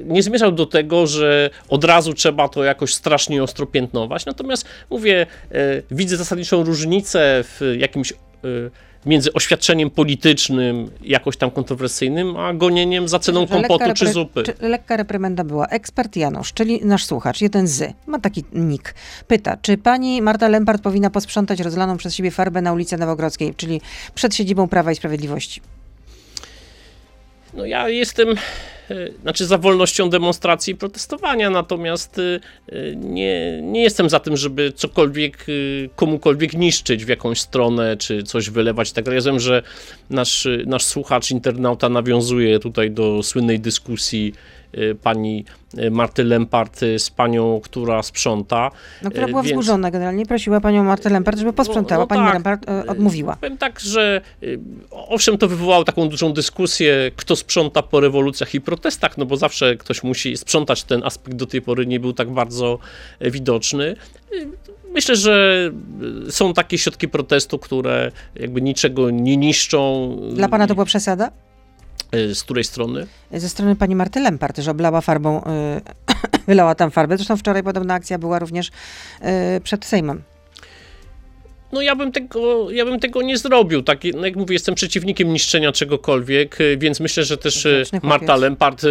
nie 0.04 0.22
zmierzał 0.22 0.52
do 0.52 0.66
tego, 0.66 1.06
że 1.06 1.50
od 1.68 1.84
razu 1.84 2.14
trzeba 2.14 2.48
to 2.48 2.64
jakoś 2.64 2.94
strasznie 2.94 3.42
ostro 3.42 3.66
piętnować. 3.66 4.26
Natomiast 4.26 4.66
mówię, 4.90 5.26
widzę 5.90 6.16
zasadniczą 6.16 6.64
różnicę 6.64 7.44
w 7.44 7.74
jakimś 7.78 8.12
między 9.06 9.32
oświadczeniem 9.32 9.90
politycznym, 9.90 10.90
jakoś 11.02 11.36
tam 11.36 11.50
kontrowersyjnym, 11.50 12.36
a 12.36 12.54
gonieniem 12.54 13.08
za 13.08 13.18
ceną 13.18 13.46
kompotu 13.46 13.84
czy 13.94 14.12
zupy. 14.12 14.42
Czy 14.42 14.54
lekka 14.60 14.96
reprymenda 14.96 15.44
była. 15.44 15.66
Ekspert 15.66 16.16
Janusz, 16.16 16.52
czyli 16.52 16.80
nasz 16.84 17.04
słuchacz, 17.04 17.40
jeden 17.40 17.66
z, 17.66 17.94
ma 18.06 18.18
taki 18.18 18.44
nick, 18.52 18.94
pyta, 19.26 19.56
czy 19.62 19.76
pani 19.78 20.22
Marta 20.22 20.48
Lempart 20.48 20.82
powinna 20.82 21.10
posprzątać 21.10 21.60
rozlaną 21.60 21.96
przez 21.96 22.14
siebie 22.14 22.30
farbę 22.30 22.62
na 22.62 22.72
ulicy 22.72 22.96
Nowogrodzkiej, 22.96 23.54
czyli 23.54 23.80
przed 24.14 24.34
siedzibą 24.34 24.68
Prawa 24.68 24.92
i 24.92 24.94
Sprawiedliwości? 24.94 25.60
No 27.54 27.66
ja 27.66 27.88
jestem 27.88 28.28
znaczy 29.22 29.46
za 29.46 29.58
wolnością 29.58 30.10
demonstracji 30.10 30.72
i 30.72 30.76
protestowania, 30.76 31.50
natomiast 31.50 32.20
nie, 32.96 33.62
nie 33.62 33.82
jestem 33.82 34.10
za 34.10 34.20
tym, 34.20 34.36
żeby 34.36 34.72
cokolwiek 34.72 35.46
komukolwiek 35.96 36.54
niszczyć 36.54 37.04
w 37.04 37.08
jakąś 37.08 37.40
stronę, 37.40 37.96
czy 37.96 38.22
coś 38.22 38.50
wylewać 38.50 38.92
tak 38.92 39.08
wiem, 39.08 39.40
że 39.40 39.62
nasz, 40.10 40.48
nasz 40.66 40.84
słuchacz, 40.84 41.30
internauta 41.30 41.88
nawiązuje 41.88 42.58
tutaj 42.58 42.90
do 42.90 43.22
słynnej 43.22 43.60
dyskusji 43.60 44.34
pani 45.02 45.44
Marty 45.90 46.24
Lempart 46.24 46.80
z 46.98 47.10
panią, 47.10 47.60
która 47.64 48.02
sprząta. 48.02 48.70
No, 49.02 49.10
która 49.10 49.26
była 49.26 49.42
Więc... 49.42 49.52
wzburzona 49.52 49.90
generalnie. 49.90 50.26
Prosiła 50.26 50.60
panią 50.60 50.84
Martę 50.84 51.10
Lempart, 51.10 51.38
żeby 51.38 51.52
posprzątała. 51.52 51.98
No, 51.98 52.02
no 52.04 52.06
pani 52.06 52.22
tak. 52.22 52.34
Lempart 52.34 52.68
e, 52.68 52.86
odmówiła. 52.86 53.36
Powiem 53.36 53.58
tak, 53.58 53.80
że 53.80 54.20
owszem, 54.90 55.38
to 55.38 55.48
wywołało 55.48 55.84
taką 55.84 56.08
dużą 56.08 56.32
dyskusję, 56.32 57.10
kto 57.16 57.36
sprząta 57.36 57.82
po 57.82 58.00
rewolucjach 58.00 58.54
i 58.54 58.60
protestach, 58.60 59.18
no 59.18 59.26
bo 59.26 59.36
zawsze 59.36 59.76
ktoś 59.76 60.02
musi 60.02 60.36
sprzątać. 60.36 60.82
Ten 60.82 61.04
aspekt 61.04 61.36
do 61.36 61.46
tej 61.46 61.62
pory 61.62 61.86
nie 61.86 62.00
był 62.00 62.12
tak 62.12 62.30
bardzo 62.30 62.78
widoczny. 63.20 63.96
Myślę, 64.94 65.16
że 65.16 65.70
są 66.30 66.54
takie 66.54 66.78
środki 66.78 67.08
protestu, 67.08 67.58
które 67.58 68.12
jakby 68.36 68.62
niczego 68.62 69.10
nie 69.10 69.36
niszczą. 69.36 70.16
Dla 70.34 70.48
pana 70.48 70.66
to 70.66 70.74
była 70.74 70.84
przesada? 70.84 71.30
Z 72.34 72.42
której 72.44 72.64
strony? 72.64 73.06
Ze 73.32 73.48
strony 73.48 73.76
pani 73.76 73.96
Marty 73.96 74.20
Lempart, 74.20 74.58
że 74.58 74.70
oblała 74.70 75.00
farbą, 75.00 75.42
yy, 76.06 76.40
wylała 76.48 76.74
tam 76.74 76.90
farbę. 76.90 77.16
Zresztą 77.16 77.36
wczoraj 77.36 77.62
podobna 77.62 77.94
akcja 77.94 78.18
była 78.18 78.38
również 78.38 78.70
yy, 79.20 79.28
przed 79.60 79.84
Sejmem. 79.84 80.22
No 81.72 81.82
ja 81.82 81.96
bym 81.96 82.12
tego, 82.12 82.70
ja 82.70 82.84
bym 82.84 83.00
tego 83.00 83.22
nie 83.22 83.38
zrobił. 83.38 83.82
Tak, 83.82 84.00
no 84.14 84.26
jak 84.26 84.36
mówię, 84.36 84.52
jestem 84.54 84.74
przeciwnikiem 84.74 85.32
niszczenia 85.32 85.72
czegokolwiek, 85.72 86.58
więc 86.78 87.00
myślę, 87.00 87.24
że 87.24 87.36
też 87.36 87.66
Marta 88.02 88.36
Lempart 88.36 88.82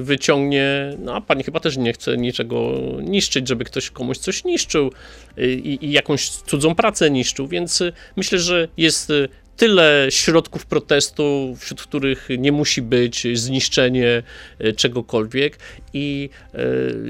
wyciągnie, 0.00 0.96
no 0.98 1.14
a 1.14 1.20
pani 1.20 1.42
chyba 1.42 1.60
też 1.60 1.76
nie 1.76 1.92
chce 1.92 2.16
niczego 2.16 2.72
niszczyć, 3.02 3.48
żeby 3.48 3.64
ktoś 3.64 3.90
komuś 3.90 4.18
coś 4.18 4.44
niszczył 4.44 4.92
i, 5.38 5.78
i 5.82 5.92
jakąś 5.92 6.30
cudzą 6.30 6.74
pracę 6.74 7.10
niszczył, 7.10 7.48
więc 7.48 7.82
myślę, 8.16 8.38
że 8.38 8.68
jest 8.76 9.12
tyle 9.58 10.06
środków 10.10 10.66
protestu, 10.66 11.56
wśród 11.58 11.82
których 11.82 12.28
nie 12.38 12.52
musi 12.52 12.82
być 12.82 13.26
zniszczenie 13.34 14.22
e, 14.58 14.72
czegokolwiek. 14.72 15.58
I 15.92 16.30
e, 16.54 16.58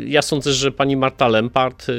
ja 0.07 0.23
sądzę, 0.23 0.53
że 0.53 0.73
pani 0.73 0.97
Marta 0.97 1.29
Lempart 1.29 1.87
e, 1.89 1.93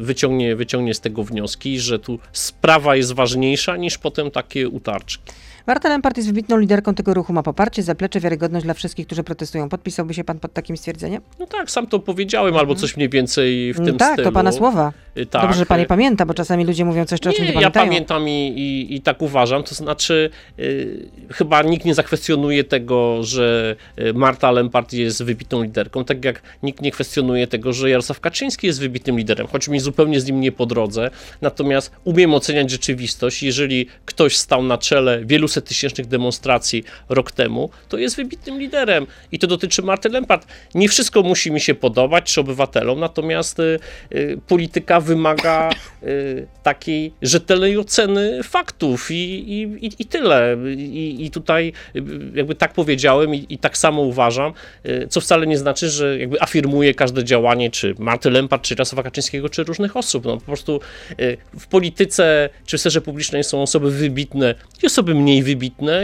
wyciągnie, 0.00 0.56
wyciągnie 0.56 0.94
z 0.94 1.00
tego 1.00 1.24
wnioski, 1.24 1.80
że 1.80 1.98
tu 1.98 2.18
sprawa 2.32 2.96
jest 2.96 3.12
ważniejsza 3.12 3.76
niż 3.76 3.98
potem 3.98 4.30
takie 4.30 4.68
utarczki. 4.68 5.32
Marta 5.68 5.88
Lempart 5.88 6.16
jest 6.16 6.28
wybitną 6.28 6.58
liderką 6.58 6.94
tego 6.94 7.14
ruchu, 7.14 7.32
ma 7.32 7.42
poparcie, 7.42 7.82
zaplecze, 7.82 8.20
wiarygodność 8.20 8.64
dla 8.64 8.74
wszystkich, 8.74 9.06
którzy 9.06 9.22
protestują. 9.24 9.68
Podpisałby 9.68 10.14
się 10.14 10.24
pan 10.24 10.38
pod 10.38 10.52
takim 10.52 10.76
stwierdzeniem? 10.76 11.22
No 11.38 11.46
tak, 11.46 11.70
sam 11.70 11.86
to 11.86 11.98
powiedziałem, 11.98 12.56
albo 12.56 12.74
coś 12.74 12.96
mniej 12.96 13.08
więcej 13.08 13.72
w 13.72 13.84
tym 13.84 13.96
tak, 13.96 14.12
stylu. 14.12 14.28
to 14.28 14.32
pana 14.32 14.52
słowa. 14.52 14.92
Tak. 15.30 15.42
Dobrze, 15.42 15.58
że 15.58 15.66
pan 15.66 15.80
je 15.80 15.86
pamięta, 15.86 16.26
bo 16.26 16.34
czasami 16.34 16.64
ludzie 16.64 16.84
mówią 16.84 17.04
coś, 17.04 17.20
o 17.20 17.32
czym 17.32 17.32
nie, 17.32 17.40
Nie, 17.40 17.46
ja 17.46 17.52
pamiętają. 17.54 17.86
pamiętam 17.86 18.28
i, 18.28 18.48
i, 18.48 18.94
i 18.96 19.00
tak 19.00 19.22
uważam. 19.22 19.62
To 19.62 19.74
znaczy, 19.74 20.30
y, 20.58 21.08
chyba 21.32 21.62
nikt 21.62 21.84
nie 21.84 21.94
zakwestionuje 21.94 22.64
tego, 22.64 23.24
że 23.24 23.76
y, 23.98 24.14
Marta 24.14 24.50
Lempart 24.50 24.92
jest 24.92 25.22
wybitną 25.22 25.62
liderką, 25.62 26.04
tak 26.04 26.24
jak 26.24 26.42
nikt 26.62 26.82
nie 26.82 26.90
kwestionuje 26.90 27.46
tego, 27.46 27.72
że 27.72 27.90
Jarosław 27.90 28.20
Kaczyński 28.20 28.66
jest 28.66 28.80
wybitnym 28.80 29.18
liderem, 29.18 29.46
choć 29.46 29.68
mi 29.68 29.80
zupełnie 29.80 30.20
z 30.20 30.26
nim 30.26 30.40
nie 30.40 30.52
po 30.52 30.66
drodze. 30.66 31.10
Natomiast 31.40 31.92
umiem 32.04 32.34
oceniać 32.34 32.70
rzeczywistość. 32.70 33.42
Jeżeli 33.42 33.86
ktoś 34.04 34.36
stał 34.36 34.62
na 34.62 34.78
czele 34.78 35.24
wieluset 35.58 35.64
tysięcznych 35.64 36.06
demonstracji 36.06 36.84
rok 37.08 37.32
temu, 37.32 37.70
to 37.88 37.98
jest 37.98 38.16
wybitnym 38.16 38.58
liderem. 38.58 39.06
I 39.32 39.38
to 39.38 39.46
dotyczy 39.46 39.82
Marty 39.82 40.08
Lempart. 40.08 40.46
Nie 40.74 40.88
wszystko 40.88 41.22
musi 41.22 41.50
mi 41.50 41.60
się 41.60 41.74
podobać, 41.74 42.32
czy 42.34 42.40
obywatelom, 42.40 43.00
natomiast 43.00 43.58
y, 43.60 43.78
y, 44.12 44.38
polityka 44.46 45.00
wymaga 45.00 45.70
y, 46.02 46.46
takiej 46.62 47.12
rzetelnej 47.22 47.78
oceny 47.78 48.42
faktów 48.42 49.10
i, 49.10 49.14
i, 49.14 49.86
i, 49.86 49.90
i 49.98 50.04
tyle. 50.04 50.56
I, 50.76 51.26
I 51.26 51.30
tutaj 51.30 51.72
y, 51.96 52.02
jakby 52.34 52.54
tak 52.54 52.72
powiedziałem 52.72 53.34
i, 53.34 53.58
tak 53.58 53.78
samo 53.78 54.02
uważam, 54.02 54.52
y, 54.86 55.06
co 55.10 55.20
wcale 55.20 55.46
nie 55.46 55.58
znaczy, 55.58 55.90
że 55.90 56.18
jakby 56.18 56.42
afirmuję 56.42 56.94
każde 56.94 57.24
działanie, 57.24 57.70
czy 57.70 57.94
Marty 57.98 58.30
Lempart, 58.30 58.62
czy 58.62 58.74
Jarosława 58.74 59.02
Kaczyńskiego, 59.02 59.48
czy 59.48 59.64
różnych 59.64 59.96
osób. 59.96 60.24
No, 60.24 60.36
po 60.36 60.46
prostu 60.46 60.80
y, 61.20 61.36
w 61.58 61.66
polityce, 61.66 62.50
czy 62.66 62.78
w 62.78 62.80
sferze 62.80 63.00
publicznej 63.00 63.44
są 63.44 63.62
osoby 63.62 63.90
wybitne 63.90 64.54
i 64.82 64.86
osoby 64.86 65.14
mniej 65.14 65.42
wybitne 65.42 65.47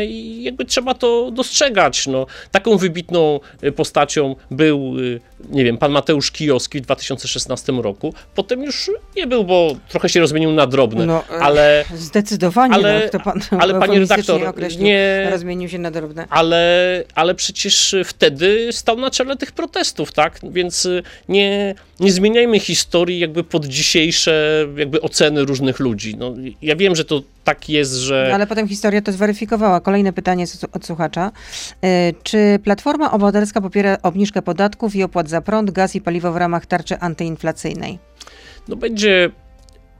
i 0.07 0.42
jakby 0.42 0.64
trzeba 0.64 0.94
to 0.94 1.30
dostrzegać. 1.30 2.07
No, 2.07 2.26
taką 2.50 2.76
wybitną 2.76 3.40
y, 3.64 3.72
postacią 3.72 4.37
był, 4.50 4.98
y, 4.98 5.20
nie 5.50 5.64
wiem, 5.64 5.78
pan 5.78 5.92
Mateusz 5.92 6.30
Kijowski 6.30 6.78
w 6.78 6.83
2016 6.83 7.72
roku. 7.72 8.14
Potem 8.35 8.62
już 8.62 8.90
nie 9.16 9.26
był, 9.26 9.45
bo 9.45 9.76
trochę 9.88 10.09
się 10.09 10.20
rozmienił 10.20 10.53
na 10.53 10.66
drobne, 10.66 11.07
No, 11.07 11.24
ale... 11.40 11.84
Zdecydowanie, 11.95 12.74
Ale- 12.74 13.03
no, 13.05 13.11
to 13.18 13.20
pan 13.24 13.40
ale 13.61 13.80
panie 13.80 13.99
redaktor, 13.99 14.45
określił, 14.47 14.84
nie- 14.84 15.28
rozmienił 15.30 15.68
się 15.68 15.78
na 15.78 15.90
drobne. 15.90 16.26
Ale, 16.30 17.05
ale 17.14 17.34
przecież 17.34 17.95
wtedy 18.05 18.68
stał 18.72 18.97
na 18.97 19.11
czele 19.11 19.36
tych 19.36 19.53
protestów, 19.53 20.12
tak? 20.12 20.40
Więc 20.42 20.84
y, 20.84 21.03
nie, 21.28 21.74
nie 22.01 22.12
zmieniajmy 22.12 22.61
historii 22.61 23.18
jakby 23.18 23.45
pod 23.45 23.66
dzisiejsze 23.66 24.66
jakby 24.76 25.01
oceny 25.01 25.45
różnych 25.45 25.80
ludzi. 25.80 26.16
No, 26.16 26.34
ja 26.62 26.76
wiem, 26.76 26.97
że 26.97 27.05
to 27.05 27.22
tak 27.45 27.68
jest, 27.68 27.92
że... 27.92 28.30
Ale 28.34 28.47
potem 28.47 28.68
historia 28.68 29.03
to 29.03 29.12
zweryfikowała. 29.12 29.80
Kolejne 29.80 30.12
pytanie 30.12 30.45
od 30.72 30.86
słuchacza. 30.86 31.32
E, 31.84 32.12
Czy 32.22 32.59
Platforma 32.64 33.12
Obywatelska 33.12 33.61
popiera 33.61 33.99
obniżkę 34.03 34.42
podatków 34.42 34.97
i 34.97 35.03
opłat 35.03 35.28
za 35.35 35.41
prąd, 35.41 35.70
gaz 35.70 35.97
i 35.97 36.01
paliwo 36.01 36.32
w 36.32 36.37
ramach 36.37 36.66
tarczy 36.66 36.99
antyinflacyjnej? 36.99 37.99
no 38.68 38.76
będzie 38.76 39.30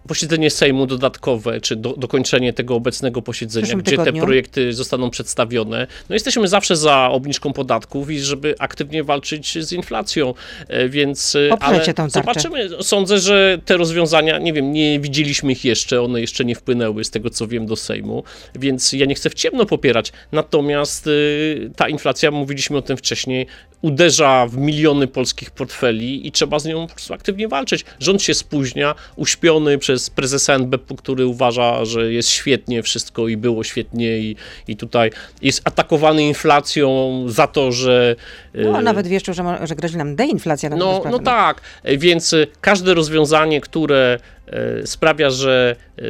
posiedzenie 0.09 0.51
Sejmu 0.51 0.87
dodatkowe, 0.87 1.61
czy 1.61 1.77
do, 1.77 1.93
dokończenie 1.97 2.53
tego 2.53 2.75
obecnego 2.75 3.23
posiedzenia, 3.23 3.75
gdzie 3.77 3.99
te 3.99 4.13
projekty 4.13 4.73
zostaną 4.73 5.11
przedstawione. 5.11 5.87
No 6.09 6.15
jesteśmy 6.15 6.49
zawsze 6.49 6.77
za 6.77 7.09
obniżką 7.11 7.53
podatków 7.53 8.11
i 8.11 8.21
żeby 8.21 8.55
aktywnie 8.59 9.05
walczyć 9.05 9.65
z 9.67 9.73
inflacją, 9.73 10.35
e, 10.69 10.89
więc... 10.89 11.37
e, 11.37 11.49
Poprzecie 11.49 11.95
ale 11.97 12.11
zobaczymy. 12.11 12.69
Sądzę, 12.83 13.19
że 13.19 13.59
te 13.65 13.77
rozwiązania, 13.77 14.39
nie 14.39 14.53
wiem, 14.53 14.73
nie 14.73 15.01
widzieliśmy 15.01 15.53
ich 15.53 15.65
jeszcze, 15.65 16.03
one 16.03 16.21
jeszcze 16.21 16.45
nie 16.45 16.55
wpłynęły 16.55 17.05
z 17.05 17.11
tego, 17.11 17.31
co 17.31 17.47
wiem, 17.47 17.67
do 17.67 17.77
Sejmu, 17.77 18.25
więc 18.55 18.93
ja 18.93 19.07
nie 19.07 19.15
chcę 19.15 19.31
w 19.31 19.35
ciemno 19.35 19.67
popierać. 19.67 20.13
Natomiast 20.33 21.07
y, 21.07 21.71
ta 21.77 21.89
inflacja, 21.89 22.31
mówiliśmy 22.31 22.77
o 22.77 22.83
tym 22.83 22.97
wcześniej, 22.97 23.47
uderza 23.83 24.47
w 24.47 24.57
miliony 24.57 25.07
polskich 25.07 25.51
portfeli 25.51 26.27
i 26.27 26.33
trzeba 26.33 26.59
z 26.59 26.65
nią 26.65 26.87
po 26.87 26.95
prostu 26.95 27.15
aktywnie 27.15 27.49
walczyć. 27.49 27.85
Rząd 28.01 28.23
się 28.23 28.35
spóźnia, 28.35 28.95
uśpiony 29.17 29.79
przez 29.79 29.94
prezesa 30.15 30.55
NBP, 30.55 30.95
który 30.97 31.27
uważa, 31.27 31.85
że 31.85 32.13
jest 32.13 32.29
świetnie 32.29 32.83
wszystko 32.83 33.29
i 33.29 33.37
było 33.37 33.65
świetnie 33.65 34.19
i, 34.19 34.37
i 34.69 34.77
tutaj 34.77 35.11
jest 35.43 35.61
atakowany 35.65 36.23
inflacją 36.23 37.25
za 37.29 37.47
to, 37.47 37.73
że... 37.73 38.17
No, 38.55 38.77
a 38.77 38.83
nawet 38.83 39.07
wieszczą, 39.07 39.33
że, 39.33 39.59
że 39.63 39.75
grozi 39.75 39.97
nam 39.97 40.17
deinflacja. 40.17 40.71
na 40.71 40.77
no, 40.77 41.03
no 41.11 41.19
tak, 41.19 41.61
e, 41.83 41.97
więc 41.99 42.33
y, 42.33 42.47
każde 42.61 42.95
rozwiązanie, 42.95 43.61
które 43.61 44.19
e, 44.47 44.87
sprawia, 44.87 45.31
że 45.31 45.77
e, 45.99 46.03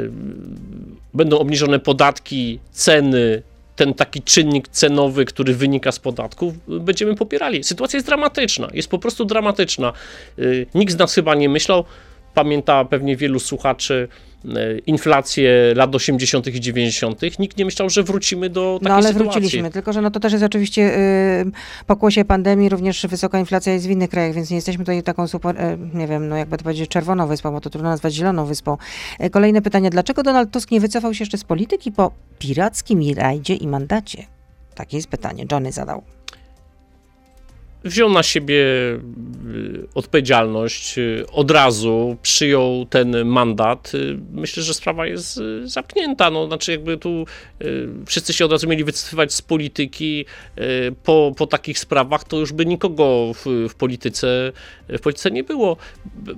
będą 1.15 1.39
obniżone 1.39 1.79
podatki, 1.79 2.59
ceny, 2.73 3.43
ten 3.77 3.95
taki 3.95 4.23
czynnik 4.23 4.69
cenowy, 4.69 5.25
który 5.25 5.55
wynika 5.55 5.93
z 5.93 5.99
podatków, 5.99 6.55
będziemy 6.69 7.15
popierali. 7.15 7.65
Sytuacja 7.65 7.97
jest 7.97 8.07
dramatyczna, 8.07 8.69
jest 8.75 8.89
po 8.89 8.99
prostu 8.99 9.25
dramatyczna. 9.25 9.93
Nikt 10.75 10.93
z 10.93 10.97
nas 10.97 11.15
chyba 11.15 11.35
nie 11.35 11.49
myślał, 11.49 11.85
pamięta 12.35 12.85
pewnie 12.85 13.17
wielu 13.17 13.41
słuchaczy, 13.41 14.09
e, 14.45 14.79
inflację 14.79 15.73
lat 15.77 15.95
80. 15.95 16.47
i 16.55 16.61
90. 16.61 17.39
Nikt 17.39 17.59
nie 17.59 17.65
myślał, 17.65 17.91
że 17.91 18.03
wrócimy 18.03 18.51
do 18.51 18.75
takiej 18.75 18.89
No 18.89 18.95
ale 18.95 19.09
sytuacji. 19.09 19.41
wróciliśmy, 19.41 19.71
tylko 19.71 19.93
że 19.93 20.01
no 20.03 20.11
to 20.11 20.21
też 20.21 20.33
jest 20.33 20.45
oczywiście 20.45 20.99
y, 20.99 21.85
pokłosie 21.87 22.25
pandemii, 22.25 22.69
również 22.69 23.07
wysoka 23.07 23.39
inflacja 23.39 23.73
jest 23.73 23.87
w 23.87 23.91
innych 23.91 24.11
krajach, 24.11 24.35
więc 24.35 24.51
nie 24.51 24.57
jesteśmy 24.57 24.85
tutaj 24.85 25.03
taką 25.03 25.29
super, 25.29 25.57
y, 25.61 25.79
nie 25.95 26.07
wiem, 26.07 26.29
no 26.29 26.37
jakby 26.37 26.57
to 26.57 26.65
powiedzieć, 26.65 26.91
czerwoną 26.91 27.27
wyspą, 27.27 27.53
bo 27.53 27.61
to 27.61 27.71
trudno 27.71 27.91
nazwać 27.91 28.15
zieloną 28.15 28.45
wyspą. 28.47 28.77
Y, 29.25 29.31
kolejne 29.31 29.63
pytanie, 29.63 29.91
dlaczego 29.91 30.23
Donald 30.23 30.51
Tusk 30.51 30.71
nie 30.71 30.81
wycofał 30.81 31.15
się 31.15 31.23
jeszcze 31.23 31.39
z 31.39 31.45
polityki 31.45 31.93
po 31.93 32.13
pirackim 32.39 33.01
rajdzie 33.17 33.55
i 33.55 33.67
mandacie? 33.67 34.27
Takie 34.75 34.97
jest 34.97 35.09
pytanie, 35.09 35.45
Johnny 35.53 35.73
zadał. 35.73 36.03
Wziął 37.85 38.11
na 38.11 38.23
siebie 38.23 38.57
y, 38.57 39.01
odpowiedzialność, 39.95 40.99
y, 40.99 41.25
od 41.33 41.51
razu 41.51 42.17
przyjął 42.23 42.87
ten 42.91 43.25
mandat. 43.25 43.93
Y, 43.95 44.19
Myślę, 44.33 44.63
że 44.63 44.75
sprawa 44.75 45.07
jest 45.07 45.41
zamknięta. 45.65 46.31
No, 46.31 46.47
znaczy, 46.47 46.73
jakby 46.73 46.99
tu 46.99 47.27
wszyscy 48.07 48.33
się 48.33 48.45
od 48.45 48.53
razu 48.53 48.69
mieli 48.69 48.85
wycofywać 48.85 49.33
z 49.33 49.43
polityki 49.43 50.25
po, 51.03 51.33
po 51.37 51.47
takich 51.47 51.79
sprawach, 51.79 52.25
to 52.25 52.37
już 52.37 52.53
by 52.53 52.67
nikogo 52.67 53.33
w, 53.35 53.69
w, 53.69 53.75
polityce, 53.75 54.53
w 54.89 55.01
polityce 55.01 55.31
nie 55.31 55.45
było. 55.45 55.77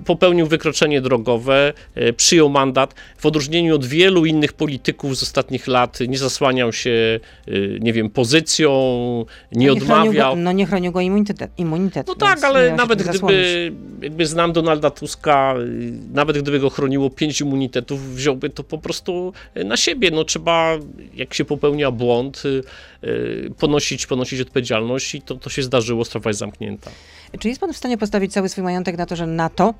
Popełnił 0.05 0.47
wykroczenie 0.47 1.01
drogowe, 1.01 1.73
przyjął 2.17 2.49
mandat. 2.49 2.95
W 3.17 3.25
odróżnieniu 3.25 3.75
od 3.75 3.85
wielu 3.85 4.25
innych 4.25 4.53
polityków 4.53 5.17
z 5.17 5.23
ostatnich 5.23 5.67
lat 5.67 5.99
nie 6.07 6.17
zasłaniał 6.17 6.73
się, 6.73 7.19
nie 7.79 7.93
wiem, 7.93 8.09
pozycją, 8.09 8.69
nie 9.51 9.67
No 9.67 9.75
chronił 9.75 9.83
odmawiał. 9.83 10.35
Go, 10.35 10.41
no 10.41 10.51
nie 10.51 10.65
chronił 10.65 10.91
go 10.91 11.01
immunitet. 11.01 11.36
Immunitet 11.57 12.07
No 12.07 12.13
więc 12.13 12.41
tak, 12.41 12.43
ale 12.43 12.75
nawet 12.75 13.01
zasłonić. 13.01 13.39
gdyby 13.39 13.71
jakby 14.01 14.25
znam 14.25 14.53
Donalda 14.53 14.89
Tuska, 14.89 15.55
y, 15.57 15.91
nawet 16.13 16.41
gdyby 16.41 16.59
go 16.59 16.69
chroniło 16.69 17.09
pięć 17.09 17.41
immunitetów, 17.41 18.15
wziąłby 18.15 18.49
to 18.49 18.63
po 18.63 18.77
prostu 18.77 19.33
y, 19.57 19.63
na 19.63 19.77
siebie. 19.77 20.11
No 20.11 20.23
trzeba, 20.23 20.77
jak 21.13 21.33
się 21.33 21.45
popełnia 21.45 21.91
błąd, 21.91 22.43
y, 23.03 23.51
ponosić, 23.59 24.07
ponosić 24.07 24.41
odpowiedzialność 24.41 25.15
i 25.15 25.21
to, 25.21 25.35
to 25.35 25.49
się 25.49 25.63
zdarzyło, 25.63 26.05
sprawa 26.05 26.29
jest 26.29 26.39
zamknięta. 26.39 26.91
Czy 27.39 27.49
jest 27.49 27.61
pan 27.61 27.73
w 27.73 27.77
stanie 27.77 27.97
postawić 27.97 28.33
cały 28.33 28.49
swój 28.49 28.63
majątek 28.63 28.97
na 28.97 29.05
to, 29.05 29.15
że 29.15 29.27
NATO, 29.27 29.73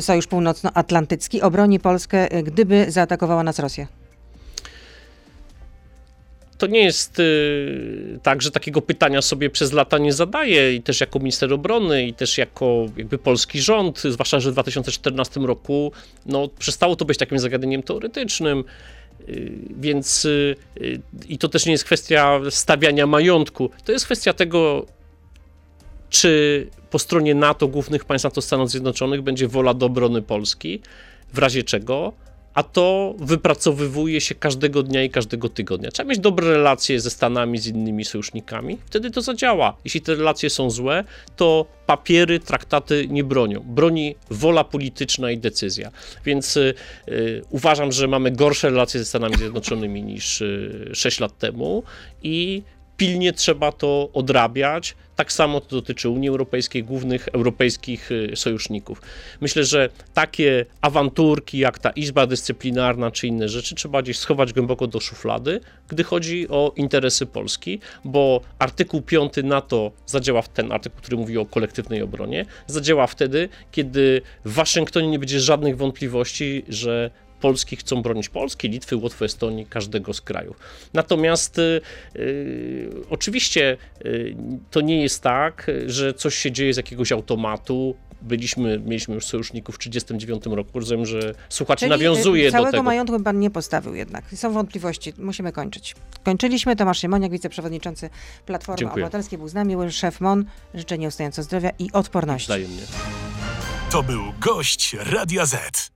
Sojusz 0.00 0.26
Północnoatlantycki, 0.26 1.42
obroni 1.42 1.80
Polskę, 1.80 2.28
gdyby 2.42 2.86
zaatakowała 2.88 3.42
nas 3.42 3.58
Rosja? 3.58 3.86
To 6.58 6.66
nie 6.66 6.84
jest 6.84 7.18
y, 7.18 8.18
tak, 8.22 8.42
że 8.42 8.50
takiego 8.50 8.82
pytania 8.82 9.22
sobie 9.22 9.50
przez 9.50 9.72
lata 9.72 9.98
nie 9.98 10.12
zadaję 10.12 10.74
i 10.74 10.82
też 10.82 11.00
jako 11.00 11.18
minister 11.18 11.52
obrony 11.52 12.06
i 12.06 12.14
też 12.14 12.38
jako 12.38 12.86
jakby 12.96 13.18
polski 13.18 13.60
rząd, 13.60 14.00
zwłaszcza, 14.00 14.40
że 14.40 14.50
w 14.50 14.52
2014 14.52 15.40
roku 15.40 15.92
no, 16.26 16.48
przestało 16.58 16.96
to 16.96 17.04
być 17.04 17.18
takim 17.18 17.38
zagadnieniem 17.38 17.82
teoretycznym. 17.82 18.64
Y, 19.28 19.52
Więc 19.80 20.24
y, 20.24 20.56
i 21.28 21.38
to 21.38 21.48
też 21.48 21.66
nie 21.66 21.72
jest 21.72 21.84
kwestia 21.84 22.40
stawiania 22.50 23.06
majątku, 23.06 23.70
to 23.84 23.92
jest 23.92 24.04
kwestia 24.04 24.32
tego, 24.32 24.86
czy 26.10 26.66
po 26.90 26.98
stronie 26.98 27.34
NATO, 27.34 27.68
głównych 27.68 28.04
państw 28.04 28.24
NATO 28.24 28.42
Stanów 28.42 28.70
Zjednoczonych 28.70 29.22
będzie 29.22 29.48
wola 29.48 29.74
do 29.74 29.86
obrony 29.86 30.22
Polski, 30.22 30.80
w 31.32 31.38
razie 31.38 31.62
czego, 31.62 32.12
a 32.56 32.62
to 32.62 33.14
wypracowywuje 33.18 34.20
się 34.20 34.34
każdego 34.34 34.82
dnia 34.82 35.04
i 35.04 35.10
każdego 35.10 35.48
tygodnia. 35.48 35.90
Trzeba 35.90 36.10
mieć 36.10 36.18
dobre 36.18 36.48
relacje 36.48 37.00
ze 37.00 37.10
Stanami, 37.10 37.58
z 37.58 37.66
innymi 37.66 38.04
sojusznikami, 38.04 38.78
wtedy 38.86 39.10
to 39.10 39.22
zadziała. 39.22 39.76
Jeśli 39.84 40.00
te 40.00 40.14
relacje 40.14 40.50
są 40.50 40.70
złe, 40.70 41.04
to 41.36 41.66
papiery, 41.86 42.40
traktaty 42.40 43.06
nie 43.08 43.24
bronią. 43.24 43.60
Broni 43.60 44.14
wola 44.30 44.64
polityczna 44.64 45.30
i 45.30 45.38
decyzja. 45.38 45.90
Więc 46.24 46.56
y, 46.56 46.74
y, 47.08 47.42
uważam, 47.50 47.92
że 47.92 48.08
mamy 48.08 48.30
gorsze 48.30 48.70
relacje 48.70 49.00
ze 49.00 49.06
Stanami 49.06 49.36
Zjednoczonymi 49.36 50.02
niż 50.02 50.40
y, 50.40 50.90
6 50.94 51.20
lat 51.20 51.38
temu 51.38 51.82
i 52.22 52.62
pilnie 52.96 53.32
trzeba 53.32 53.72
to 53.72 54.08
odrabiać. 54.12 54.94
Tak 55.16 55.32
samo 55.32 55.60
to 55.60 55.76
dotyczy 55.76 56.08
Unii 56.08 56.28
Europejskiej, 56.28 56.84
głównych 56.84 57.28
europejskich 57.28 58.12
y, 58.12 58.32
sojuszników. 58.34 59.02
Myślę, 59.40 59.64
że 59.64 59.88
takie 60.14 60.66
awanturki 60.80 61.58
jak 61.58 61.78
ta 61.78 61.90
Izba 61.90 62.26
Dyscyplinarna 62.26 63.10
czy 63.10 63.26
inne 63.26 63.48
rzeczy 63.48 63.74
trzeba 63.74 64.02
gdzieś 64.02 64.18
schować 64.18 64.52
głęboko 64.52 64.86
do 64.86 65.00
szuflady, 65.00 65.60
gdy 65.88 66.04
chodzi 66.04 66.48
o 66.48 66.72
interesy 66.76 67.26
Polski, 67.26 67.80
bo 68.04 68.40
artykuł 68.58 69.02
5 69.02 69.32
NATO 69.44 69.92
zadziała 70.06 70.42
w 70.42 70.48
ten 70.48 70.72
artykuł, 70.72 71.00
który 71.00 71.16
mówi 71.16 71.38
o 71.38 71.46
kolektywnej 71.46 72.02
obronie, 72.02 72.46
zadziała 72.66 73.06
wtedy, 73.06 73.48
kiedy 73.72 74.22
w 74.44 74.52
Waszyngtonie 74.52 75.08
nie 75.08 75.18
będzie 75.18 75.40
żadnych 75.40 75.76
wątpliwości, 75.76 76.64
że 76.68 77.10
Polski 77.40 77.76
chcą 77.76 78.02
bronić 78.02 78.28
Polski, 78.28 78.68
Litwy, 78.68 78.96
Łotwy, 78.96 79.24
Estonii, 79.24 79.66
każdego 79.66 80.14
z 80.14 80.20
krajów. 80.20 80.56
Natomiast 80.94 81.58
y, 81.58 81.80
y, 82.16 82.90
oczywiście 83.10 83.76
y, 84.04 84.36
to 84.70 84.80
nie 84.80 85.02
jest 85.02 85.22
tak, 85.22 85.70
że 85.86 86.14
coś 86.14 86.34
się 86.34 86.52
dzieje 86.52 86.74
z 86.74 86.76
jakiegoś 86.76 87.12
automatu. 87.12 87.96
Byliśmy, 88.22 88.78
mieliśmy 88.78 89.14
już 89.14 89.26
sojuszników 89.26 89.74
w 89.74 89.78
1939 89.78 90.56
roku. 90.56 90.78
Rozumiem, 90.80 91.06
że 91.06 91.34
słuchacz 91.48 91.78
Czyli 91.78 91.90
nawiązuje 91.90 92.50
całego 92.50 92.66
do 92.66 92.72
tego. 92.72 92.82
majątku 92.82 93.20
pan 93.20 93.40
nie 93.40 93.50
postawił 93.50 93.94
jednak. 93.94 94.24
Są 94.34 94.52
wątpliwości. 94.52 95.12
Musimy 95.18 95.52
kończyć. 95.52 95.94
Kończyliśmy. 96.24 96.76
Tomasz 96.76 97.00
Siemoniak, 97.00 97.32
wiceprzewodniczący 97.32 98.10
Platformy 98.46 98.78
Dziękuję. 98.78 99.04
Obywatelskiej, 99.04 99.38
był 99.38 99.48
z 99.48 99.54
nami. 99.54 99.76
Był 99.76 99.90
szef 99.90 100.20
MON. 100.20 100.44
Życzę 100.74 100.98
nieustająco 100.98 101.42
zdrowia 101.42 101.70
i 101.78 101.92
odporności. 101.92 102.46
Wzajemnie. 102.46 102.82
To 103.90 104.02
był 104.02 104.22
gość 104.40 104.96
Radia 105.00 105.46
Z. 105.46 105.95